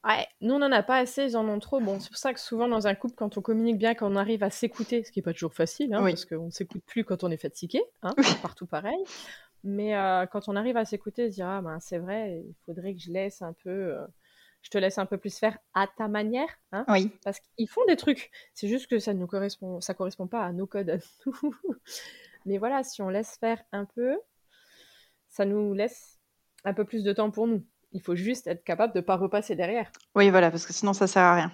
Ouais, 0.06 0.26
nous 0.42 0.54
on 0.54 0.58
n'en 0.58 0.70
a 0.70 0.82
pas 0.82 0.98
assez, 0.98 1.24
ils 1.24 1.36
en 1.38 1.48
ont 1.48 1.58
trop. 1.58 1.80
Bon, 1.80 1.98
c'est 2.00 2.08
pour 2.08 2.18
ça 2.18 2.34
que 2.34 2.40
souvent 2.40 2.68
dans 2.68 2.86
un 2.86 2.94
couple, 2.94 3.14
quand 3.16 3.38
on 3.38 3.40
communique 3.40 3.78
bien, 3.78 3.94
quand 3.94 4.12
on 4.12 4.16
arrive 4.16 4.42
à 4.42 4.50
s'écouter, 4.50 5.02
ce 5.02 5.10
qui 5.10 5.18
n'est 5.18 5.24
pas 5.24 5.32
toujours 5.32 5.54
facile, 5.54 5.92
hein, 5.94 6.02
parce 6.02 6.26
qu'on 6.26 6.46
ne 6.46 6.50
s'écoute 6.50 6.82
plus 6.86 7.04
quand 7.04 7.24
on 7.24 7.30
est 7.30 7.40
fatigué, 7.40 7.80
hein, 8.02 8.14
partout 8.42 8.66
pareil. 8.66 9.02
Mais 9.64 9.96
euh, 9.96 10.26
quand 10.26 10.48
on 10.48 10.54
arrive 10.54 10.76
à 10.76 10.84
s'écouter, 10.84 11.30
se 11.30 11.36
dire 11.36 11.48
ah 11.48 11.62
ben 11.62 11.78
c'est 11.80 11.98
vrai, 11.98 12.42
il 12.46 12.54
faudrait 12.64 12.94
que 12.94 13.00
je 13.00 13.10
laisse 13.10 13.42
un 13.42 13.54
peu 13.64 13.96
je 14.68 14.70
te 14.70 14.76
laisse 14.76 14.98
un 14.98 15.06
peu 15.06 15.16
plus 15.16 15.38
faire 15.38 15.56
à 15.72 15.86
ta 15.86 16.08
manière. 16.08 16.48
Hein, 16.72 16.84
oui. 16.88 17.10
Parce 17.24 17.40
qu'ils 17.40 17.68
font 17.68 17.80
des 17.86 17.96
trucs. 17.96 18.30
C'est 18.52 18.68
juste 18.68 18.86
que 18.86 18.98
ça 18.98 19.14
ne 19.14 19.24
correspond, 19.24 19.80
ça 19.80 19.94
correspond 19.94 20.26
pas 20.26 20.44
à 20.44 20.52
nos 20.52 20.66
codes 20.66 21.00
Mais 22.44 22.58
voilà, 22.58 22.82
si 22.82 23.00
on 23.00 23.08
laisse 23.08 23.38
faire 23.38 23.62
un 23.72 23.86
peu, 23.86 24.18
ça 25.30 25.46
nous 25.46 25.72
laisse 25.72 26.18
un 26.64 26.74
peu 26.74 26.84
plus 26.84 27.02
de 27.02 27.14
temps 27.14 27.30
pour 27.30 27.46
nous. 27.46 27.64
Il 27.92 28.02
faut 28.02 28.14
juste 28.14 28.46
être 28.46 28.62
capable 28.62 28.92
de 28.92 28.98
ne 28.98 29.04
pas 29.04 29.16
repasser 29.16 29.56
derrière. 29.56 29.90
Oui, 30.14 30.28
voilà, 30.28 30.50
parce 30.50 30.66
que 30.66 30.74
sinon 30.74 30.92
ça 30.92 31.06
sert 31.06 31.22
à 31.22 31.34
rien. 31.34 31.52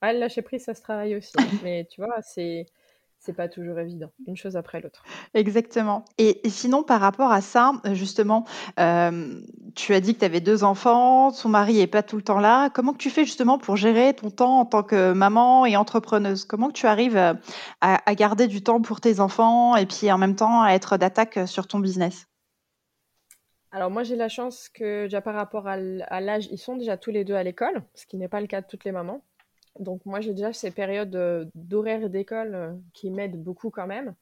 Ah, 0.00 0.12
lâcher 0.12 0.42
prise, 0.42 0.62
ça 0.62 0.74
se 0.74 0.82
travaille 0.82 1.16
aussi. 1.16 1.32
Hein. 1.38 1.42
Mais 1.64 1.88
tu 1.90 2.00
vois, 2.00 2.22
c'est 2.22 2.66
c'est 3.18 3.32
pas 3.34 3.48
toujours 3.48 3.78
évident, 3.78 4.10
une 4.26 4.36
chose 4.36 4.56
après 4.56 4.80
l'autre. 4.80 5.02
Exactement. 5.34 6.04
Et, 6.18 6.40
sinon, 6.48 6.82
par 6.82 7.00
rapport 7.00 7.32
à 7.32 7.40
ça, 7.40 7.72
justement, 7.92 8.44
euh, 8.78 9.40
tu 9.74 9.92
as 9.92 10.00
dit 10.00 10.14
que 10.14 10.20
tu 10.20 10.24
avais 10.24 10.40
deux 10.40 10.64
enfants, 10.64 11.30
son 11.30 11.48
mari 11.48 11.80
est 11.80 11.88
pas 11.88 12.02
tout 12.02 12.16
le 12.16 12.22
temps 12.22 12.40
là. 12.40 12.70
Comment 12.70 12.92
que 12.92 12.98
tu 12.98 13.10
fais 13.10 13.24
justement 13.24 13.58
pour 13.58 13.76
gérer 13.76 14.14
ton 14.14 14.30
temps 14.30 14.60
en 14.60 14.64
tant 14.64 14.82
que 14.82 15.12
maman 15.12 15.66
et 15.66 15.76
entrepreneuse? 15.76 16.44
Comment 16.44 16.68
que 16.68 16.74
tu 16.74 16.86
arrives 16.86 17.16
à, 17.16 17.36
à, 17.80 18.14
garder 18.14 18.46
du 18.46 18.62
temps 18.62 18.80
pour 18.80 19.00
tes 19.00 19.20
enfants 19.20 19.76
et 19.76 19.86
puis 19.86 20.10
en 20.12 20.18
même 20.18 20.36
temps 20.36 20.62
à 20.62 20.72
être 20.72 20.96
d'attaque 20.96 21.40
sur 21.46 21.66
ton 21.66 21.80
business? 21.80 22.28
Alors 23.70 23.90
moi 23.90 24.02
j'ai 24.02 24.16
la 24.16 24.28
chance 24.28 24.70
que 24.70 25.04
déjà 25.04 25.20
par 25.20 25.34
rapport 25.34 25.66
à 25.66 25.76
l'âge, 25.76 26.48
ils 26.50 26.58
sont 26.58 26.76
déjà 26.76 26.96
tous 26.96 27.10
les 27.10 27.24
deux 27.24 27.34
à 27.34 27.42
l'école, 27.42 27.82
ce 27.94 28.06
qui 28.06 28.16
n'est 28.16 28.28
pas 28.28 28.40
le 28.40 28.46
cas 28.46 28.62
de 28.62 28.66
toutes 28.66 28.84
les 28.84 28.92
mamans. 28.92 29.22
Donc 29.78 30.04
moi 30.06 30.20
j'ai 30.20 30.32
déjà 30.32 30.52
ces 30.52 30.70
périodes 30.70 31.14
euh, 31.16 31.44
d'horaire 31.54 32.10
d'école 32.10 32.54
euh, 32.54 32.72
qui 32.92 33.10
m'aident 33.10 33.42
beaucoup 33.42 33.70
quand 33.70 33.86
même. 33.86 34.14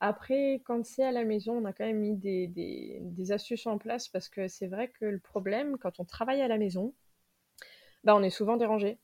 Après, 0.00 0.60
quand 0.64 0.84
c'est 0.84 1.04
à 1.04 1.12
la 1.12 1.24
maison, 1.24 1.54
on 1.56 1.64
a 1.64 1.72
quand 1.72 1.84
même 1.86 2.00
mis 2.00 2.16
des, 2.16 2.48
des, 2.48 3.32
astuces 3.32 3.66
en 3.66 3.78
place 3.78 4.08
parce 4.08 4.28
que 4.28 4.48
c'est 4.48 4.66
vrai 4.66 4.88
que 4.88 5.06
le 5.06 5.18
problème, 5.18 5.78
quand 5.78 5.98
on 5.98 6.04
travaille 6.04 6.42
à 6.42 6.48
la 6.48 6.58
maison, 6.58 6.92
bah, 8.02 8.14
on 8.14 8.22
est 8.22 8.30
souvent 8.30 8.56
dérangé. 8.56 8.98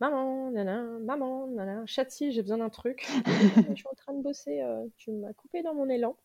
Maman, 0.00 0.52
nana, 0.52 0.82
maman, 1.00 1.48
nana, 1.48 1.84
Chatsi, 1.86 2.32
j'ai 2.32 2.40
besoin 2.42 2.58
d'un 2.58 2.70
truc. 2.70 3.06
je 3.26 3.74
suis 3.74 3.88
en 3.90 3.94
train 3.96 4.14
de 4.14 4.22
bosser, 4.22 4.62
euh, 4.62 4.86
tu 4.96 5.10
m'as 5.10 5.32
coupé 5.34 5.62
dans 5.62 5.74
mon 5.74 5.88
élan. 5.88 6.16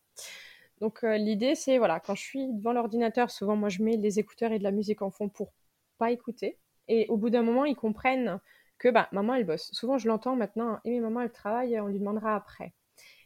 Donc 0.80 1.02
l'idée, 1.02 1.54
c'est, 1.54 1.78
voilà, 1.78 2.00
quand 2.00 2.14
je 2.14 2.22
suis 2.22 2.52
devant 2.52 2.72
l'ordinateur, 2.72 3.30
souvent 3.30 3.56
moi 3.56 3.68
je 3.68 3.82
mets 3.82 3.96
les 3.96 4.18
écouteurs 4.18 4.52
et 4.52 4.58
de 4.58 4.64
la 4.64 4.70
musique 4.70 5.02
en 5.02 5.10
fond 5.10 5.28
pour 5.28 5.52
pas 5.98 6.12
écouter. 6.12 6.58
Et 6.88 7.06
au 7.08 7.16
bout 7.16 7.30
d'un 7.30 7.42
moment, 7.42 7.64
ils 7.64 7.76
comprennent 7.76 8.40
que 8.78 8.88
bah, 8.88 9.08
maman 9.12 9.34
elle 9.34 9.46
bosse. 9.46 9.70
Souvent 9.72 9.98
je 9.98 10.08
l'entends 10.08 10.36
maintenant, 10.36 10.80
et 10.84 10.90
mais 10.90 11.00
maman 11.00 11.22
elle 11.22 11.32
travaille, 11.32 11.78
on 11.80 11.86
lui 11.86 11.98
demandera 11.98 12.34
après. 12.34 12.74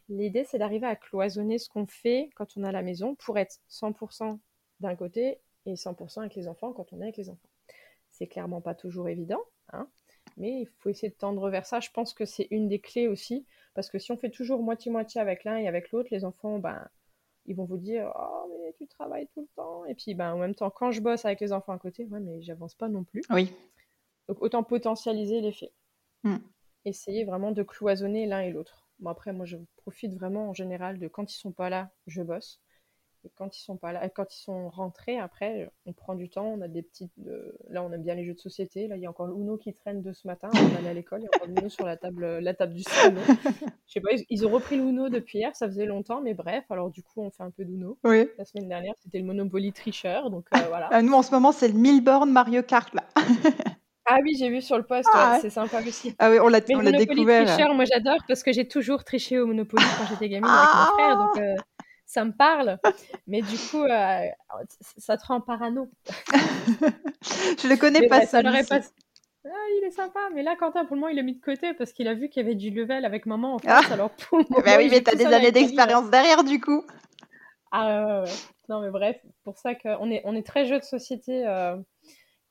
L'idée 0.08 0.44
c'est 0.44 0.58
d'arriver 0.58 0.86
à 0.86 0.96
cloisonner 0.96 1.58
ce 1.58 1.68
qu'on 1.68 1.86
fait 1.86 2.30
quand 2.34 2.56
on 2.56 2.64
est 2.64 2.68
à 2.68 2.72
la 2.72 2.82
maison 2.82 3.14
pour 3.14 3.38
être 3.38 3.58
100% 3.68 4.38
d'un 4.80 4.96
côté 4.96 5.38
et 5.66 5.74
100% 5.74 6.20
avec 6.20 6.34
les 6.34 6.48
enfants 6.48 6.72
quand 6.72 6.92
on 6.92 7.00
est 7.00 7.04
avec 7.04 7.16
les 7.16 7.28
enfants. 7.28 7.48
C'est 8.10 8.26
clairement 8.26 8.60
pas 8.60 8.74
toujours 8.74 9.08
évident, 9.08 9.42
hein, 9.72 9.88
mais 10.36 10.62
il 10.62 10.66
faut 10.78 10.88
essayer 10.88 11.10
de 11.10 11.16
tendre 11.16 11.50
vers 11.50 11.66
ça. 11.66 11.80
Je 11.80 11.90
pense 11.90 12.14
que 12.14 12.24
c'est 12.24 12.48
une 12.50 12.68
des 12.68 12.80
clés 12.80 13.08
aussi, 13.08 13.46
parce 13.74 13.90
que 13.90 13.98
si 13.98 14.12
on 14.12 14.16
fait 14.16 14.30
toujours 14.30 14.62
moitié-moitié 14.62 15.20
avec 15.20 15.44
l'un 15.44 15.56
et 15.56 15.68
avec 15.68 15.90
l'autre, 15.90 16.08
les 16.10 16.24
enfants, 16.24 16.58
ben, 16.58 16.88
ils 17.46 17.56
vont 17.56 17.64
vous 17.64 17.78
dire 17.78 18.12
Oh, 18.16 18.58
mais 18.62 18.74
tu 18.78 18.86
travailles 18.86 19.28
tout 19.34 19.40
le 19.40 19.48
temps. 19.56 19.84
Et 19.86 19.94
puis, 19.94 20.14
ben, 20.14 20.34
en 20.34 20.38
même 20.38 20.54
temps, 20.54 20.70
quand 20.70 20.90
je 20.90 21.00
bosse 21.00 21.24
avec 21.24 21.40
les 21.40 21.52
enfants 21.52 21.72
à 21.72 21.78
côté, 21.78 22.04
ouais, 22.06 22.20
mais 22.20 22.42
j'avance 22.42 22.74
pas 22.74 22.88
non 22.88 23.04
plus. 23.04 23.22
Oui. 23.30 23.52
Donc 24.28 24.42
autant 24.42 24.62
potentialiser 24.62 25.40
l'effet. 25.40 25.72
Mm. 26.22 26.36
Essayer 26.84 27.24
vraiment 27.24 27.52
de 27.52 27.62
cloisonner 27.62 28.26
l'un 28.26 28.40
et 28.40 28.50
l'autre. 28.50 28.88
Bon 28.98 29.10
après 29.10 29.32
moi 29.32 29.46
je 29.46 29.56
profite 29.76 30.14
vraiment 30.14 30.50
en 30.50 30.54
général 30.54 30.98
de 30.98 31.08
quand 31.08 31.32
ils 31.32 31.38
sont 31.38 31.52
pas 31.52 31.70
là, 31.70 31.90
je 32.06 32.22
bosse. 32.22 32.60
Et 33.24 33.30
quand 33.34 33.56
ils 33.56 33.62
sont 33.62 33.76
pas 33.76 33.92
là, 33.92 34.08
quand 34.08 34.32
ils 34.32 34.40
sont 34.40 34.68
rentrés 34.68 35.18
après, 35.18 35.68
on 35.86 35.92
prend 35.92 36.14
du 36.14 36.30
temps, 36.30 36.46
on 36.46 36.60
a 36.60 36.68
des 36.68 36.82
petites 36.82 37.12
euh, 37.26 37.52
là 37.68 37.82
on 37.82 37.92
aime 37.92 38.02
bien 38.02 38.14
les 38.14 38.24
jeux 38.24 38.34
de 38.34 38.38
société, 38.38 38.86
là 38.86 38.96
il 38.96 39.02
y 39.02 39.06
a 39.06 39.10
encore 39.10 39.26
l'Uno 39.26 39.56
qui 39.56 39.72
traîne 39.72 40.02
de 40.02 40.12
ce 40.12 40.26
matin, 40.28 40.50
on 40.54 40.76
allait 40.78 40.90
à 40.90 40.94
l'école, 40.94 41.22
il 41.22 41.24
y 41.24 41.26
a 41.26 41.30
encore 41.34 41.48
l'Uno 41.48 41.68
sur 41.68 41.84
la 41.84 41.96
table 41.96 42.38
la 42.38 42.54
table 42.54 42.74
du 42.74 42.84
salon. 42.84 43.20
Je 43.86 43.92
sais 43.92 44.00
pas, 44.00 44.10
ils, 44.30 44.46
ont 44.46 44.50
repris 44.50 44.76
l'Uno 44.76 45.08
depuis 45.08 45.38
hier, 45.38 45.56
ça 45.56 45.66
faisait 45.66 45.86
longtemps 45.86 46.20
mais 46.20 46.34
bref, 46.34 46.64
alors 46.70 46.90
du 46.90 47.02
coup 47.02 47.20
on 47.20 47.30
fait 47.30 47.42
un 47.42 47.50
peu 47.50 47.64
d'Uno. 47.64 47.98
Oui. 48.04 48.28
La 48.38 48.44
semaine 48.44 48.68
dernière, 48.68 48.94
c'était 49.00 49.18
le 49.18 49.24
Monopoly 49.24 49.72
tricheur 49.72 50.30
donc 50.30 50.46
euh, 50.54 50.58
voilà. 50.68 51.02
Nous 51.02 51.12
en 51.12 51.22
ce 51.22 51.32
moment, 51.32 51.50
c'est 51.50 51.68
le 51.68 51.74
Milborn 51.74 52.30
Mario 52.30 52.62
Kart 52.62 52.94
là. 52.94 53.04
Ah 54.10 54.18
oui, 54.22 54.36
j'ai 54.38 54.48
vu 54.48 54.62
sur 54.62 54.78
le 54.78 54.84
post, 54.84 55.08
ah, 55.12 55.38
c'est 55.40 55.50
sympa 55.50 55.80
aussi. 55.86 56.14
Ah 56.18 56.30
oui, 56.30 56.38
on 56.40 56.48
l'a 56.48 56.60
découvert. 56.60 57.46
Tricheur, 57.46 57.74
moi 57.74 57.84
j'adore 57.84 58.18
parce 58.26 58.42
que 58.42 58.52
j'ai 58.52 58.66
toujours 58.66 59.04
triché 59.04 59.38
au 59.38 59.46
Monopoly 59.46 59.84
quand 59.98 60.06
j'étais 60.08 60.28
gamine 60.30 60.48
avec 60.48 60.74
mon 60.74 60.96
frère, 60.96 61.18
donc 61.18 61.36
euh, 61.38 61.54
ça 62.06 62.24
me 62.24 62.32
parle. 62.32 62.78
Mais 63.26 63.42
du 63.42 63.56
coup, 63.56 63.82
euh, 63.82 64.24
ça 64.96 65.16
te 65.18 65.26
rend 65.26 65.40
parano. 65.40 65.90
Je 67.22 67.68
le 67.68 67.76
connais 67.76 68.08
pas, 68.08 68.24
ça. 68.26 68.40
Ah, 69.44 69.50
il 69.78 69.84
est 69.86 69.90
sympa, 69.90 70.20
mais 70.34 70.42
là, 70.42 70.56
Quentin, 70.56 70.84
pour 70.84 70.96
le 70.96 71.00
moment, 71.00 71.10
il 71.10 71.16
l'a 71.16 71.22
mis 71.22 71.34
de 71.34 71.40
côté 71.40 71.72
parce 71.72 71.92
qu'il 71.92 72.08
a 72.08 72.14
vu 72.14 72.28
qu'il 72.28 72.42
y 72.42 72.46
avait 72.46 72.54
du 72.54 72.70
level 72.70 73.04
avec 73.04 73.24
maman 73.24 73.54
en. 73.54 73.58
Ah. 73.66 73.80
Alors, 73.92 74.10
pour 74.10 74.38
bah 74.50 74.74
oui, 74.78 74.88
mais 74.90 75.00
t'as 75.02 75.14
des 75.14 75.26
années 75.26 75.52
d'expérience 75.52 76.10
derrière, 76.10 76.44
du 76.44 76.60
coup. 76.60 76.84
Ah 77.70 77.86
ouais, 77.86 78.22
ouais, 78.22 78.32
Non, 78.68 78.80
mais 78.80 78.90
bref, 78.90 79.16
pour 79.44 79.58
ça 79.58 79.74
qu'on 79.74 80.10
est, 80.10 80.22
on 80.24 80.34
est 80.34 80.46
très 80.46 80.66
jeu 80.66 80.78
de 80.78 80.84
société. 80.84 81.46
Euh, 81.46 81.76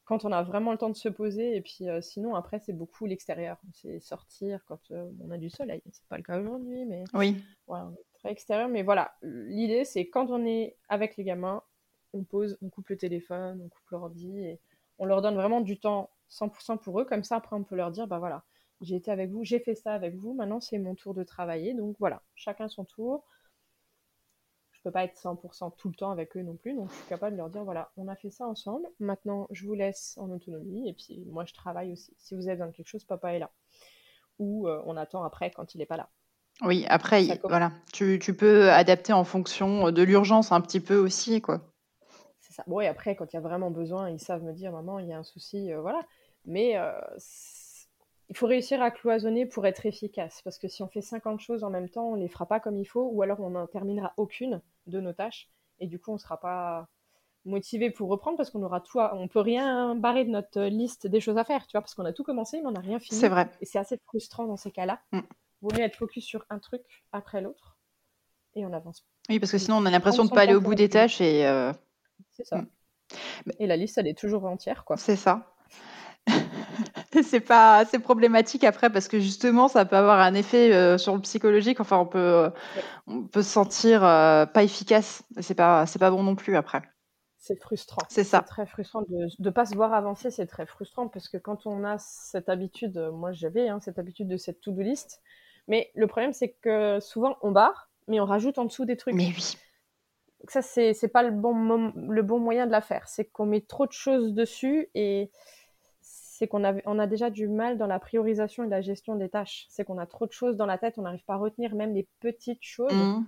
quand 0.07 0.23
on 0.23 0.31
a 0.31 0.41
vraiment 0.41 0.71
le 0.71 0.77
temps 0.77 0.89
de 0.89 0.95
se 0.95 1.09
poser. 1.09 1.55
Et 1.55 1.61
puis 1.61 1.89
euh, 1.89 2.01
sinon, 2.01 2.33
après, 2.33 2.59
c'est 2.59 2.73
beaucoup 2.73 3.05
l'extérieur. 3.05 3.57
C'est 3.73 3.99
sortir 3.99 4.63
quand 4.65 4.79
euh, 4.91 5.11
on 5.21 5.29
a 5.31 5.37
du 5.37 5.49
soleil. 5.49 5.81
C'est 5.91 6.07
pas 6.07 6.17
le 6.17 6.23
cas 6.23 6.39
aujourd'hui, 6.39 6.85
mais 6.85 7.03
oui. 7.13 7.43
Voilà, 7.67 7.91
très 8.15 8.31
extérieur. 8.31 8.69
Mais 8.69 8.83
voilà, 8.83 9.13
l'idée, 9.21 9.83
c'est 9.83 10.07
quand 10.07 10.31
on 10.31 10.45
est 10.45 10.77
avec 10.87 11.17
les 11.17 11.25
gamins, 11.25 11.61
on 12.13 12.23
pose, 12.23 12.57
on 12.61 12.69
coupe 12.69 12.87
le 12.87 12.97
téléphone, 12.97 13.61
on 13.63 13.67
coupe 13.67 13.89
l'ordi 13.91 14.39
et 14.39 14.61
on 14.97 15.05
leur 15.05 15.21
donne 15.21 15.35
vraiment 15.35 15.59
du 15.59 15.77
temps 15.77 16.09
100% 16.31 16.79
pour 16.79 17.01
eux. 17.01 17.05
Comme 17.05 17.25
ça, 17.25 17.35
après, 17.35 17.57
on 17.57 17.65
peut 17.65 17.75
leur 17.75 17.91
dire, 17.91 18.07
bah 18.07 18.17
voilà, 18.17 18.45
j'ai 18.79 18.95
été 18.95 19.11
avec 19.11 19.29
vous, 19.29 19.43
j'ai 19.43 19.59
fait 19.59 19.75
ça 19.75 19.93
avec 19.93 20.15
vous, 20.15 20.33
maintenant 20.33 20.61
c'est 20.61 20.79
mon 20.79 20.95
tour 20.95 21.13
de 21.13 21.23
travailler. 21.23 21.73
Donc 21.73 21.97
voilà, 21.99 22.23
chacun 22.33 22.69
son 22.69 22.85
tour 22.85 23.25
peux 24.83 24.91
pas 24.91 25.03
être 25.03 25.17
100% 25.17 25.75
tout 25.77 25.89
le 25.89 25.95
temps 25.95 26.11
avec 26.11 26.35
eux 26.37 26.41
non 26.41 26.55
plus, 26.55 26.73
donc 26.73 26.89
je 26.89 26.95
suis 26.95 27.07
capable 27.07 27.33
de 27.33 27.37
leur 27.37 27.49
dire 27.49 27.63
voilà, 27.63 27.91
on 27.97 28.07
a 28.07 28.15
fait 28.15 28.29
ça 28.29 28.47
ensemble, 28.47 28.87
maintenant 28.99 29.47
je 29.51 29.65
vous 29.65 29.73
laisse 29.73 30.17
en 30.17 30.29
autonomie, 30.29 30.89
et 30.89 30.93
puis 30.93 31.25
moi 31.27 31.45
je 31.45 31.53
travaille 31.53 31.91
aussi. 31.91 32.13
Si 32.17 32.35
vous 32.35 32.47
avez 32.47 32.55
besoin 32.55 32.67
de 32.67 32.71
quelque 32.71 32.87
chose, 32.87 33.03
papa 33.03 33.33
est 33.33 33.39
là. 33.39 33.51
Ou 34.39 34.67
euh, 34.67 34.81
on 34.85 34.97
attend 34.97 35.23
après 35.23 35.51
quand 35.51 35.73
il 35.73 35.79
n'est 35.79 35.85
pas 35.85 35.97
là. 35.97 36.09
Oui, 36.63 36.85
après, 36.89 37.39
voilà, 37.43 37.71
tu, 37.93 38.17
tu, 38.19 38.35
peux 38.35 38.71
adapter 38.71 39.13
en 39.13 39.23
fonction 39.23 39.91
de 39.91 40.01
l'urgence 40.01 40.51
un 40.51 40.59
petit 40.59 40.79
peu 40.79 40.97
aussi, 40.97 41.39
quoi. 41.39 41.61
C'est 42.39 42.53
ça. 42.53 42.63
Bon, 42.65 42.79
et 42.79 42.87
après, 42.87 43.15
quand 43.15 43.31
il 43.31 43.35
y 43.35 43.37
a 43.37 43.41
vraiment 43.41 43.69
besoin, 43.69 44.09
ils 44.09 44.19
savent 44.19 44.43
me 44.43 44.53
dire, 44.53 44.71
maman, 44.71 44.97
il 44.97 45.07
y 45.07 45.13
a 45.13 45.19
un 45.19 45.23
souci, 45.23 45.71
euh, 45.71 45.81
voilà. 45.81 46.01
Mais 46.45 46.77
euh, 46.77 46.93
il 48.29 48.37
faut 48.37 48.47
réussir 48.47 48.81
à 48.81 48.91
cloisonner 48.91 49.45
pour 49.45 49.65
être 49.65 49.85
efficace. 49.85 50.41
Parce 50.43 50.57
que 50.57 50.67
si 50.67 50.83
on 50.83 50.87
fait 50.87 51.01
50 51.01 51.39
choses 51.39 51.63
en 51.63 51.69
même 51.69 51.89
temps, 51.89 52.09
on 52.09 52.15
ne 52.15 52.21
les 52.21 52.27
fera 52.27 52.45
pas 52.45 52.59
comme 52.59 52.77
il 52.77 52.85
faut, 52.85 53.09
ou 53.11 53.21
alors 53.21 53.39
on 53.39 53.51
n'en 53.51 53.67
terminera 53.67 54.13
aucune 54.17 54.61
de 54.85 54.99
nos 54.99 55.13
tâches. 55.13 55.49
Et 55.79 55.87
du 55.87 55.99
coup, 55.99 56.11
on 56.11 56.15
ne 56.15 56.19
sera 56.19 56.39
pas 56.39 56.87
motivé 57.45 57.89
pour 57.91 58.09
reprendre 58.09 58.35
parce 58.37 58.49
qu'on 58.49 58.63
aura 58.63 58.81
tout, 58.81 58.99
on 58.99 59.27
peut 59.27 59.39
rien 59.39 59.95
barrer 59.95 60.25
de 60.25 60.29
notre 60.29 60.61
liste 60.63 61.07
des 61.07 61.21
choses 61.21 61.37
à 61.37 61.45
faire, 61.45 61.65
tu 61.67 61.71
vois, 61.73 61.81
parce 61.81 61.95
qu'on 61.95 62.05
a 62.05 62.11
tout 62.11 62.23
commencé, 62.23 62.59
mais 62.61 62.67
on 62.67 62.71
n'a 62.71 62.81
rien 62.81 62.99
fini. 62.99 63.17
C'est 63.17 63.29
vrai. 63.29 63.49
Et 63.61 63.65
c'est 63.65 63.79
assez 63.79 63.97
frustrant 64.05 64.45
dans 64.45 64.57
ces 64.57 64.71
cas-là. 64.71 64.99
Mm. 65.11 65.19
Vaut 65.61 65.71
mieux 65.73 65.83
être 65.83 65.95
focus 65.95 66.25
sur 66.25 66.45
un 66.49 66.59
truc 66.59 66.83
après 67.13 67.41
l'autre 67.41 67.77
et 68.55 68.65
on 68.65 68.73
avance. 68.73 69.05
Oui, 69.29 69.39
parce 69.39 69.51
que 69.51 69.57
sinon 69.57 69.77
on 69.77 69.85
a 69.85 69.91
l'impression 69.91 70.25
de 70.25 70.29
ne 70.29 70.35
pas 70.35 70.41
aller 70.41 70.55
au 70.55 70.61
bout 70.61 70.75
des 70.75 70.89
tâches 70.89 71.21
et. 71.21 71.47
Euh, 71.47 71.71
c'est 72.31 72.45
ça. 72.45 72.57
Mm. 72.57 72.67
Et 73.59 73.67
la 73.67 73.77
liste, 73.77 73.97
elle 73.97 74.07
est 74.07 74.17
toujours 74.17 74.45
entière, 74.45 74.83
quoi. 74.83 74.97
C'est 74.97 75.15
ça. 75.15 75.55
c'est 77.23 77.39
pas 77.39 77.85
c'est 77.85 77.99
problématique 77.99 78.63
après 78.63 78.89
parce 78.89 79.07
que 79.07 79.19
justement 79.19 79.67
ça 79.67 79.85
peut 79.85 79.95
avoir 79.95 80.19
un 80.19 80.33
effet 80.33 80.73
euh, 80.73 80.97
sur 80.97 81.15
le 81.15 81.21
psychologique. 81.21 81.79
Enfin 81.79 81.97
on 81.97 82.05
peut 82.05 82.17
euh, 82.19 82.49
on 83.07 83.23
peut 83.23 83.41
se 83.41 83.49
sentir 83.49 84.03
euh, 84.03 84.45
pas 84.45 84.63
efficace. 84.63 85.23
C'est 85.39 85.55
pas 85.55 85.85
c'est 85.85 85.99
pas 85.99 86.11
bon 86.11 86.23
non 86.23 86.35
plus 86.35 86.55
après. 86.55 86.81
C'est 87.37 87.59
frustrant. 87.59 88.01
C'est 88.09 88.23
ça. 88.23 88.41
Très 88.41 88.65
frustrant 88.65 89.03
de 89.03 89.27
ne 89.39 89.49
pas 89.49 89.65
se 89.65 89.75
voir 89.75 89.93
avancer 89.93 90.31
c'est 90.31 90.47
très 90.47 90.65
frustrant 90.65 91.07
parce 91.07 91.29
que 91.29 91.37
quand 91.37 91.65
on 91.65 91.83
a 91.83 91.97
cette 91.97 92.49
habitude 92.49 92.97
moi 93.13 93.31
j'avais 93.31 93.69
hein, 93.69 93.79
cette 93.79 93.99
habitude 93.99 94.27
de 94.27 94.37
cette 94.37 94.61
to-do 94.61 94.81
list. 94.81 95.21
Mais 95.67 95.91
le 95.95 96.07
problème 96.07 96.33
c'est 96.33 96.51
que 96.61 96.99
souvent 96.99 97.37
on 97.41 97.51
barre 97.51 97.89
mais 98.07 98.19
on 98.19 98.25
rajoute 98.25 98.57
en 98.57 98.65
dessous 98.65 98.85
des 98.85 98.97
trucs. 98.97 99.15
Mais 99.15 99.27
oui. 99.27 99.57
Ça 100.49 100.61
c'est 100.61 100.93
c'est 100.93 101.07
pas 101.07 101.23
le 101.23 101.31
bon 101.31 101.93
le 101.95 102.21
bon 102.21 102.39
moyen 102.39 102.67
de 102.67 102.71
la 102.71 102.81
faire. 102.81 103.07
C'est 103.07 103.25
qu'on 103.25 103.45
met 103.45 103.61
trop 103.61 103.87
de 103.87 103.91
choses 103.91 104.33
dessus 104.33 104.89
et 104.93 105.31
c'est 106.37 106.47
qu'on 106.47 106.63
a, 106.63 106.75
on 106.85 106.99
a 106.99 107.07
déjà 107.07 107.31
du 107.31 107.47
mal 107.47 107.79
dans 107.79 107.87
la 107.87 107.97
priorisation 107.97 108.63
et 108.63 108.69
la 108.69 108.81
gestion 108.81 109.15
des 109.15 109.27
tâches. 109.27 109.65
C'est 109.69 109.83
qu'on 109.83 109.97
a 109.97 110.05
trop 110.05 110.27
de 110.27 110.31
choses 110.31 110.55
dans 110.55 110.67
la 110.67 110.77
tête, 110.77 110.99
on 110.99 111.01
n'arrive 111.01 111.23
pas 111.25 111.33
à 111.33 111.37
retenir 111.37 111.73
même 111.73 111.95
les 111.95 112.07
petites 112.19 112.61
choses. 112.61 112.93
Mmh. 112.93 113.25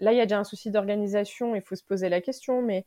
Là, 0.00 0.12
il 0.12 0.18
y 0.18 0.20
a 0.20 0.26
déjà 0.26 0.40
un 0.40 0.44
souci 0.44 0.72
d'organisation, 0.72 1.54
il 1.54 1.62
faut 1.62 1.76
se 1.76 1.84
poser 1.84 2.08
la 2.08 2.20
question, 2.20 2.62
mais 2.62 2.84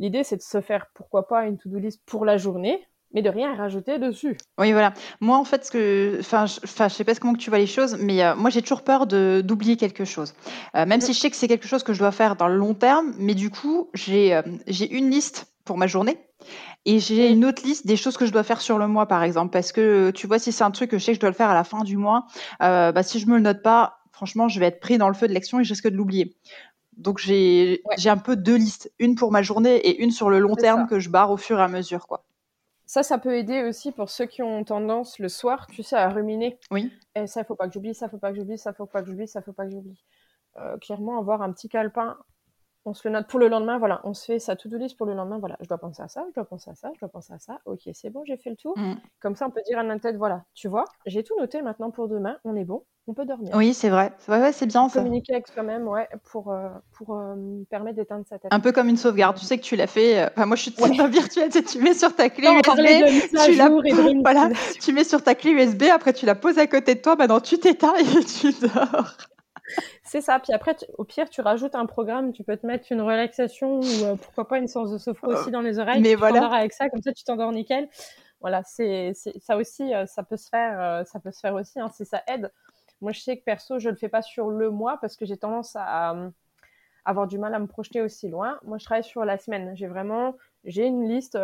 l'idée, 0.00 0.24
c'est 0.24 0.36
de 0.36 0.42
se 0.42 0.60
faire, 0.60 0.86
pourquoi 0.92 1.28
pas, 1.28 1.46
une 1.46 1.56
to-do 1.56 1.78
list 1.78 2.02
pour 2.04 2.24
la 2.24 2.36
journée, 2.36 2.84
mais 3.12 3.22
de 3.22 3.30
rien 3.30 3.54
rajouter 3.54 4.00
dessus. 4.00 4.36
Oui, 4.58 4.72
voilà. 4.72 4.92
Moi, 5.20 5.38
en 5.38 5.44
fait, 5.44 5.64
ce 5.64 5.70
que, 5.70 6.16
enfin, 6.18 6.46
je, 6.46 6.82
ne 6.82 6.88
sais 6.88 7.04
pas 7.04 7.14
comment 7.14 7.34
que 7.34 7.38
tu 7.38 7.50
vois 7.50 7.60
les 7.60 7.68
choses, 7.68 7.96
mais 8.00 8.24
euh, 8.24 8.34
moi, 8.34 8.50
j'ai 8.50 8.60
toujours 8.60 8.82
peur 8.82 9.06
de 9.06 9.40
d'oublier 9.44 9.76
quelque 9.76 10.04
chose. 10.04 10.34
Euh, 10.74 10.84
même 10.84 11.00
si 11.00 11.12
je 11.12 11.20
sais 11.20 11.30
que 11.30 11.36
c'est 11.36 11.48
quelque 11.48 11.68
chose 11.68 11.84
que 11.84 11.92
je 11.92 12.00
dois 12.00 12.12
faire 12.12 12.34
dans 12.34 12.48
le 12.48 12.56
long 12.56 12.74
terme, 12.74 13.14
mais 13.18 13.36
du 13.36 13.50
coup, 13.50 13.88
j'ai 13.94 14.34
euh, 14.34 14.42
j'ai 14.66 14.90
une 14.90 15.10
liste 15.10 15.46
pour 15.64 15.78
ma 15.78 15.86
journée 15.86 16.25
et 16.86 17.00
j'ai 17.00 17.30
une 17.30 17.44
autre 17.44 17.62
liste 17.64 17.86
des 17.86 17.96
choses 17.96 18.16
que 18.16 18.26
je 18.26 18.32
dois 18.32 18.44
faire 18.44 18.60
sur 18.60 18.78
le 18.78 18.86
mois, 18.86 19.06
par 19.06 19.24
exemple, 19.24 19.52
parce 19.52 19.72
que 19.72 20.12
tu 20.12 20.28
vois, 20.28 20.38
si 20.38 20.52
c'est 20.52 20.64
un 20.64 20.70
truc 20.70 20.90
que 20.90 20.98
je 20.98 21.04
sais 21.04 21.12
que 21.12 21.16
je 21.16 21.20
dois 21.20 21.30
le 21.30 21.34
faire 21.34 21.50
à 21.50 21.54
la 21.54 21.64
fin 21.64 21.82
du 21.82 21.96
mois, 21.96 22.26
euh, 22.62 22.92
bah, 22.92 23.02
si 23.02 23.18
je 23.18 23.26
me 23.26 23.34
le 23.34 23.40
note 23.40 23.60
pas, 23.60 23.98
franchement, 24.12 24.48
je 24.48 24.60
vais 24.60 24.66
être 24.66 24.78
pris 24.78 24.96
dans 24.96 25.08
le 25.08 25.14
feu 25.14 25.26
de 25.26 25.34
l'action 25.34 25.58
et 25.58 25.64
je 25.64 25.70
risque 25.70 25.88
de 25.88 25.96
l'oublier. 25.96 26.36
Donc 26.96 27.18
j'ai 27.18 27.82
j'ai 27.98 28.08
un 28.08 28.16
peu 28.16 28.36
deux 28.36 28.56
listes, 28.56 28.90
une 28.98 29.16
pour 29.16 29.32
ma 29.32 29.42
journée 29.42 29.76
et 29.76 30.02
une 30.02 30.12
sur 30.12 30.30
le 30.30 30.38
long 30.38 30.54
terme 30.54 30.86
que 30.86 31.00
je 31.00 31.10
barre 31.10 31.30
au 31.32 31.36
fur 31.36 31.58
et 31.58 31.62
à 31.62 31.68
mesure, 31.68 32.06
quoi. 32.06 32.24
Ça, 32.86 33.02
ça 33.02 33.18
peut 33.18 33.36
aider 33.36 33.64
aussi 33.64 33.90
pour 33.90 34.08
ceux 34.08 34.26
qui 34.26 34.42
ont 34.42 34.62
tendance 34.62 35.18
le 35.18 35.28
soir, 35.28 35.66
tu 35.66 35.82
sais, 35.82 35.96
à 35.96 36.08
ruminer. 36.08 36.56
Oui. 36.70 36.92
Et 37.16 37.26
ça, 37.26 37.42
faut 37.42 37.56
pas 37.56 37.66
que 37.66 37.74
j'oublie, 37.74 37.94
ça, 37.94 38.08
faut 38.08 38.18
pas 38.18 38.30
que 38.30 38.36
j'oublie, 38.36 38.58
ça, 38.58 38.72
faut 38.72 38.86
pas 38.86 39.02
que 39.02 39.08
j'oublie, 39.08 39.26
ça, 39.26 39.42
faut 39.42 39.52
pas 39.52 39.64
que 39.66 39.72
j'oublie. 39.72 40.04
Euh, 40.58 40.78
clairement, 40.78 41.18
avoir 41.18 41.42
un 41.42 41.50
petit 41.52 41.68
calepin 41.68 42.16
on 42.86 42.94
se 42.94 43.06
le 43.06 43.12
note 43.12 43.26
pour 43.26 43.40
le 43.40 43.48
lendemain, 43.48 43.78
voilà, 43.78 44.00
on 44.04 44.14
se 44.14 44.24
fait 44.24 44.38
sa 44.38 44.54
to-do 44.54 44.78
list 44.78 44.96
pour 44.96 45.06
le 45.06 45.14
lendemain, 45.14 45.38
voilà, 45.38 45.56
je 45.60 45.68
dois 45.68 45.78
penser 45.78 46.02
à 46.02 46.08
ça, 46.08 46.24
je 46.30 46.34
dois 46.34 46.44
penser 46.44 46.70
à 46.70 46.74
ça, 46.74 46.90
je 46.94 47.00
dois 47.00 47.08
penser 47.08 47.32
à 47.32 47.38
ça, 47.38 47.58
ok, 47.66 47.80
c'est 47.92 48.10
bon, 48.10 48.22
j'ai 48.24 48.36
fait 48.36 48.50
le 48.50 48.56
tour. 48.56 48.78
Mm. 48.78 48.94
Comme 49.20 49.34
ça, 49.34 49.46
on 49.46 49.50
peut 49.50 49.60
dire 49.66 49.78
à 49.78 49.82
notre 49.82 50.02
tête, 50.02 50.16
voilà, 50.16 50.44
tu 50.54 50.68
vois, 50.68 50.84
j'ai 51.04 51.24
tout 51.24 51.34
noté 51.38 51.62
maintenant 51.62 51.90
pour 51.90 52.06
demain, 52.06 52.36
on 52.44 52.54
est 52.54 52.64
bon, 52.64 52.84
on 53.08 53.14
peut 53.14 53.24
dormir. 53.24 53.50
Oui, 53.54 53.74
c'est 53.74 53.88
vrai, 53.88 54.12
ouais, 54.28 54.52
c'est 54.52 54.66
bien 54.66 54.88
ça. 54.88 55.00
Communiquer 55.00 55.34
avec 55.34 55.48
soi-même, 55.48 55.88
ouais, 55.88 56.08
pour, 56.30 56.52
euh, 56.52 56.68
pour 56.92 57.16
euh, 57.16 57.34
permettre 57.70 57.96
d'éteindre 57.96 58.24
sa 58.28 58.38
tête. 58.38 58.52
Un 58.54 58.60
peu 58.60 58.70
comme 58.70 58.88
une 58.88 58.96
sauvegarde, 58.96 59.36
tu 59.36 59.44
sais 59.44 59.58
que 59.58 59.64
tu 59.64 59.74
l'as 59.74 59.88
fait, 59.88 60.20
euh, 60.20 60.28
enfin, 60.36 60.46
moi 60.46 60.54
je 60.54 60.70
suis 60.70 60.74
ouais. 60.80 61.08
virtuelle, 61.08 61.50
tu 61.50 61.80
mets 61.80 61.94
sur 61.94 62.14
ta 62.14 62.30
clé 62.30 62.48
USB, 62.48 63.36
tu, 63.44 63.56
la... 63.56 63.68
voilà, 64.22 64.50
tu 64.80 64.92
mets 64.92 65.04
sur 65.04 65.24
ta 65.24 65.34
clé 65.34 65.50
USB, 65.50 65.84
après 65.92 66.12
tu 66.12 66.24
la 66.24 66.36
poses 66.36 66.58
à 66.58 66.68
côté 66.68 66.94
de 66.94 67.00
toi, 67.00 67.16
maintenant 67.16 67.40
tu 67.40 67.58
t'éteins 67.58 67.94
et 67.96 68.24
tu 68.24 68.52
dors. 68.52 69.16
C'est 70.02 70.20
ça. 70.20 70.38
Puis 70.38 70.52
après, 70.52 70.76
au 70.98 71.04
pire, 71.04 71.28
tu 71.28 71.40
rajoutes 71.40 71.74
un 71.74 71.86
programme. 71.86 72.32
Tu 72.32 72.44
peux 72.44 72.56
te 72.56 72.66
mettre 72.66 72.90
une 72.90 73.00
relaxation 73.00 73.80
ou 73.80 74.04
euh, 74.04 74.16
pourquoi 74.16 74.48
pas 74.48 74.58
une 74.58 74.68
séance 74.68 74.90
de 74.90 74.98
sophro 74.98 75.28
aussi 75.28 75.50
dans 75.50 75.60
les 75.60 75.78
oreilles. 75.78 76.00
Mais 76.00 76.10
tu 76.10 76.16
voilà. 76.16 76.46
avec 76.46 76.72
ça, 76.72 76.88
comme 76.88 77.02
ça, 77.02 77.12
tu 77.12 77.24
t'endors 77.24 77.52
nickel. 77.52 77.88
Voilà, 78.40 78.62
c'est 78.64 79.12
ça 79.40 79.56
aussi, 79.56 79.94
euh, 79.94 80.06
ça 80.06 80.22
peut 80.22 80.36
se 80.36 80.48
faire, 80.48 80.80
euh, 80.80 81.04
ça 81.04 81.18
peut 81.18 81.32
se 81.32 81.40
faire 81.40 81.54
aussi 81.54 81.80
hein, 81.80 81.88
si 81.88 82.04
ça 82.04 82.22
aide. 82.28 82.52
Moi, 83.00 83.12
je 83.12 83.20
sais 83.20 83.36
que 83.36 83.42
perso, 83.42 83.78
je 83.78 83.88
le 83.88 83.96
fais 83.96 84.08
pas 84.08 84.22
sur 84.22 84.50
le 84.50 84.70
mois 84.70 84.98
parce 85.00 85.16
que 85.16 85.24
j'ai 85.24 85.36
tendance 85.36 85.74
à, 85.74 86.14
avoir 87.04 87.26
du 87.26 87.38
mal 87.38 87.54
à 87.54 87.58
me 87.58 87.66
projeter 87.66 88.02
aussi 88.02 88.28
loin. 88.28 88.58
Moi, 88.64 88.78
je 88.78 88.84
travaille 88.84 89.04
sur 89.04 89.24
la 89.24 89.38
semaine. 89.38 89.72
J'ai 89.76 89.86
vraiment, 89.86 90.36
j'ai 90.64 90.86
une 90.86 91.08
liste 91.08 91.38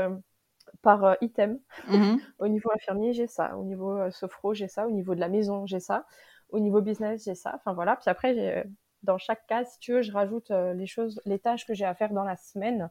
par 0.80 1.16
item. 1.20 1.58
Mm-hmm. 1.88 2.18
au 2.38 2.48
niveau 2.48 2.70
infirmier, 2.74 3.12
j'ai 3.12 3.26
ça. 3.26 3.56
Au 3.56 3.64
niveau 3.64 4.10
sophro, 4.10 4.54
j'ai 4.54 4.68
ça. 4.68 4.86
Au 4.86 4.90
niveau 4.90 5.14
de 5.14 5.20
la 5.20 5.28
maison, 5.28 5.66
j'ai 5.66 5.80
ça 5.80 6.04
au 6.52 6.60
niveau 6.60 6.80
business, 6.80 7.24
j'ai 7.24 7.34
ça. 7.34 7.52
Enfin 7.56 7.72
voilà. 7.72 7.96
Puis 7.96 8.08
après, 8.08 8.34
euh, 8.38 8.62
dans 9.02 9.18
chaque 9.18 9.46
cas, 9.46 9.64
si 9.64 9.78
tu 9.80 9.92
veux, 9.92 10.02
je 10.02 10.12
rajoute 10.12 10.50
euh, 10.50 10.74
les 10.74 10.86
choses, 10.86 11.20
les 11.24 11.38
tâches 11.38 11.66
que 11.66 11.74
j'ai 11.74 11.84
à 11.84 11.94
faire 11.94 12.12
dans 12.12 12.24
la 12.24 12.36
semaine. 12.36 12.90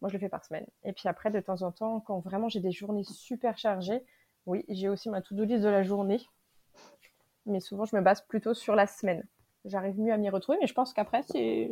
Moi, 0.00 0.08
je 0.08 0.14
le 0.14 0.20
fais 0.20 0.28
par 0.28 0.44
semaine. 0.44 0.66
Et 0.84 0.92
puis 0.92 1.08
après, 1.08 1.30
de 1.30 1.40
temps 1.40 1.62
en 1.62 1.72
temps, 1.72 2.00
quand 2.00 2.20
vraiment 2.20 2.48
j'ai 2.48 2.60
des 2.60 2.70
journées 2.70 3.02
super 3.02 3.58
chargées, 3.58 4.04
oui, 4.46 4.64
j'ai 4.68 4.88
aussi 4.88 5.10
ma 5.10 5.20
to-do 5.20 5.44
list 5.44 5.64
de 5.64 5.68
la 5.68 5.82
journée. 5.82 6.20
Mais 7.46 7.60
souvent, 7.60 7.84
je 7.84 7.96
me 7.96 8.00
base 8.00 8.20
plutôt 8.22 8.54
sur 8.54 8.76
la 8.76 8.86
semaine. 8.86 9.24
J'arrive 9.64 9.98
mieux 9.98 10.12
à 10.12 10.16
m'y 10.16 10.30
retrouver, 10.30 10.58
mais 10.60 10.68
je 10.68 10.74
pense 10.74 10.92
qu'après, 10.92 11.22
c'est. 11.22 11.70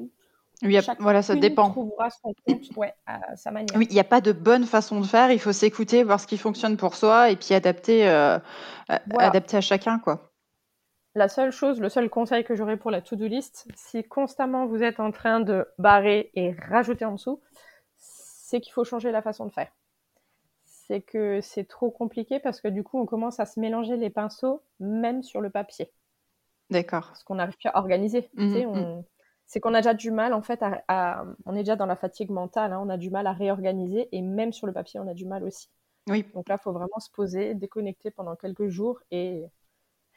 Oui, 0.63 0.79
voilà, 0.99 1.21
ça 1.21 1.35
dépend. 1.35 1.71
trouvera 1.71 2.09
son 2.09 2.33
compte 2.47 2.77
ouais, 2.77 2.95
à 3.05 3.37
sa 3.37 3.51
manière. 3.51 3.77
Oui, 3.77 3.87
il 3.91 3.93
n'y 3.93 4.01
a 4.01 4.05
pas 4.05 4.23
de 4.23 4.33
bonne 4.33 4.65
façon 4.65 5.01
de 5.01 5.07
faire. 5.07 5.31
Il 5.31 5.39
faut 5.39 5.53
s'écouter, 5.53 6.03
voir 6.03 6.19
ce 6.19 6.27
qui 6.27 6.39
fonctionne 6.39 6.79
pour 6.79 6.95
soi 6.95 7.31
et 7.31 7.37
puis 7.37 7.53
adapter, 7.53 8.09
euh, 8.09 8.39
adapter 8.89 9.59
à 9.59 9.61
chacun, 9.61 9.99
quoi. 9.99 10.33
La 11.17 11.29
seule 11.29 11.51
chose, 11.51 11.81
le 11.81 11.89
seul 11.89 12.11
conseil 12.11 12.45
que 12.45 12.55
j'aurais 12.55 12.77
pour 12.77 12.91
la 12.91 13.01
to-do 13.01 13.27
list, 13.27 13.67
si 13.75 14.05
constamment 14.05 14.67
vous 14.67 14.83
êtes 14.83 15.01
en 15.01 15.13
train 15.13 15.41
de 15.41 15.67
barrer 15.79 16.31
et 16.35 16.53
rajouter 16.53 17.07
en 17.07 17.13
dessous, 17.13 17.41
c'est 17.97 18.61
qu'il 18.61 18.75
faut 18.75 18.85
changer 18.85 19.11
la 19.11 19.23
façon 19.23 19.47
de 19.47 19.51
faire. 19.51 19.73
C'est 20.67 21.01
que 21.01 21.41
c'est 21.41 21.65
trop 21.65 21.91
compliqué 21.91 22.39
parce 22.39 22.61
que 22.61 22.69
du 22.69 22.85
coup, 22.85 23.01
on 23.01 23.07
commence 23.07 23.41
à 23.41 23.47
se 23.47 23.59
mélanger 23.59 23.97
les 23.97 24.11
pinceaux, 24.11 24.61
même 24.79 25.23
sur 25.23 25.41
le 25.41 25.49
papier. 25.49 25.91
D'accord. 26.69 27.07
Parce 27.07 27.25
qu'on 27.25 27.37
n'arrive 27.37 27.57
plus 27.57 27.71
à 27.71 27.79
organiser. 27.79 28.29
Mhm, 28.35 28.67
mhm. 28.67 29.05
C'est 29.47 29.59
qu'on 29.59 29.73
a 29.73 29.79
déjà 29.79 29.95
du 29.95 30.11
mal, 30.11 30.35
en 30.35 30.43
fait, 30.43 30.63
à, 30.63 31.25
on 31.47 31.55
est 31.55 31.61
déjà 31.61 31.77
dans 31.77 31.87
la 31.87 31.97
fatigue 31.97 32.29
mentale, 32.29 32.75
hein. 32.75 32.83
on 32.85 32.91
a 32.91 32.99
du 32.99 33.09
mal 33.09 33.27
à 33.27 33.33
réorganiser 33.33 34.11
et 34.13 34.21
même 34.21 34.53
sur 34.53 34.67
le 34.67 34.75
papier, 34.75 35.01
on 35.01 35.09
a 35.09 35.15
du 35.15 35.25
mal 35.25 35.45
aussi. 35.45 35.71
Oui. 36.09 36.27
Donc 36.35 36.47
là, 36.51 36.57
il 36.61 36.63
faut 36.63 36.73
vraiment 36.73 36.99
se 36.99 37.11
poser, 37.11 37.55
déconnecter 37.55 38.11
pendant 38.11 38.37
quelques 38.37 38.69
jours 38.69 39.01
et 39.11 39.47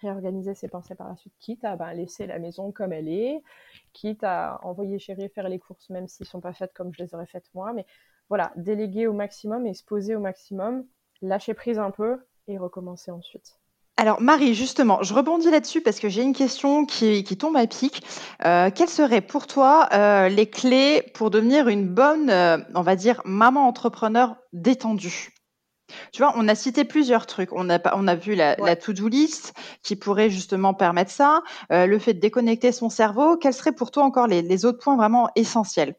réorganiser 0.02 0.56
ses 0.56 0.68
pensées 0.68 0.96
par 0.96 1.10
la 1.10 1.16
suite, 1.16 1.34
quitte 1.40 1.64
à 1.64 1.76
ben, 1.76 1.94
laisser 1.94 2.28
la 2.28 2.40
maison 2.40 2.72
comme 2.72 2.94
elle 2.94 3.08
est, 3.08 3.42
quitte 3.94 4.24
à 4.24 4.60
envoyer 4.64 5.00
chéri 5.00 5.30
faire 5.30 5.50
les 5.50 5.60
courses 5.60 5.90
même 5.90 6.08
s'ils 6.08 6.26
sont 6.26 6.42
pas 6.42 6.54
faites 6.54 6.74
comme 6.74 6.94
je 6.94 7.04
les 7.04 7.14
aurais 7.14 7.26
faites 7.26 7.50
moi, 7.54 7.74
mais 7.74 7.86
voilà, 8.30 8.52
déléguer 8.56 9.08
au 9.08 9.14
maximum 9.14 9.66
et 9.66 9.74
se 9.74 9.84
poser 9.84 10.16
au 10.16 10.20
maximum, 10.20 10.86
lâcher 11.22 11.54
prise 11.54 11.80
un 11.80 11.92
peu 11.92 12.20
et 12.48 12.58
recommencer 12.58 13.12
ensuite. 13.12 13.60
Alors 14.00 14.22
Marie, 14.22 14.54
justement, 14.54 15.04
je 15.04 15.14
rebondis 15.14 15.52
là-dessus 15.52 15.82
parce 15.82 16.00
que 16.00 16.08
j'ai 16.08 16.22
une 16.22 16.34
question 16.34 16.86
qui, 16.86 17.24
tombe 17.38 17.58
à 17.58 17.68
pic. 17.68 18.02
Euh, 18.46 18.70
quelles 18.74 18.88
seraient 18.88 19.20
pour 19.20 19.46
toi 19.46 19.90
euh, 19.92 20.30
les 20.30 20.50
clés 20.50 21.04
pour 21.16 21.30
devenir 21.30 21.68
une 21.68 21.86
bonne, 21.86 22.30
euh, 22.30 22.58
on 22.76 22.82
va 22.82 22.96
dire, 22.96 23.22
maman 23.26 23.68
entrepreneur 23.68 24.38
détendue? 24.54 25.34
Tu 26.12 26.22
vois, 26.22 26.34
on 26.36 26.48
a 26.48 26.56
cité 26.56 26.86
plusieurs 26.86 27.26
trucs. 27.26 27.54
On 27.54 27.70
a, 27.70 27.80
on 27.96 28.08
a 28.08 28.16
vu 28.16 28.36
la, 28.36 28.56
to-do 28.76 29.08
list 29.08 29.54
qui 29.84 29.96
pourrait 29.96 30.30
justement 30.30 30.74
permettre 30.74 31.12
ça, 31.12 31.42
euh, 31.72 31.86
le 31.86 32.00
fait 32.00 32.14
de 32.14 32.20
déconnecter 32.20 32.72
son 32.72 32.90
cerveau. 32.90 33.38
Quels 33.38 33.54
seraient 33.54 33.74
pour 33.74 33.92
toi 33.92 34.04
encore 34.04 34.28
les, 34.28 34.66
autres 34.66 34.80
points 34.80 34.98
vraiment 34.98 35.30
essentiels? 35.36 35.96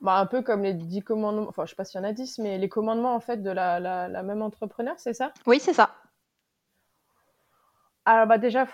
Bah, 0.00 0.18
un 0.18 0.26
peu 0.26 0.42
comme 0.42 0.62
les 0.62 0.74
dix 0.74 1.02
commandements, 1.02 1.46
enfin 1.48 1.64
je 1.64 1.70
sais 1.70 1.76
pas 1.76 1.84
s'il 1.84 2.00
y 2.00 2.04
en 2.04 2.06
a 2.06 2.12
dix, 2.12 2.38
mais 2.38 2.58
les 2.58 2.68
commandements 2.68 3.14
en 3.14 3.20
fait 3.20 3.42
de 3.42 3.50
la, 3.50 3.80
la 3.80 4.22
même 4.22 4.42
entrepreneur, 4.42 4.94
c'est 4.98 5.14
ça? 5.14 5.32
Oui, 5.46 5.58
c'est 5.60 5.72
ça. 5.72 5.94
Alors 8.06 8.26
bah 8.26 8.38
déjà, 8.38 8.66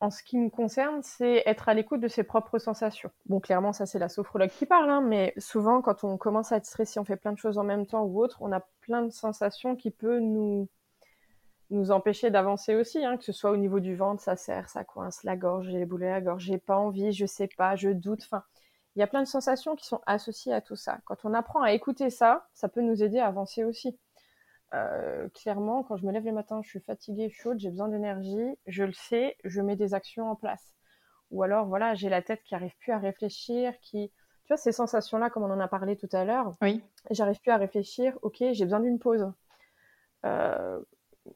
en 0.00 0.10
ce 0.10 0.22
qui 0.22 0.38
me 0.38 0.48
concerne, 0.48 1.02
c'est 1.02 1.42
être 1.46 1.68
à 1.68 1.74
l'écoute 1.74 2.00
de 2.00 2.08
ses 2.08 2.22
propres 2.22 2.58
sensations. 2.58 3.10
Bon, 3.26 3.40
clairement, 3.40 3.72
ça 3.72 3.86
c'est 3.86 3.98
la 3.98 4.08
sophrologue 4.08 4.50
qui 4.50 4.66
parle, 4.66 4.90
hein, 4.90 5.00
mais 5.00 5.34
souvent 5.38 5.82
quand 5.82 6.04
on 6.04 6.16
commence 6.16 6.52
à 6.52 6.56
être 6.56 6.66
stressé, 6.66 7.00
on 7.00 7.04
fait 7.04 7.16
plein 7.16 7.32
de 7.32 7.38
choses 7.38 7.58
en 7.58 7.64
même 7.64 7.86
temps 7.86 8.04
ou 8.04 8.22
autre, 8.22 8.38
on 8.40 8.52
a 8.52 8.60
plein 8.80 9.02
de 9.02 9.10
sensations 9.10 9.74
qui 9.76 9.90
peuvent 9.90 10.20
nous 10.20 11.90
empêcher 11.90 12.30
d'avancer 12.30 12.74
aussi, 12.74 13.04
hein, 13.04 13.16
que 13.16 13.24
ce 13.24 13.32
soit 13.32 13.50
au 13.50 13.56
niveau 13.56 13.80
du 13.80 13.96
ventre, 13.96 14.22
ça 14.22 14.36
serre, 14.36 14.68
ça 14.68 14.84
coince, 14.84 15.24
la 15.24 15.36
gorge, 15.36 15.66
j'ai 15.66 15.78
les 15.78 15.86
boulets 15.86 16.10
la 16.10 16.20
gorge, 16.20 16.44
j'ai 16.44 16.58
pas 16.58 16.76
envie, 16.76 17.12
je 17.12 17.26
sais 17.26 17.48
pas, 17.56 17.76
je 17.76 17.90
doute. 17.90 18.22
Enfin, 18.24 18.42
il 18.96 19.00
y 19.00 19.02
a 19.02 19.06
plein 19.06 19.22
de 19.22 19.28
sensations 19.28 19.76
qui 19.76 19.86
sont 19.86 20.00
associées 20.06 20.52
à 20.52 20.60
tout 20.60 20.76
ça. 20.76 20.98
Quand 21.04 21.24
on 21.24 21.34
apprend 21.34 21.62
à 21.62 21.72
écouter 21.72 22.10
ça, 22.10 22.48
ça 22.54 22.68
peut 22.68 22.80
nous 22.80 23.02
aider 23.02 23.18
à 23.18 23.26
avancer 23.26 23.64
aussi. 23.64 23.98
Euh, 24.74 25.28
clairement, 25.30 25.82
quand 25.82 25.96
je 25.96 26.06
me 26.06 26.12
lève 26.12 26.24
le 26.24 26.32
matin, 26.32 26.60
je 26.62 26.68
suis 26.68 26.80
fatiguée, 26.80 27.30
chaude, 27.30 27.58
j'ai 27.58 27.70
besoin 27.70 27.88
d'énergie, 27.88 28.56
je 28.66 28.84
le 28.84 28.92
sais, 28.92 29.36
je 29.44 29.60
mets 29.60 29.76
des 29.76 29.94
actions 29.94 30.30
en 30.30 30.36
place. 30.36 30.74
Ou 31.30 31.42
alors, 31.42 31.66
voilà, 31.66 31.94
j'ai 31.94 32.08
la 32.08 32.22
tête 32.22 32.42
qui 32.42 32.54
arrive 32.54 32.76
plus 32.78 32.92
à 32.92 32.98
réfléchir, 32.98 33.72
qui, 33.80 34.10
tu 34.44 34.48
vois, 34.48 34.56
ces 34.56 34.72
sensations-là, 34.72 35.30
comme 35.30 35.44
on 35.44 35.50
en 35.50 35.60
a 35.60 35.68
parlé 35.68 35.96
tout 35.96 36.08
à 36.12 36.24
l'heure, 36.24 36.54
oui. 36.62 36.82
j'arrive 37.10 37.40
plus 37.40 37.50
à 37.50 37.56
réfléchir, 37.56 38.18
ok, 38.22 38.36
j'ai 38.52 38.64
besoin 38.64 38.80
d'une 38.80 38.98
pause. 38.98 39.30
Euh, 40.26 40.80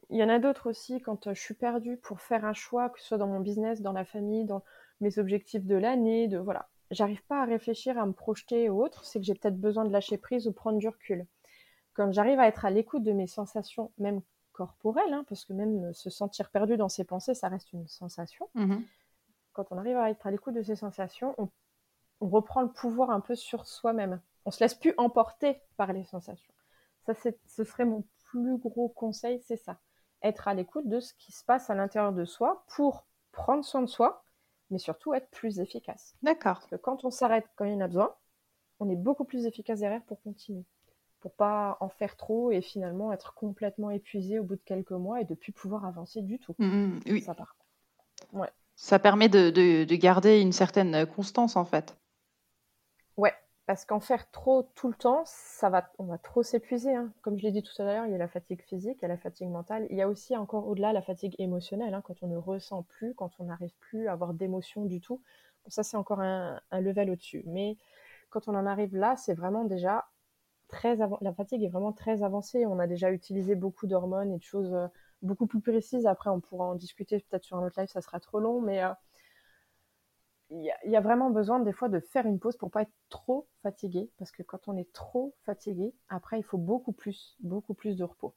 il 0.09 0.17
y 0.17 0.23
en 0.23 0.29
a 0.29 0.39
d'autres 0.39 0.69
aussi 0.69 0.99
quand 1.01 1.33
je 1.33 1.39
suis 1.39 1.53
perdue 1.53 1.97
pour 1.97 2.21
faire 2.21 2.45
un 2.45 2.53
choix, 2.53 2.89
que 2.89 2.99
ce 2.99 3.07
soit 3.07 3.17
dans 3.17 3.27
mon 3.27 3.39
business, 3.39 3.81
dans 3.81 3.93
la 3.93 4.05
famille, 4.05 4.45
dans 4.45 4.63
mes 5.01 5.19
objectifs 5.19 5.65
de 5.65 5.75
l'année, 5.75 6.27
de 6.27 6.37
voilà. 6.37 6.67
j'arrive 6.91 7.23
pas 7.25 7.41
à 7.41 7.45
réfléchir, 7.45 7.97
à 7.99 8.05
me 8.05 8.13
projeter 8.13 8.69
ou 8.69 8.83
autre, 8.83 9.05
c'est 9.05 9.19
que 9.19 9.25
j'ai 9.25 9.35
peut-être 9.35 9.59
besoin 9.59 9.85
de 9.85 9.91
lâcher 9.91 10.17
prise 10.17 10.47
ou 10.47 10.53
prendre 10.53 10.77
du 10.77 10.87
recul. 10.87 11.25
Quand 11.93 12.11
j'arrive 12.11 12.39
à 12.39 12.47
être 12.47 12.65
à 12.65 12.71
l'écoute 12.71 13.03
de 13.03 13.11
mes 13.11 13.27
sensations, 13.27 13.91
même 13.97 14.21
corporelles, 14.51 15.13
hein, 15.13 15.25
parce 15.27 15.45
que 15.45 15.53
même 15.53 15.93
se 15.93 16.09
sentir 16.09 16.49
perdu 16.49 16.77
dans 16.77 16.89
ses 16.89 17.03
pensées, 17.03 17.33
ça 17.33 17.49
reste 17.49 17.73
une 17.73 17.87
sensation. 17.87 18.49
Mmh 18.55 18.77
Quand 19.51 19.71
on 19.71 19.77
arrive 19.77 19.97
à 19.97 20.09
être 20.09 20.25
à 20.25 20.31
l'écoute 20.31 20.55
de 20.55 20.63
ces 20.63 20.75
sensations, 20.75 21.35
on, 21.37 21.49
on 22.21 22.29
reprend 22.29 22.61
le 22.61 22.71
pouvoir 22.71 23.09
un 23.09 23.19
peu 23.19 23.35
sur 23.35 23.67
soi-même. 23.67 24.21
On 24.45 24.51
se 24.51 24.63
laisse 24.63 24.75
plus 24.75 24.93
emporter 24.97 25.61
par 25.77 25.91
les 25.93 26.03
sensations. 26.03 26.53
Ça, 27.05 27.13
ce 27.13 27.63
serait 27.63 27.85
mon 27.85 28.03
plus 28.25 28.57
gros 28.57 28.89
conseil, 28.89 29.41
c'est 29.45 29.57
ça. 29.57 29.79
Être 30.21 30.47
à 30.47 30.53
l'écoute 30.53 30.87
de 30.87 30.99
ce 30.99 31.13
qui 31.15 31.31
se 31.31 31.43
passe 31.43 31.69
à 31.69 31.75
l'intérieur 31.75 32.13
de 32.13 32.25
soi 32.25 32.63
pour 32.75 33.05
prendre 33.31 33.65
soin 33.65 33.81
de 33.81 33.87
soi, 33.87 34.23
mais 34.69 34.77
surtout 34.77 35.13
être 35.13 35.29
plus 35.29 35.59
efficace. 35.59 36.15
D'accord. 36.21 36.59
Parce 36.59 36.67
que 36.67 36.75
quand 36.77 37.03
on 37.03 37.11
s'arrête 37.11 37.45
quand 37.55 37.65
il 37.65 37.73
y 37.73 37.75
en 37.75 37.81
a 37.81 37.87
besoin, 37.87 38.15
on 38.79 38.89
est 38.89 38.95
beaucoup 38.95 39.25
plus 39.25 39.45
efficace 39.45 39.79
derrière 39.79 40.03
pour 40.03 40.21
continuer. 40.21 40.65
Pour 41.23 41.33
pas 41.33 41.77
en 41.81 41.89
faire 41.89 42.17
trop 42.17 42.51
et 42.51 42.61
finalement 42.61 43.11
être 43.11 43.33
complètement 43.33 43.89
épuisé 43.89 44.37
au 44.37 44.43
bout 44.43 44.57
de 44.57 44.61
quelques 44.63 44.91
mois 44.91 45.21
et 45.21 45.25
de 45.25 45.33
plus 45.33 45.53
pouvoir 45.53 45.85
avancer 45.85 46.21
du 46.21 46.37
tout. 46.37 46.55
Mmh, 46.59 46.65
mmh, 46.65 46.99
oui. 47.07 47.23
Ça 47.25 47.33
part. 47.33 47.55
Ouais. 48.33 48.49
Ça 48.75 48.99
permet 48.99 49.29
de, 49.29 49.49
de- 49.49 49.83
de 49.83 49.95
garder 49.95 50.39
une 50.39 50.51
certaine 50.51 51.07
constance 51.07 51.55
en 51.55 51.65
fait. 51.65 51.97
Ouais, 53.17 53.33
parce 53.65 53.85
qu'en 53.85 53.99
faire 53.99 54.29
trop 54.31 54.63
tout 54.75 54.87
le 54.87 54.93
temps, 54.95 55.23
ça 55.25 55.69
va, 55.69 55.91
on 55.99 56.05
va 56.05 56.17
trop 56.17 56.43
s'épuiser. 56.43 56.95
hein. 56.95 57.11
Comme 57.21 57.37
je 57.37 57.43
l'ai 57.43 57.51
dit 57.51 57.63
tout 57.63 57.79
à 57.81 57.85
l'heure, 57.85 58.05
il 58.05 58.11
y 58.11 58.15
a 58.15 58.17
la 58.17 58.27
fatigue 58.27 58.61
physique, 58.63 58.97
il 58.99 59.03
y 59.03 59.05
a 59.05 59.07
la 59.07 59.17
fatigue 59.17 59.49
mentale. 59.49 59.87
Il 59.89 59.97
y 59.97 60.01
a 60.01 60.07
aussi 60.09 60.35
encore 60.37 60.67
au-delà 60.67 60.93
la 60.93 61.01
fatigue 61.01 61.35
émotionnelle, 61.39 61.93
hein, 61.93 62.01
quand 62.03 62.21
on 62.23 62.27
ne 62.27 62.37
ressent 62.37 62.83
plus, 62.83 63.13
quand 63.15 63.31
on 63.39 63.45
n'arrive 63.45 63.73
plus 63.79 64.07
à 64.07 64.13
avoir 64.13 64.33
d'émotion 64.33 64.85
du 64.85 64.99
tout. 65.01 65.21
Bon, 65.63 65.69
ça, 65.69 65.83
c'est 65.83 65.97
encore 65.97 66.21
un, 66.21 66.59
un 66.71 66.81
level 66.81 67.09
au-dessus. 67.11 67.43
Mais 67.47 67.77
quand 68.29 68.47
on 68.47 68.55
en 68.55 68.65
arrive 68.65 68.95
là, 68.97 69.15
c'est 69.17 69.33
vraiment 69.35 69.65
déjà 69.65 70.05
très. 70.73 70.97
La 71.21 71.33
fatigue 71.33 71.63
est 71.63 71.69
vraiment 71.69 71.93
très 71.93 72.23
avancée. 72.23 72.65
On 72.65 72.79
a 72.79 72.87
déjà 72.87 73.11
utilisé 73.11 73.55
beaucoup 73.55 73.87
d'hormones 73.87 74.33
et 74.33 74.37
de 74.37 74.43
choses 74.43 74.73
euh, 74.73 74.87
beaucoup 75.21 75.47
plus 75.47 75.61
précises. 75.61 76.05
Après, 76.05 76.29
on 76.29 76.41
pourra 76.41 76.65
en 76.65 76.75
discuter 76.75 77.19
peut-être 77.19 77.45
sur 77.45 77.57
un 77.57 77.65
autre 77.65 77.79
live, 77.79 77.89
ça 77.89 78.01
sera 78.01 78.19
trop 78.19 78.39
long, 78.39 78.61
mais... 78.61 78.83
euh, 78.83 78.93
il 80.49 80.63
y, 80.63 80.69
a, 80.69 80.77
il 80.85 80.91
y 80.91 80.95
a 80.95 81.01
vraiment 81.01 81.31
besoin 81.31 81.59
des 81.59 81.73
fois 81.73 81.89
de 81.89 81.99
faire 81.99 82.27
une 82.27 82.37
pause 82.37 82.57
pour 82.57 82.69
pas 82.69 82.83
être 82.83 82.93
trop 83.09 83.47
fatigué 83.63 84.11
parce 84.17 84.31
que 84.31 84.43
quand 84.43 84.67
on 84.67 84.77
est 84.77 84.91
trop 84.93 85.33
fatigué, 85.45 85.95
après 86.09 86.37
il 86.37 86.43
faut 86.43 86.59
beaucoup 86.59 86.93
plus, 86.93 87.35
beaucoup 87.39 87.73
plus 87.73 87.95
de 87.97 88.03
repos. 88.03 88.35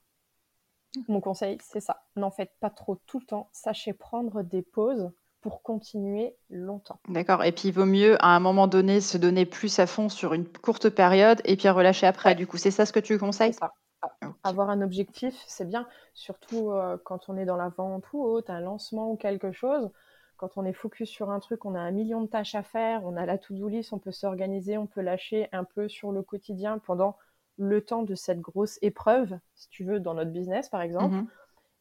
Mon 1.07 1.21
conseil, 1.21 1.59
c'est 1.61 1.81
ça. 1.81 2.05
N'en 2.15 2.31
faites 2.31 2.53
pas 2.59 2.71
trop 2.71 2.95
tout 3.05 3.19
le 3.19 3.25
temps. 3.25 3.49
Sachez 3.51 3.93
prendre 3.93 4.41
des 4.41 4.63
pauses 4.63 5.11
pour 5.41 5.61
continuer 5.61 6.35
longtemps. 6.49 6.99
D'accord. 7.07 7.43
Et 7.43 7.51
puis 7.51 7.69
il 7.69 7.73
vaut 7.73 7.85
mieux 7.85 8.15
à 8.23 8.35
un 8.35 8.39
moment 8.39 8.67
donné 8.67 9.01
se 9.01 9.17
donner 9.17 9.45
plus 9.45 9.79
à 9.79 9.87
fond 9.87 10.09
sur 10.09 10.33
une 10.33 10.47
courte 10.47 10.89
période 10.89 11.41
et 11.45 11.55
puis 11.55 11.69
relâcher 11.69 12.07
après. 12.07 12.35
Du 12.35 12.47
coup, 12.47 12.57
c'est 12.57 12.71
ça 12.71 12.85
ce 12.85 12.93
que 12.93 12.99
tu 12.99 13.17
conseilles? 13.17 13.53
Ça. 13.53 13.71
Ok. 14.03 14.29
Avoir 14.43 14.69
un 14.69 14.81
objectif, 14.81 15.35
c'est 15.47 15.67
bien, 15.67 15.87
surtout 16.13 16.71
euh, 16.71 16.97
quand 17.03 17.29
on 17.29 17.37
est 17.37 17.45
dans 17.45 17.57
la 17.57 17.69
vente 17.69 18.05
ou 18.13 18.23
autre, 18.23 18.51
un 18.51 18.59
lancement 18.59 19.11
ou 19.11 19.15
quelque 19.15 19.51
chose. 19.51 19.89
Quand 20.37 20.55
on 20.55 20.65
est 20.65 20.73
focus 20.73 21.09
sur 21.09 21.31
un 21.31 21.39
truc, 21.39 21.65
on 21.65 21.73
a 21.73 21.79
un 21.79 21.91
million 21.91 22.21
de 22.21 22.27
tâches 22.27 22.53
à 22.53 22.61
faire, 22.61 23.03
on 23.03 23.17
a 23.17 23.25
la 23.25 23.39
to-do 23.39 23.67
list, 23.67 23.93
on 23.93 23.99
peut 23.99 24.11
s'organiser, 24.11 24.77
on 24.77 24.85
peut 24.85 25.01
lâcher 25.01 25.49
un 25.51 25.63
peu 25.63 25.89
sur 25.89 26.11
le 26.11 26.21
quotidien 26.21 26.77
pendant 26.77 27.17
le 27.57 27.83
temps 27.83 28.03
de 28.03 28.13
cette 28.13 28.39
grosse 28.39 28.77
épreuve, 28.83 29.39
si 29.55 29.67
tu 29.69 29.83
veux, 29.83 29.99
dans 29.99 30.13
notre 30.13 30.29
business 30.29 30.69
par 30.69 30.81
exemple. 30.81 31.15
Mhm. 31.15 31.27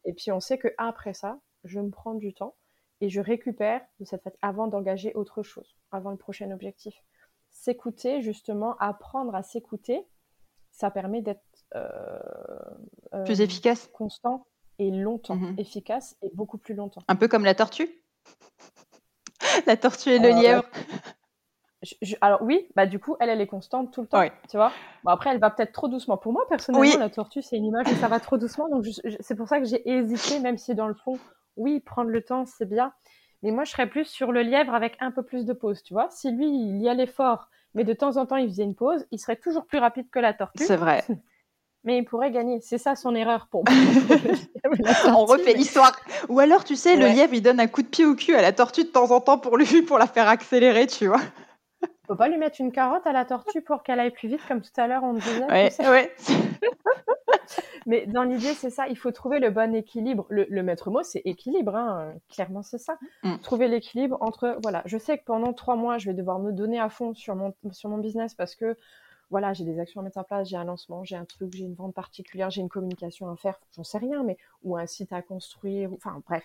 Et 0.07 0.15
puis 0.15 0.33
on 0.33 0.41
sait 0.41 0.57
que 0.57 0.69
après 0.79 1.13
ça, 1.13 1.39
je 1.65 1.81
me 1.81 1.91
prends 1.91 2.15
du 2.15 2.33
temps 2.33 2.55
et 3.01 3.09
je 3.09 3.21
récupère 3.21 3.81
de 4.01 4.05
cette 4.05 4.23
fatigue 4.23 4.39
avant 4.43 4.67
d'engager 4.67 5.15
autre 5.15 5.43
chose, 5.43 5.77
avant 5.93 6.11
le 6.11 6.17
prochain 6.17 6.51
objectif. 6.51 6.95
S'écouter, 7.51 8.23
justement, 8.23 8.77
apprendre 8.79 9.35
à 9.35 9.43
s'écouter, 9.43 10.07
ça 10.71 10.91
permet 10.91 11.23
d'être 11.23 11.43
euh, 11.75 12.19
euh, 13.15 13.25
Plus 13.25 13.41
efficace. 13.41 13.89
constant 13.93 14.47
et 14.79 14.91
longtemps, 14.91 15.37
Mhm. 15.37 15.55
efficace 15.59 16.17
et 16.23 16.31
beaucoup 16.35 16.59
plus 16.59 16.75
longtemps. 16.75 17.03
Un 17.09 17.17
peu 17.17 17.29
comme 17.29 17.45
la 17.45 17.55
tortue 17.55 17.89
La 19.67 19.77
tortue 19.77 20.11
et 20.11 20.19
le 20.19 20.29
Euh, 20.29 20.41
lièvre. 20.41 20.65
Je- 21.83 21.95
je- 22.03 22.17
alors 22.21 22.43
oui, 22.43 22.69
bah 22.75 22.87
du 22.87 22.99
coup, 22.99 23.17
elle, 23.21 23.29
elle 23.31 23.41
est 23.41 23.47
constante 23.47 23.93
tout 23.93 24.01
le 24.03 24.07
temps, 24.09 24.19
Ouais. 24.19 24.33
tu 24.49 24.57
vois. 24.57 24.73
Bon, 25.05 25.11
après, 25.11 25.31
elle 25.31 25.39
va 25.39 25.51
peut-être 25.51 25.73
trop 25.73 25.89
doucement. 25.89 26.17
Pour 26.17 26.33
moi, 26.33 26.45
personnellement, 26.49 26.81
Oui. 26.91 26.97
la 26.99 27.11
tortue, 27.11 27.43
c'est 27.43 27.57
une 27.57 27.67
image 27.67 27.87
où 27.89 27.95
ça 27.97 28.09
va 28.09 28.19
trop 28.19 28.39
doucement. 28.39 28.69
Donc, 28.69 28.85
c'est 29.21 29.35
pour 29.35 29.47
ça 29.49 29.61
que 29.61 29.67
j'ai 29.67 29.89
hésité, 29.89 30.41
même 30.41 30.57
si 30.59 30.75
dans 30.75 30.89
le 30.89 30.95
fond, 30.95 31.19
oui, 31.57 31.81
prendre 31.81 32.11
le 32.11 32.23
temps, 32.23 32.45
c'est 32.47 32.69
bien. 32.69 32.93
Mais 33.43 33.51
moi, 33.51 33.65
je 33.65 33.71
serais 33.71 33.89
plus 33.89 34.07
sur 34.07 34.33
le 34.33 34.43
lièvre 34.43 34.75
avec 34.75 34.97
un 35.01 35.11
peu 35.11 35.23
plus 35.23 35.45
de 35.45 35.53
pause, 35.53 35.83
tu 35.83 35.95
vois. 35.95 36.09
Si 36.11 36.31
lui, 36.31 36.47
il 36.47 36.81
y 36.83 36.89
allait 36.89 37.07
fort, 37.07 37.49
mais 37.75 37.85
de 37.85 37.93
temps 37.93 38.17
en 38.17 38.27
temps, 38.27 38.37
il 38.37 38.49
faisait 38.49 38.65
une 38.65 38.75
pause, 38.75 39.07
il 39.11 39.19
serait 39.19 39.37
toujours 39.37 39.67
plus 39.67 39.79
rapide 39.79 40.09
que 40.11 40.19
la 40.19 40.33
tortue. 40.33 40.65
C'est 40.65 40.77
vrai. 40.77 41.05
Mais 41.85 41.99
il 41.99 42.05
pourrait 42.05 42.33
gagner. 42.33 42.59
C'est 42.61 42.79
ça 42.79 42.97
son 42.97 43.15
erreur 43.15 43.47
pour 43.49 43.63
moi. 43.63 43.73
On 45.07 45.25
refait 45.25 45.53
l'histoire. 45.53 45.97
Ou 46.29 46.41
alors, 46.41 46.65
tu 46.65 46.75
sais, 46.75 46.97
le 46.97 47.07
lièvre, 47.07 47.33
il 47.33 47.43
donne 47.43 47.61
un 47.61 47.69
coup 47.69 47.83
de 47.83 47.87
pied 47.87 48.05
au 48.05 48.17
cul 48.17 48.35
à 48.35 48.43
la 48.43 48.53
tortue 48.53 48.83
de 48.83 48.89
temps 48.89 49.13
en 49.13 49.21
temps 49.21 49.39
pour 49.39 49.57
lui, 49.57 49.83
pour 49.83 49.97
la 49.97 50.09
faire 50.09 50.27
accélérer, 50.27 50.89
tu 50.89 51.07
vois. 51.07 51.21
Faut 52.07 52.17
pas 52.17 52.29
lui 52.29 52.39
mettre 52.39 52.61
une 52.61 52.73
carotte 52.73 53.07
à 53.07 53.13
la 53.13 53.25
tortue 53.25 53.63
pour 53.63 53.83
qu'elle 53.83 54.01
aille 54.01 54.11
plus 54.11 54.29
vite, 54.29 54.41
comme 54.47 54.63
tout 54.63 54.71
à 54.77 54.87
l'heure 54.87 55.03
on 55.03 55.15
disait. 55.15 55.45
Ouais, 55.45 55.71
ouais. 55.81 56.15
Mais 57.87 58.07
dans 58.07 58.25
l'idée, 58.25 58.53
c'est 58.55 58.71
ça, 58.71 58.89
il 58.89 58.99
faut 58.99 59.13
trouver 59.13 59.39
le 59.39 59.51
bon 59.51 59.75
équilibre. 59.75 60.27
Le, 60.29 60.47
le 60.51 60.63
maître 60.63 60.91
mot, 60.91 61.03
c'est 61.03 61.23
équilibre, 61.25 61.77
hein, 61.77 62.13
clairement, 62.29 62.63
c'est 62.63 62.79
ça. 62.79 62.99
Mm. 63.23 63.39
Trouver 63.39 63.69
l'équilibre 63.69 64.19
entre, 64.21 64.59
voilà, 64.63 64.83
je 64.87 64.99
sais 64.99 65.19
que 65.19 65.25
pendant 65.25 65.53
trois 65.53 65.77
mois, 65.77 65.97
je 65.99 66.07
vais 66.07 66.15
devoir 66.15 66.41
me 66.41 66.53
donner 66.53 66.81
à 66.81 66.89
fond 66.89 67.15
sur 67.15 67.37
mon, 67.37 67.55
sur 67.71 67.89
mon 67.89 67.99
business 67.99 68.35
parce 68.35 68.57
que, 68.57 68.77
voilà, 69.31 69.53
j'ai 69.53 69.65
des 69.65 69.79
actions 69.79 70.01
à 70.01 70.05
mettre 70.05 70.19
en 70.19 70.25
place, 70.25 70.49
j'ai 70.49 70.57
un 70.57 70.65
lancement, 70.65 71.05
j'ai 71.05 71.17
un 71.17 71.25
truc, 71.25 71.53
j'ai 71.55 71.65
une 71.65 71.75
vente 71.75 71.95
particulière, 71.95 72.51
j'ai 72.51 72.61
une 72.61 72.69
communication 72.69 73.31
à 73.31 73.37
faire, 73.37 73.59
j'en 73.77 73.85
sais 73.85 73.99
rien, 73.99 74.23
mais, 74.25 74.37
ou 74.65 74.77
un 74.77 74.87
site 74.87 75.13
à 75.13 75.23
construire, 75.23 75.91
enfin, 75.93 76.21
bref. 76.27 76.45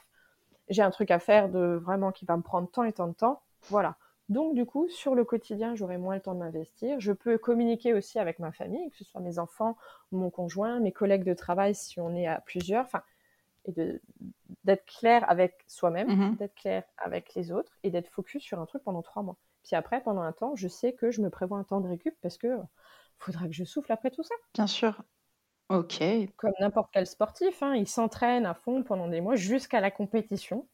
J'ai 0.70 0.84
un 0.84 0.92
truc 0.92 1.12
à 1.12 1.20
faire 1.20 1.50
de 1.50 1.80
vraiment 1.84 2.12
qui 2.12 2.26
va 2.26 2.38
me 2.38 2.42
prendre 2.44 2.70
tant 2.70 2.84
et 2.84 2.94
tant 2.94 3.08
de 3.08 3.14
temps. 3.14 3.42
Voilà. 3.70 3.98
Donc, 4.32 4.56
du 4.56 4.66
coup, 4.66 4.90
sur 4.90 5.16
le 5.16 5.26
quotidien, 5.26 5.76
j'aurai 5.76 5.98
moins 6.00 6.16
le 6.16 6.22
temps 6.22 6.34
de 6.34 6.40
m'investir. 6.40 7.00
Je 7.00 7.12
peux 7.14 7.38
communiquer 7.38 7.94
aussi 7.94 8.20
avec 8.20 8.40
ma 8.40 8.52
famille, 8.52 8.90
que 8.90 8.98
ce 8.98 9.04
soit 9.04 9.22
mes 9.22 9.40
enfants, 9.40 9.78
mon 10.12 10.30
conjoint, 10.32 10.80
mes 10.80 10.92
collègues 10.94 11.26
de 11.26 11.34
travail 11.36 11.76
si 11.76 12.00
on 12.00 12.16
est 12.16 12.28
à 12.28 12.42
plusieurs, 12.42 12.86
enfin, 12.86 13.04
et 13.66 13.74
d'être 14.64 14.86
clair 14.86 15.30
avec 15.30 15.64
soi-même, 15.68 16.12
Mhm. 16.12 16.38
d'être 16.40 16.56
clair 16.56 16.84
avec 16.98 17.36
les 17.36 17.52
autres 17.52 17.74
et 17.84 17.92
d'être 17.92 18.10
focus 18.10 18.44
sur 18.44 18.60
un 18.60 18.66
truc 18.66 18.84
pendant 18.84 19.02
trois 19.04 19.24
mois. 19.24 19.38
Puis 19.64 19.76
après, 19.76 20.02
pendant 20.04 20.22
un 20.22 20.34
temps, 20.34 20.56
je 20.56 20.68
sais 20.68 20.94
que 20.94 21.12
je 21.12 21.22
me 21.22 21.30
prévois 21.30 21.60
un 21.60 21.64
temps 21.64 21.82
de 21.82 21.90
récup 21.90 22.16
parce 22.22 22.38
que 22.38 22.58
faudra 23.20 23.48
que 23.48 23.54
je 23.54 23.64
souffle 23.66 23.92
après 23.94 24.12
tout 24.12 24.24
ça. 24.24 24.36
Bien 24.54 24.68
sûr. 24.68 25.04
Ok. 25.70 26.02
Comme 26.36 26.52
n'importe 26.60 26.90
quel 26.92 27.08
sportif, 27.08 27.64
hein, 27.64 27.74
il 27.74 27.88
s'entraîne 27.88 28.46
à 28.46 28.54
fond 28.54 28.84
pendant 28.84 29.08
des 29.08 29.22
mois 29.22 29.38
jusqu'à 29.38 29.80
la 29.80 29.92
compétition. 29.92 30.68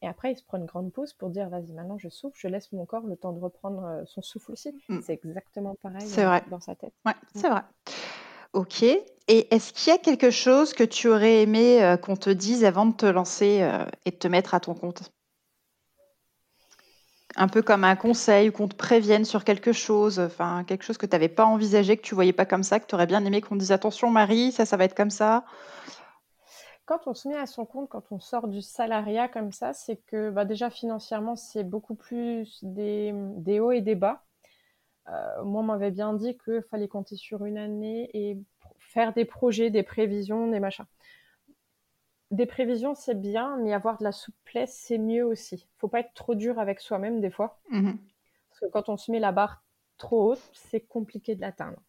Et 0.00 0.06
après, 0.06 0.32
il 0.32 0.36
se 0.36 0.44
prend 0.44 0.58
une 0.58 0.66
grande 0.66 0.92
pause 0.92 1.12
pour 1.12 1.28
dire 1.30 1.48
vas-y, 1.48 1.72
maintenant 1.72 1.98
je 1.98 2.08
souffle, 2.08 2.38
je 2.38 2.46
laisse 2.46 2.70
mon 2.72 2.86
corps 2.86 3.06
le 3.06 3.16
temps 3.16 3.32
de 3.32 3.40
reprendre 3.40 3.84
euh, 3.84 4.02
son 4.06 4.22
souffle 4.22 4.52
aussi. 4.52 4.72
Mm. 4.88 5.00
C'est 5.02 5.14
exactement 5.14 5.74
pareil 5.82 6.08
euh, 6.18 6.24
vrai. 6.24 6.44
dans 6.50 6.60
sa 6.60 6.76
tête. 6.76 6.92
Ouais, 7.04 7.14
c'est 7.34 7.48
vrai. 7.48 7.62
Ok. 8.52 8.82
Et 8.82 9.54
est-ce 9.54 9.72
qu'il 9.72 9.92
y 9.92 9.94
a 9.94 9.98
quelque 9.98 10.30
chose 10.30 10.72
que 10.72 10.84
tu 10.84 11.08
aurais 11.08 11.42
aimé 11.42 11.82
euh, 11.84 11.96
qu'on 11.96 12.16
te 12.16 12.30
dise 12.30 12.64
avant 12.64 12.86
de 12.86 12.94
te 12.94 13.06
lancer 13.06 13.60
euh, 13.60 13.84
et 14.04 14.10
de 14.10 14.16
te 14.16 14.28
mettre 14.28 14.54
à 14.54 14.60
ton 14.60 14.74
compte? 14.74 15.12
Un 17.36 17.48
peu 17.48 17.60
comme 17.60 17.84
un 17.84 17.94
conseil 17.94 18.48
ou 18.48 18.52
qu'on 18.52 18.68
te 18.68 18.74
prévienne 18.74 19.24
sur 19.24 19.44
quelque 19.44 19.72
chose, 19.72 20.18
enfin 20.18 20.64
quelque 20.64 20.82
chose 20.82 20.96
que 20.96 21.06
tu 21.06 21.12
n'avais 21.12 21.28
pas 21.28 21.44
envisagé, 21.44 21.96
que 21.96 22.02
tu 22.02 22.14
voyais 22.14 22.32
pas 22.32 22.46
comme 22.46 22.62
ça, 22.62 22.80
que 22.80 22.86
tu 22.86 22.94
aurais 22.94 23.06
bien 23.06 23.24
aimé 23.24 23.42
qu'on 23.42 23.54
te 23.54 23.60
dise 23.60 23.72
attention 23.72 24.10
Marie, 24.10 24.50
ça, 24.50 24.64
ça 24.64 24.76
va 24.76 24.84
être 24.84 24.96
comme 24.96 25.10
ça? 25.10 25.44
Quand 26.88 27.06
on 27.06 27.12
se 27.12 27.28
met 27.28 27.36
à 27.36 27.44
son 27.44 27.66
compte, 27.66 27.90
quand 27.90 28.12
on 28.12 28.18
sort 28.18 28.48
du 28.48 28.62
salariat 28.62 29.28
comme 29.28 29.52
ça, 29.52 29.74
c'est 29.74 29.96
que 30.06 30.30
bah, 30.30 30.46
déjà 30.46 30.70
financièrement, 30.70 31.36
c'est 31.36 31.62
beaucoup 31.62 31.94
plus 31.94 32.64
des, 32.64 33.12
des 33.36 33.60
hauts 33.60 33.72
et 33.72 33.82
des 33.82 33.94
bas. 33.94 34.24
Euh, 35.08 35.44
moi, 35.44 35.60
on 35.60 35.64
m'avait 35.64 35.90
bien 35.90 36.14
dit 36.14 36.38
qu'il 36.38 36.62
fallait 36.70 36.88
compter 36.88 37.16
sur 37.16 37.44
une 37.44 37.58
année 37.58 38.08
et 38.14 38.38
faire 38.78 39.12
des 39.12 39.26
projets, 39.26 39.68
des 39.68 39.82
prévisions, 39.82 40.50
des 40.50 40.60
machins. 40.60 40.86
Des 42.30 42.46
prévisions, 42.46 42.94
c'est 42.94 43.20
bien, 43.20 43.58
mais 43.58 43.74
avoir 43.74 43.98
de 43.98 44.04
la 44.04 44.12
souplesse, 44.12 44.74
c'est 44.74 44.96
mieux 44.96 45.26
aussi. 45.26 45.68
Faut 45.76 45.88
pas 45.88 46.00
être 46.00 46.14
trop 46.14 46.34
dur 46.34 46.58
avec 46.58 46.80
soi-même 46.80 47.20
des 47.20 47.30
fois. 47.30 47.60
Mhm. 47.68 47.98
Parce 48.48 48.60
que 48.60 48.66
quand 48.72 48.88
on 48.88 48.96
se 48.96 49.12
met 49.12 49.18
la 49.18 49.32
barre 49.32 49.62
trop 49.98 50.32
haute, 50.32 50.50
c'est 50.54 50.80
compliqué 50.80 51.34
de 51.34 51.42
l'atteindre. 51.42 51.82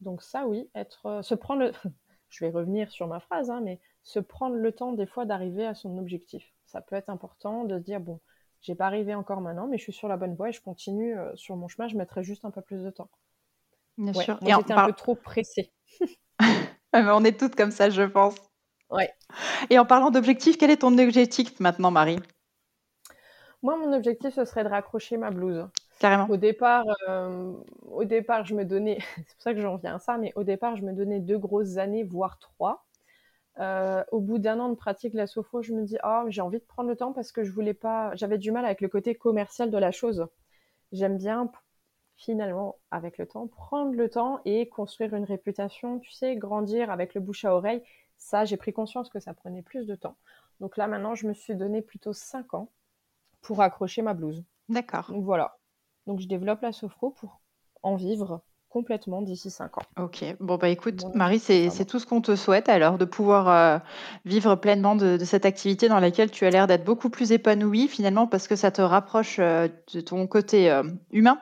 Donc 0.00 0.22
ça, 0.22 0.46
oui, 0.46 0.70
être, 0.74 1.04
euh, 1.04 1.20
se 1.20 1.34
prendre 1.34 1.60
le... 1.60 1.72
Je 2.30 2.44
vais 2.44 2.50
revenir 2.50 2.90
sur 2.90 3.06
ma 3.06 3.20
phrase, 3.20 3.50
hein, 3.50 3.60
mais 3.62 3.80
se 4.08 4.20
prendre 4.20 4.56
le 4.56 4.72
temps 4.72 4.92
des 4.92 5.06
fois 5.06 5.26
d'arriver 5.26 5.66
à 5.66 5.74
son 5.74 5.98
objectif. 5.98 6.44
Ça 6.66 6.80
peut 6.80 6.96
être 6.96 7.10
important 7.10 7.64
de 7.64 7.78
se 7.78 7.82
dire, 7.84 8.00
bon, 8.00 8.20
j'ai 8.62 8.74
pas 8.74 8.86
arrivé 8.86 9.14
encore 9.14 9.40
maintenant, 9.42 9.68
mais 9.68 9.78
je 9.78 9.82
suis 9.84 9.92
sur 9.92 10.08
la 10.08 10.16
bonne 10.16 10.34
voie 10.34 10.48
et 10.48 10.52
je 10.52 10.62
continue 10.62 11.18
euh, 11.18 11.36
sur 11.36 11.56
mon 11.56 11.68
chemin, 11.68 11.88
je 11.88 11.96
mettrai 11.96 12.22
juste 12.24 12.44
un 12.46 12.50
peu 12.50 12.62
plus 12.62 12.82
de 12.84 12.90
temps. 12.90 13.10
Bien 13.98 14.14
Ouais, 14.14 14.24
sûr. 14.24 14.40
moi, 14.40 14.50
Et 14.50 14.54
on 14.54 14.62
j'étais 14.62 14.72
un 14.74 14.80
peu 14.80 14.92
trop 14.92 15.14
pressée. 15.14 15.72
Ah, 16.92 17.02
mais 17.02 17.10
on 17.12 17.24
est 17.24 17.38
toutes 17.38 17.54
comme 17.56 17.70
ça, 17.70 17.88
je 17.90 18.02
pense. 18.02 18.34
Ouais. 18.90 19.14
Et 19.70 19.78
en 19.78 19.86
parlant 19.86 20.10
d'objectif, 20.10 20.58
quel 20.58 20.70
est 20.70 20.78
ton 20.78 20.98
objectif 20.98 21.58
maintenant, 21.60 21.90
Marie? 21.90 22.18
Moi, 23.62 23.76
mon 23.76 23.92
objectif, 23.92 24.34
ce 24.34 24.44
serait 24.44 24.64
de 24.64 24.68
raccrocher 24.68 25.16
ma 25.16 25.30
blouse. 25.30 25.66
carrément. 25.98 26.28
Au 26.28 26.38
départ, 26.38 26.84
euh, 27.08 27.52
au 27.90 28.04
départ, 28.04 28.46
je 28.46 28.54
me 28.56 28.64
donnais, 28.64 28.98
c'est 29.16 29.34
pour 29.34 29.42
ça 29.42 29.54
que 29.54 29.62
j'en 29.62 29.76
viens 29.78 29.96
à 29.96 30.00
ça, 30.00 30.18
mais 30.18 30.32
au 30.36 30.44
départ, 30.44 30.76
je 30.76 30.84
me 30.84 30.94
donnais 30.94 31.20
deux 31.20 31.38
grosses 31.38 31.78
années, 31.78 32.04
voire 32.04 32.38
trois. 32.40 32.86
Euh, 33.58 34.04
au 34.12 34.20
bout 34.20 34.38
d'un 34.38 34.60
an 34.60 34.68
de 34.68 34.74
pratique 34.74 35.12
de 35.12 35.16
la 35.16 35.26
sophro, 35.26 35.62
je 35.62 35.74
me 35.74 35.84
dis, 35.84 35.96
oh, 36.04 36.24
j'ai 36.28 36.40
envie 36.40 36.58
de 36.58 36.64
prendre 36.64 36.88
le 36.88 36.96
temps 36.96 37.12
parce 37.12 37.32
que 37.32 37.42
je 37.42 37.50
voulais 37.50 37.74
pas, 37.74 38.14
j'avais 38.14 38.38
du 38.38 38.52
mal 38.52 38.64
avec 38.64 38.80
le 38.80 38.88
côté 38.88 39.14
commercial 39.16 39.70
de 39.70 39.78
la 39.78 39.90
chose. 39.90 40.26
J'aime 40.92 41.16
bien, 41.18 41.50
finalement, 42.16 42.76
avec 42.90 43.18
le 43.18 43.26
temps, 43.26 43.48
prendre 43.48 43.94
le 43.94 44.08
temps 44.08 44.40
et 44.44 44.68
construire 44.68 45.14
une 45.14 45.24
réputation, 45.24 45.98
tu 45.98 46.12
sais, 46.12 46.36
grandir 46.36 46.90
avec 46.90 47.14
le 47.14 47.20
bouche 47.20 47.44
à 47.44 47.54
oreille. 47.54 47.82
Ça, 48.16 48.44
j'ai 48.44 48.56
pris 48.56 48.72
conscience 48.72 49.08
que 49.08 49.20
ça 49.20 49.34
prenait 49.34 49.62
plus 49.62 49.86
de 49.86 49.94
temps. 49.96 50.16
Donc 50.60 50.76
là, 50.76 50.86
maintenant, 50.86 51.14
je 51.14 51.26
me 51.26 51.34
suis 51.34 51.54
donné 51.54 51.82
plutôt 51.82 52.12
cinq 52.12 52.54
ans 52.54 52.70
pour 53.40 53.60
accrocher 53.60 54.02
ma 54.02 54.14
blouse. 54.14 54.44
D'accord. 54.68 55.10
Donc 55.10 55.24
voilà. 55.24 55.58
Donc 56.06 56.20
je 56.20 56.28
développe 56.28 56.62
la 56.62 56.72
sophro 56.72 57.10
pour 57.10 57.40
en 57.82 57.96
vivre 57.96 58.42
complètement 58.68 59.22
d'ici 59.22 59.50
5 59.50 59.78
ans. 59.78 59.82
Ok, 59.98 60.24
bon 60.40 60.56
bah 60.56 60.68
écoute 60.68 61.02
Marie, 61.14 61.38
c'est 61.38 61.84
tout 61.86 61.98
ce 61.98 62.06
qu'on 62.06 62.20
te 62.20 62.36
souhaite 62.36 62.68
alors, 62.68 62.98
de 62.98 63.04
pouvoir 63.04 63.48
euh, 63.48 63.78
vivre 64.24 64.56
pleinement 64.56 64.96
de, 64.96 65.18
cette 65.18 65.46
activité 65.46 65.88
dans 65.88 66.00
laquelle 66.00 66.30
tu 66.30 66.44
as 66.44 66.50
l'air 66.50 66.66
d'être 66.66 66.84
beaucoup 66.84 67.10
plus 67.10 67.32
épanouie 67.32 67.88
finalement 67.88 68.26
parce 68.26 68.48
que 68.48 68.56
ça 68.56 68.70
te 68.70 68.82
rapproche 68.82 69.38
euh, 69.38 69.68
de 69.92 70.00
ton 70.00 70.26
côté 70.26 70.70
euh, 70.70 70.82
humain. 71.10 71.40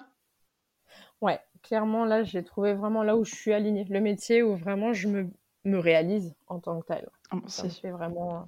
Ouais, 1.20 1.40
clairement 1.62 2.04
là 2.04 2.22
j'ai 2.22 2.44
trouvé 2.44 2.74
vraiment 2.74 3.02
là 3.02 3.16
où 3.16 3.24
je 3.24 3.34
suis 3.34 3.52
alignée, 3.52 3.84
le 3.88 4.00
métier 4.00 4.42
où 4.42 4.56
vraiment 4.56 4.92
je 4.92 5.08
me, 5.08 5.30
me 5.64 5.78
réalise 5.78 6.34
en 6.46 6.60
tant 6.60 6.80
que 6.80 6.86
telle. 6.86 7.08
Oh, 7.32 7.38
c'est 7.46 7.90
vraiment 7.90 8.46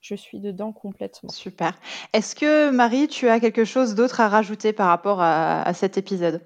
je 0.00 0.14
suis 0.14 0.40
dedans 0.40 0.72
complètement. 0.72 1.28
Super. 1.28 1.78
Est-ce 2.12 2.34
que 2.34 2.70
Marie, 2.70 3.06
tu 3.06 3.28
as 3.28 3.38
quelque 3.38 3.64
chose 3.64 3.94
d'autre 3.94 4.20
à 4.20 4.28
rajouter 4.28 4.72
par 4.72 4.88
rapport 4.88 5.20
à, 5.20 5.72
cet 5.74 5.98
épisode? 5.98 6.40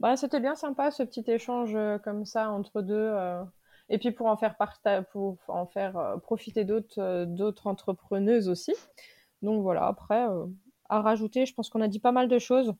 Bah, 0.00 0.16
C'était 0.16 0.40
bien 0.40 0.54
sympa 0.54 0.90
ce 0.90 1.02
petit 1.02 1.24
échange 1.28 1.74
euh, 1.74 1.98
comme 1.98 2.24
ça 2.24 2.50
entre 2.50 2.82
deux. 2.82 2.94
Euh, 2.94 3.42
et 3.88 3.98
puis 3.98 4.10
pour 4.12 4.26
en 4.26 4.36
faire, 4.36 4.56
pour 5.12 5.38
en 5.48 5.66
faire 5.66 5.96
euh, 5.96 6.16
profiter 6.18 6.64
d'autres 6.64 7.24
d'autres 7.24 7.66
entrepreneuses 7.66 8.48
aussi. 8.48 8.74
Donc 9.42 9.62
voilà, 9.62 9.86
après, 9.86 10.26
à 10.88 11.00
rajouter, 11.02 11.46
je 11.46 11.54
pense 11.54 11.68
qu'on 11.68 11.80
a 11.80 11.88
dit 11.88 12.00
pas 12.00 12.12
mal 12.12 12.28
de 12.28 12.38
choses. 12.38 12.74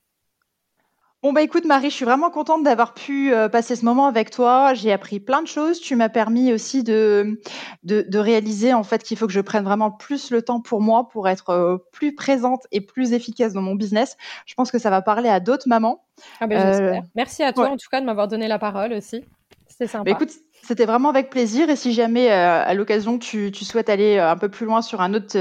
Bon 1.26 1.32
bah 1.32 1.42
écoute 1.42 1.64
Marie, 1.64 1.90
je 1.90 1.94
suis 1.96 2.04
vraiment 2.04 2.30
contente 2.30 2.62
d'avoir 2.62 2.94
pu 2.94 3.34
euh, 3.34 3.48
passer 3.48 3.74
ce 3.74 3.84
moment 3.84 4.06
avec 4.06 4.30
toi. 4.30 4.74
J'ai 4.74 4.92
appris 4.92 5.18
plein 5.18 5.42
de 5.42 5.48
choses. 5.48 5.80
Tu 5.80 5.96
m'as 5.96 6.08
permis 6.08 6.52
aussi 6.52 6.84
de, 6.84 7.40
de, 7.82 8.18
réaliser 8.20 8.72
en 8.72 8.84
fait 8.84 9.02
qu'il 9.02 9.16
faut 9.16 9.26
que 9.26 9.32
je 9.32 9.40
prenne 9.40 9.64
vraiment 9.64 9.90
plus 9.90 10.30
le 10.30 10.40
temps 10.42 10.60
pour 10.60 10.80
moi 10.80 11.08
pour 11.08 11.28
être 11.28 11.50
euh, 11.50 11.78
plus 11.90 12.14
présente 12.14 12.68
et 12.70 12.80
plus 12.80 13.12
efficace 13.12 13.52
dans 13.54 13.60
mon 13.60 13.74
business. 13.74 14.16
Je 14.46 14.54
pense 14.54 14.70
que 14.70 14.78
ça 14.78 14.88
va 14.88 15.02
parler 15.02 15.28
à 15.28 15.40
d'autres 15.40 15.66
mamans. 15.68 16.04
Ah 16.38 16.46
ben. 16.46 16.60
Euh, 16.60 17.00
Merci 17.16 17.42
à 17.42 17.52
toi 17.52 17.70
en 17.70 17.76
tout 17.76 17.88
cas 17.90 18.00
de 18.00 18.06
m'avoir 18.06 18.28
donné 18.28 18.46
la 18.46 18.60
parole 18.60 18.92
aussi. 18.92 19.24
C'était 19.66 19.88
sympa. 19.88 20.04
Bah, 20.04 20.10
écoute, 20.12 20.30
c'était 20.62 20.86
vraiment 20.86 21.08
avec 21.08 21.28
plaisir. 21.28 21.68
Et 21.70 21.74
si 21.74 21.92
jamais 21.92 22.30
à 22.30 22.72
l'occasion 22.72 23.18
tu, 23.18 23.50
tu, 23.50 23.64
souhaites 23.64 23.88
aller 23.88 24.20
un 24.20 24.36
peu 24.36 24.48
plus 24.48 24.64
loin 24.64 24.80
sur 24.80 25.00
un 25.00 25.12
autre, 25.12 25.36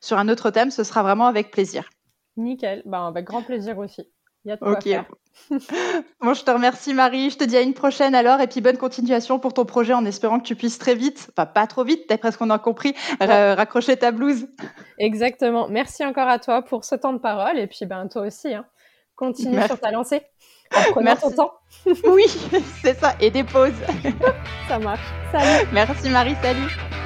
sur 0.00 0.16
un 0.16 0.28
autre 0.30 0.48
thème, 0.48 0.70
ce 0.70 0.84
sera 0.84 1.02
vraiment 1.02 1.26
avec 1.26 1.50
plaisir. 1.50 1.90
Nickel. 2.38 2.82
Ben, 2.86 3.08
avec 3.08 3.26
grand 3.26 3.42
plaisir 3.42 3.76
aussi. 3.76 4.08
Il 4.44 4.48
y 4.48 4.52
a 4.52 4.56
de 4.56 4.60
quoi 4.60 4.80
faire. 4.80 5.04
bon, 6.20 6.34
je 6.34 6.44
te 6.44 6.50
remercie 6.50 6.94
Marie. 6.94 7.30
Je 7.30 7.38
te 7.38 7.44
dis 7.44 7.56
à 7.56 7.62
une 7.62 7.74
prochaine 7.74 8.14
alors 8.14 8.40
et 8.40 8.46
puis 8.46 8.60
bonne 8.60 8.76
continuation 8.76 9.38
pour 9.38 9.54
ton 9.54 9.64
projet 9.64 9.94
en 9.94 10.04
espérant 10.04 10.38
que 10.38 10.44
tu 10.44 10.56
puisses 10.56 10.78
très 10.78 10.94
vite, 10.94 11.28
enfin 11.30 11.46
pas 11.46 11.66
trop 11.66 11.84
vite, 11.84 12.08
d'après 12.08 12.32
ce 12.32 12.38
qu'on 12.38 12.50
a 12.50 12.58
compris, 12.58 12.94
raccrocher 13.20 13.96
ta 13.96 14.10
blouse. 14.10 14.46
Exactement. 14.98 15.68
Merci 15.68 16.04
encore 16.04 16.28
à 16.28 16.38
toi 16.38 16.62
pour 16.62 16.84
ce 16.84 16.94
temps 16.94 17.12
de 17.12 17.18
parole 17.18 17.58
et 17.58 17.66
puis 17.66 17.86
ben 17.86 18.08
toi 18.08 18.22
aussi. 18.22 18.52
Hein. 18.52 18.66
Continue 19.16 19.62
sur 19.62 19.78
ta 19.78 19.90
lancée 19.90 20.22
en 20.74 20.92
prenant 20.92 21.16
ton 21.16 21.30
temps. 21.30 21.52
oui, 21.86 22.24
c'est 22.82 22.98
ça. 22.98 23.14
Et 23.20 23.30
des 23.30 23.44
pauses. 23.44 23.72
ça 24.68 24.78
marche. 24.78 25.00
Salut. 25.32 25.68
Merci 25.72 26.10
Marie. 26.10 26.36
Salut. 26.42 27.01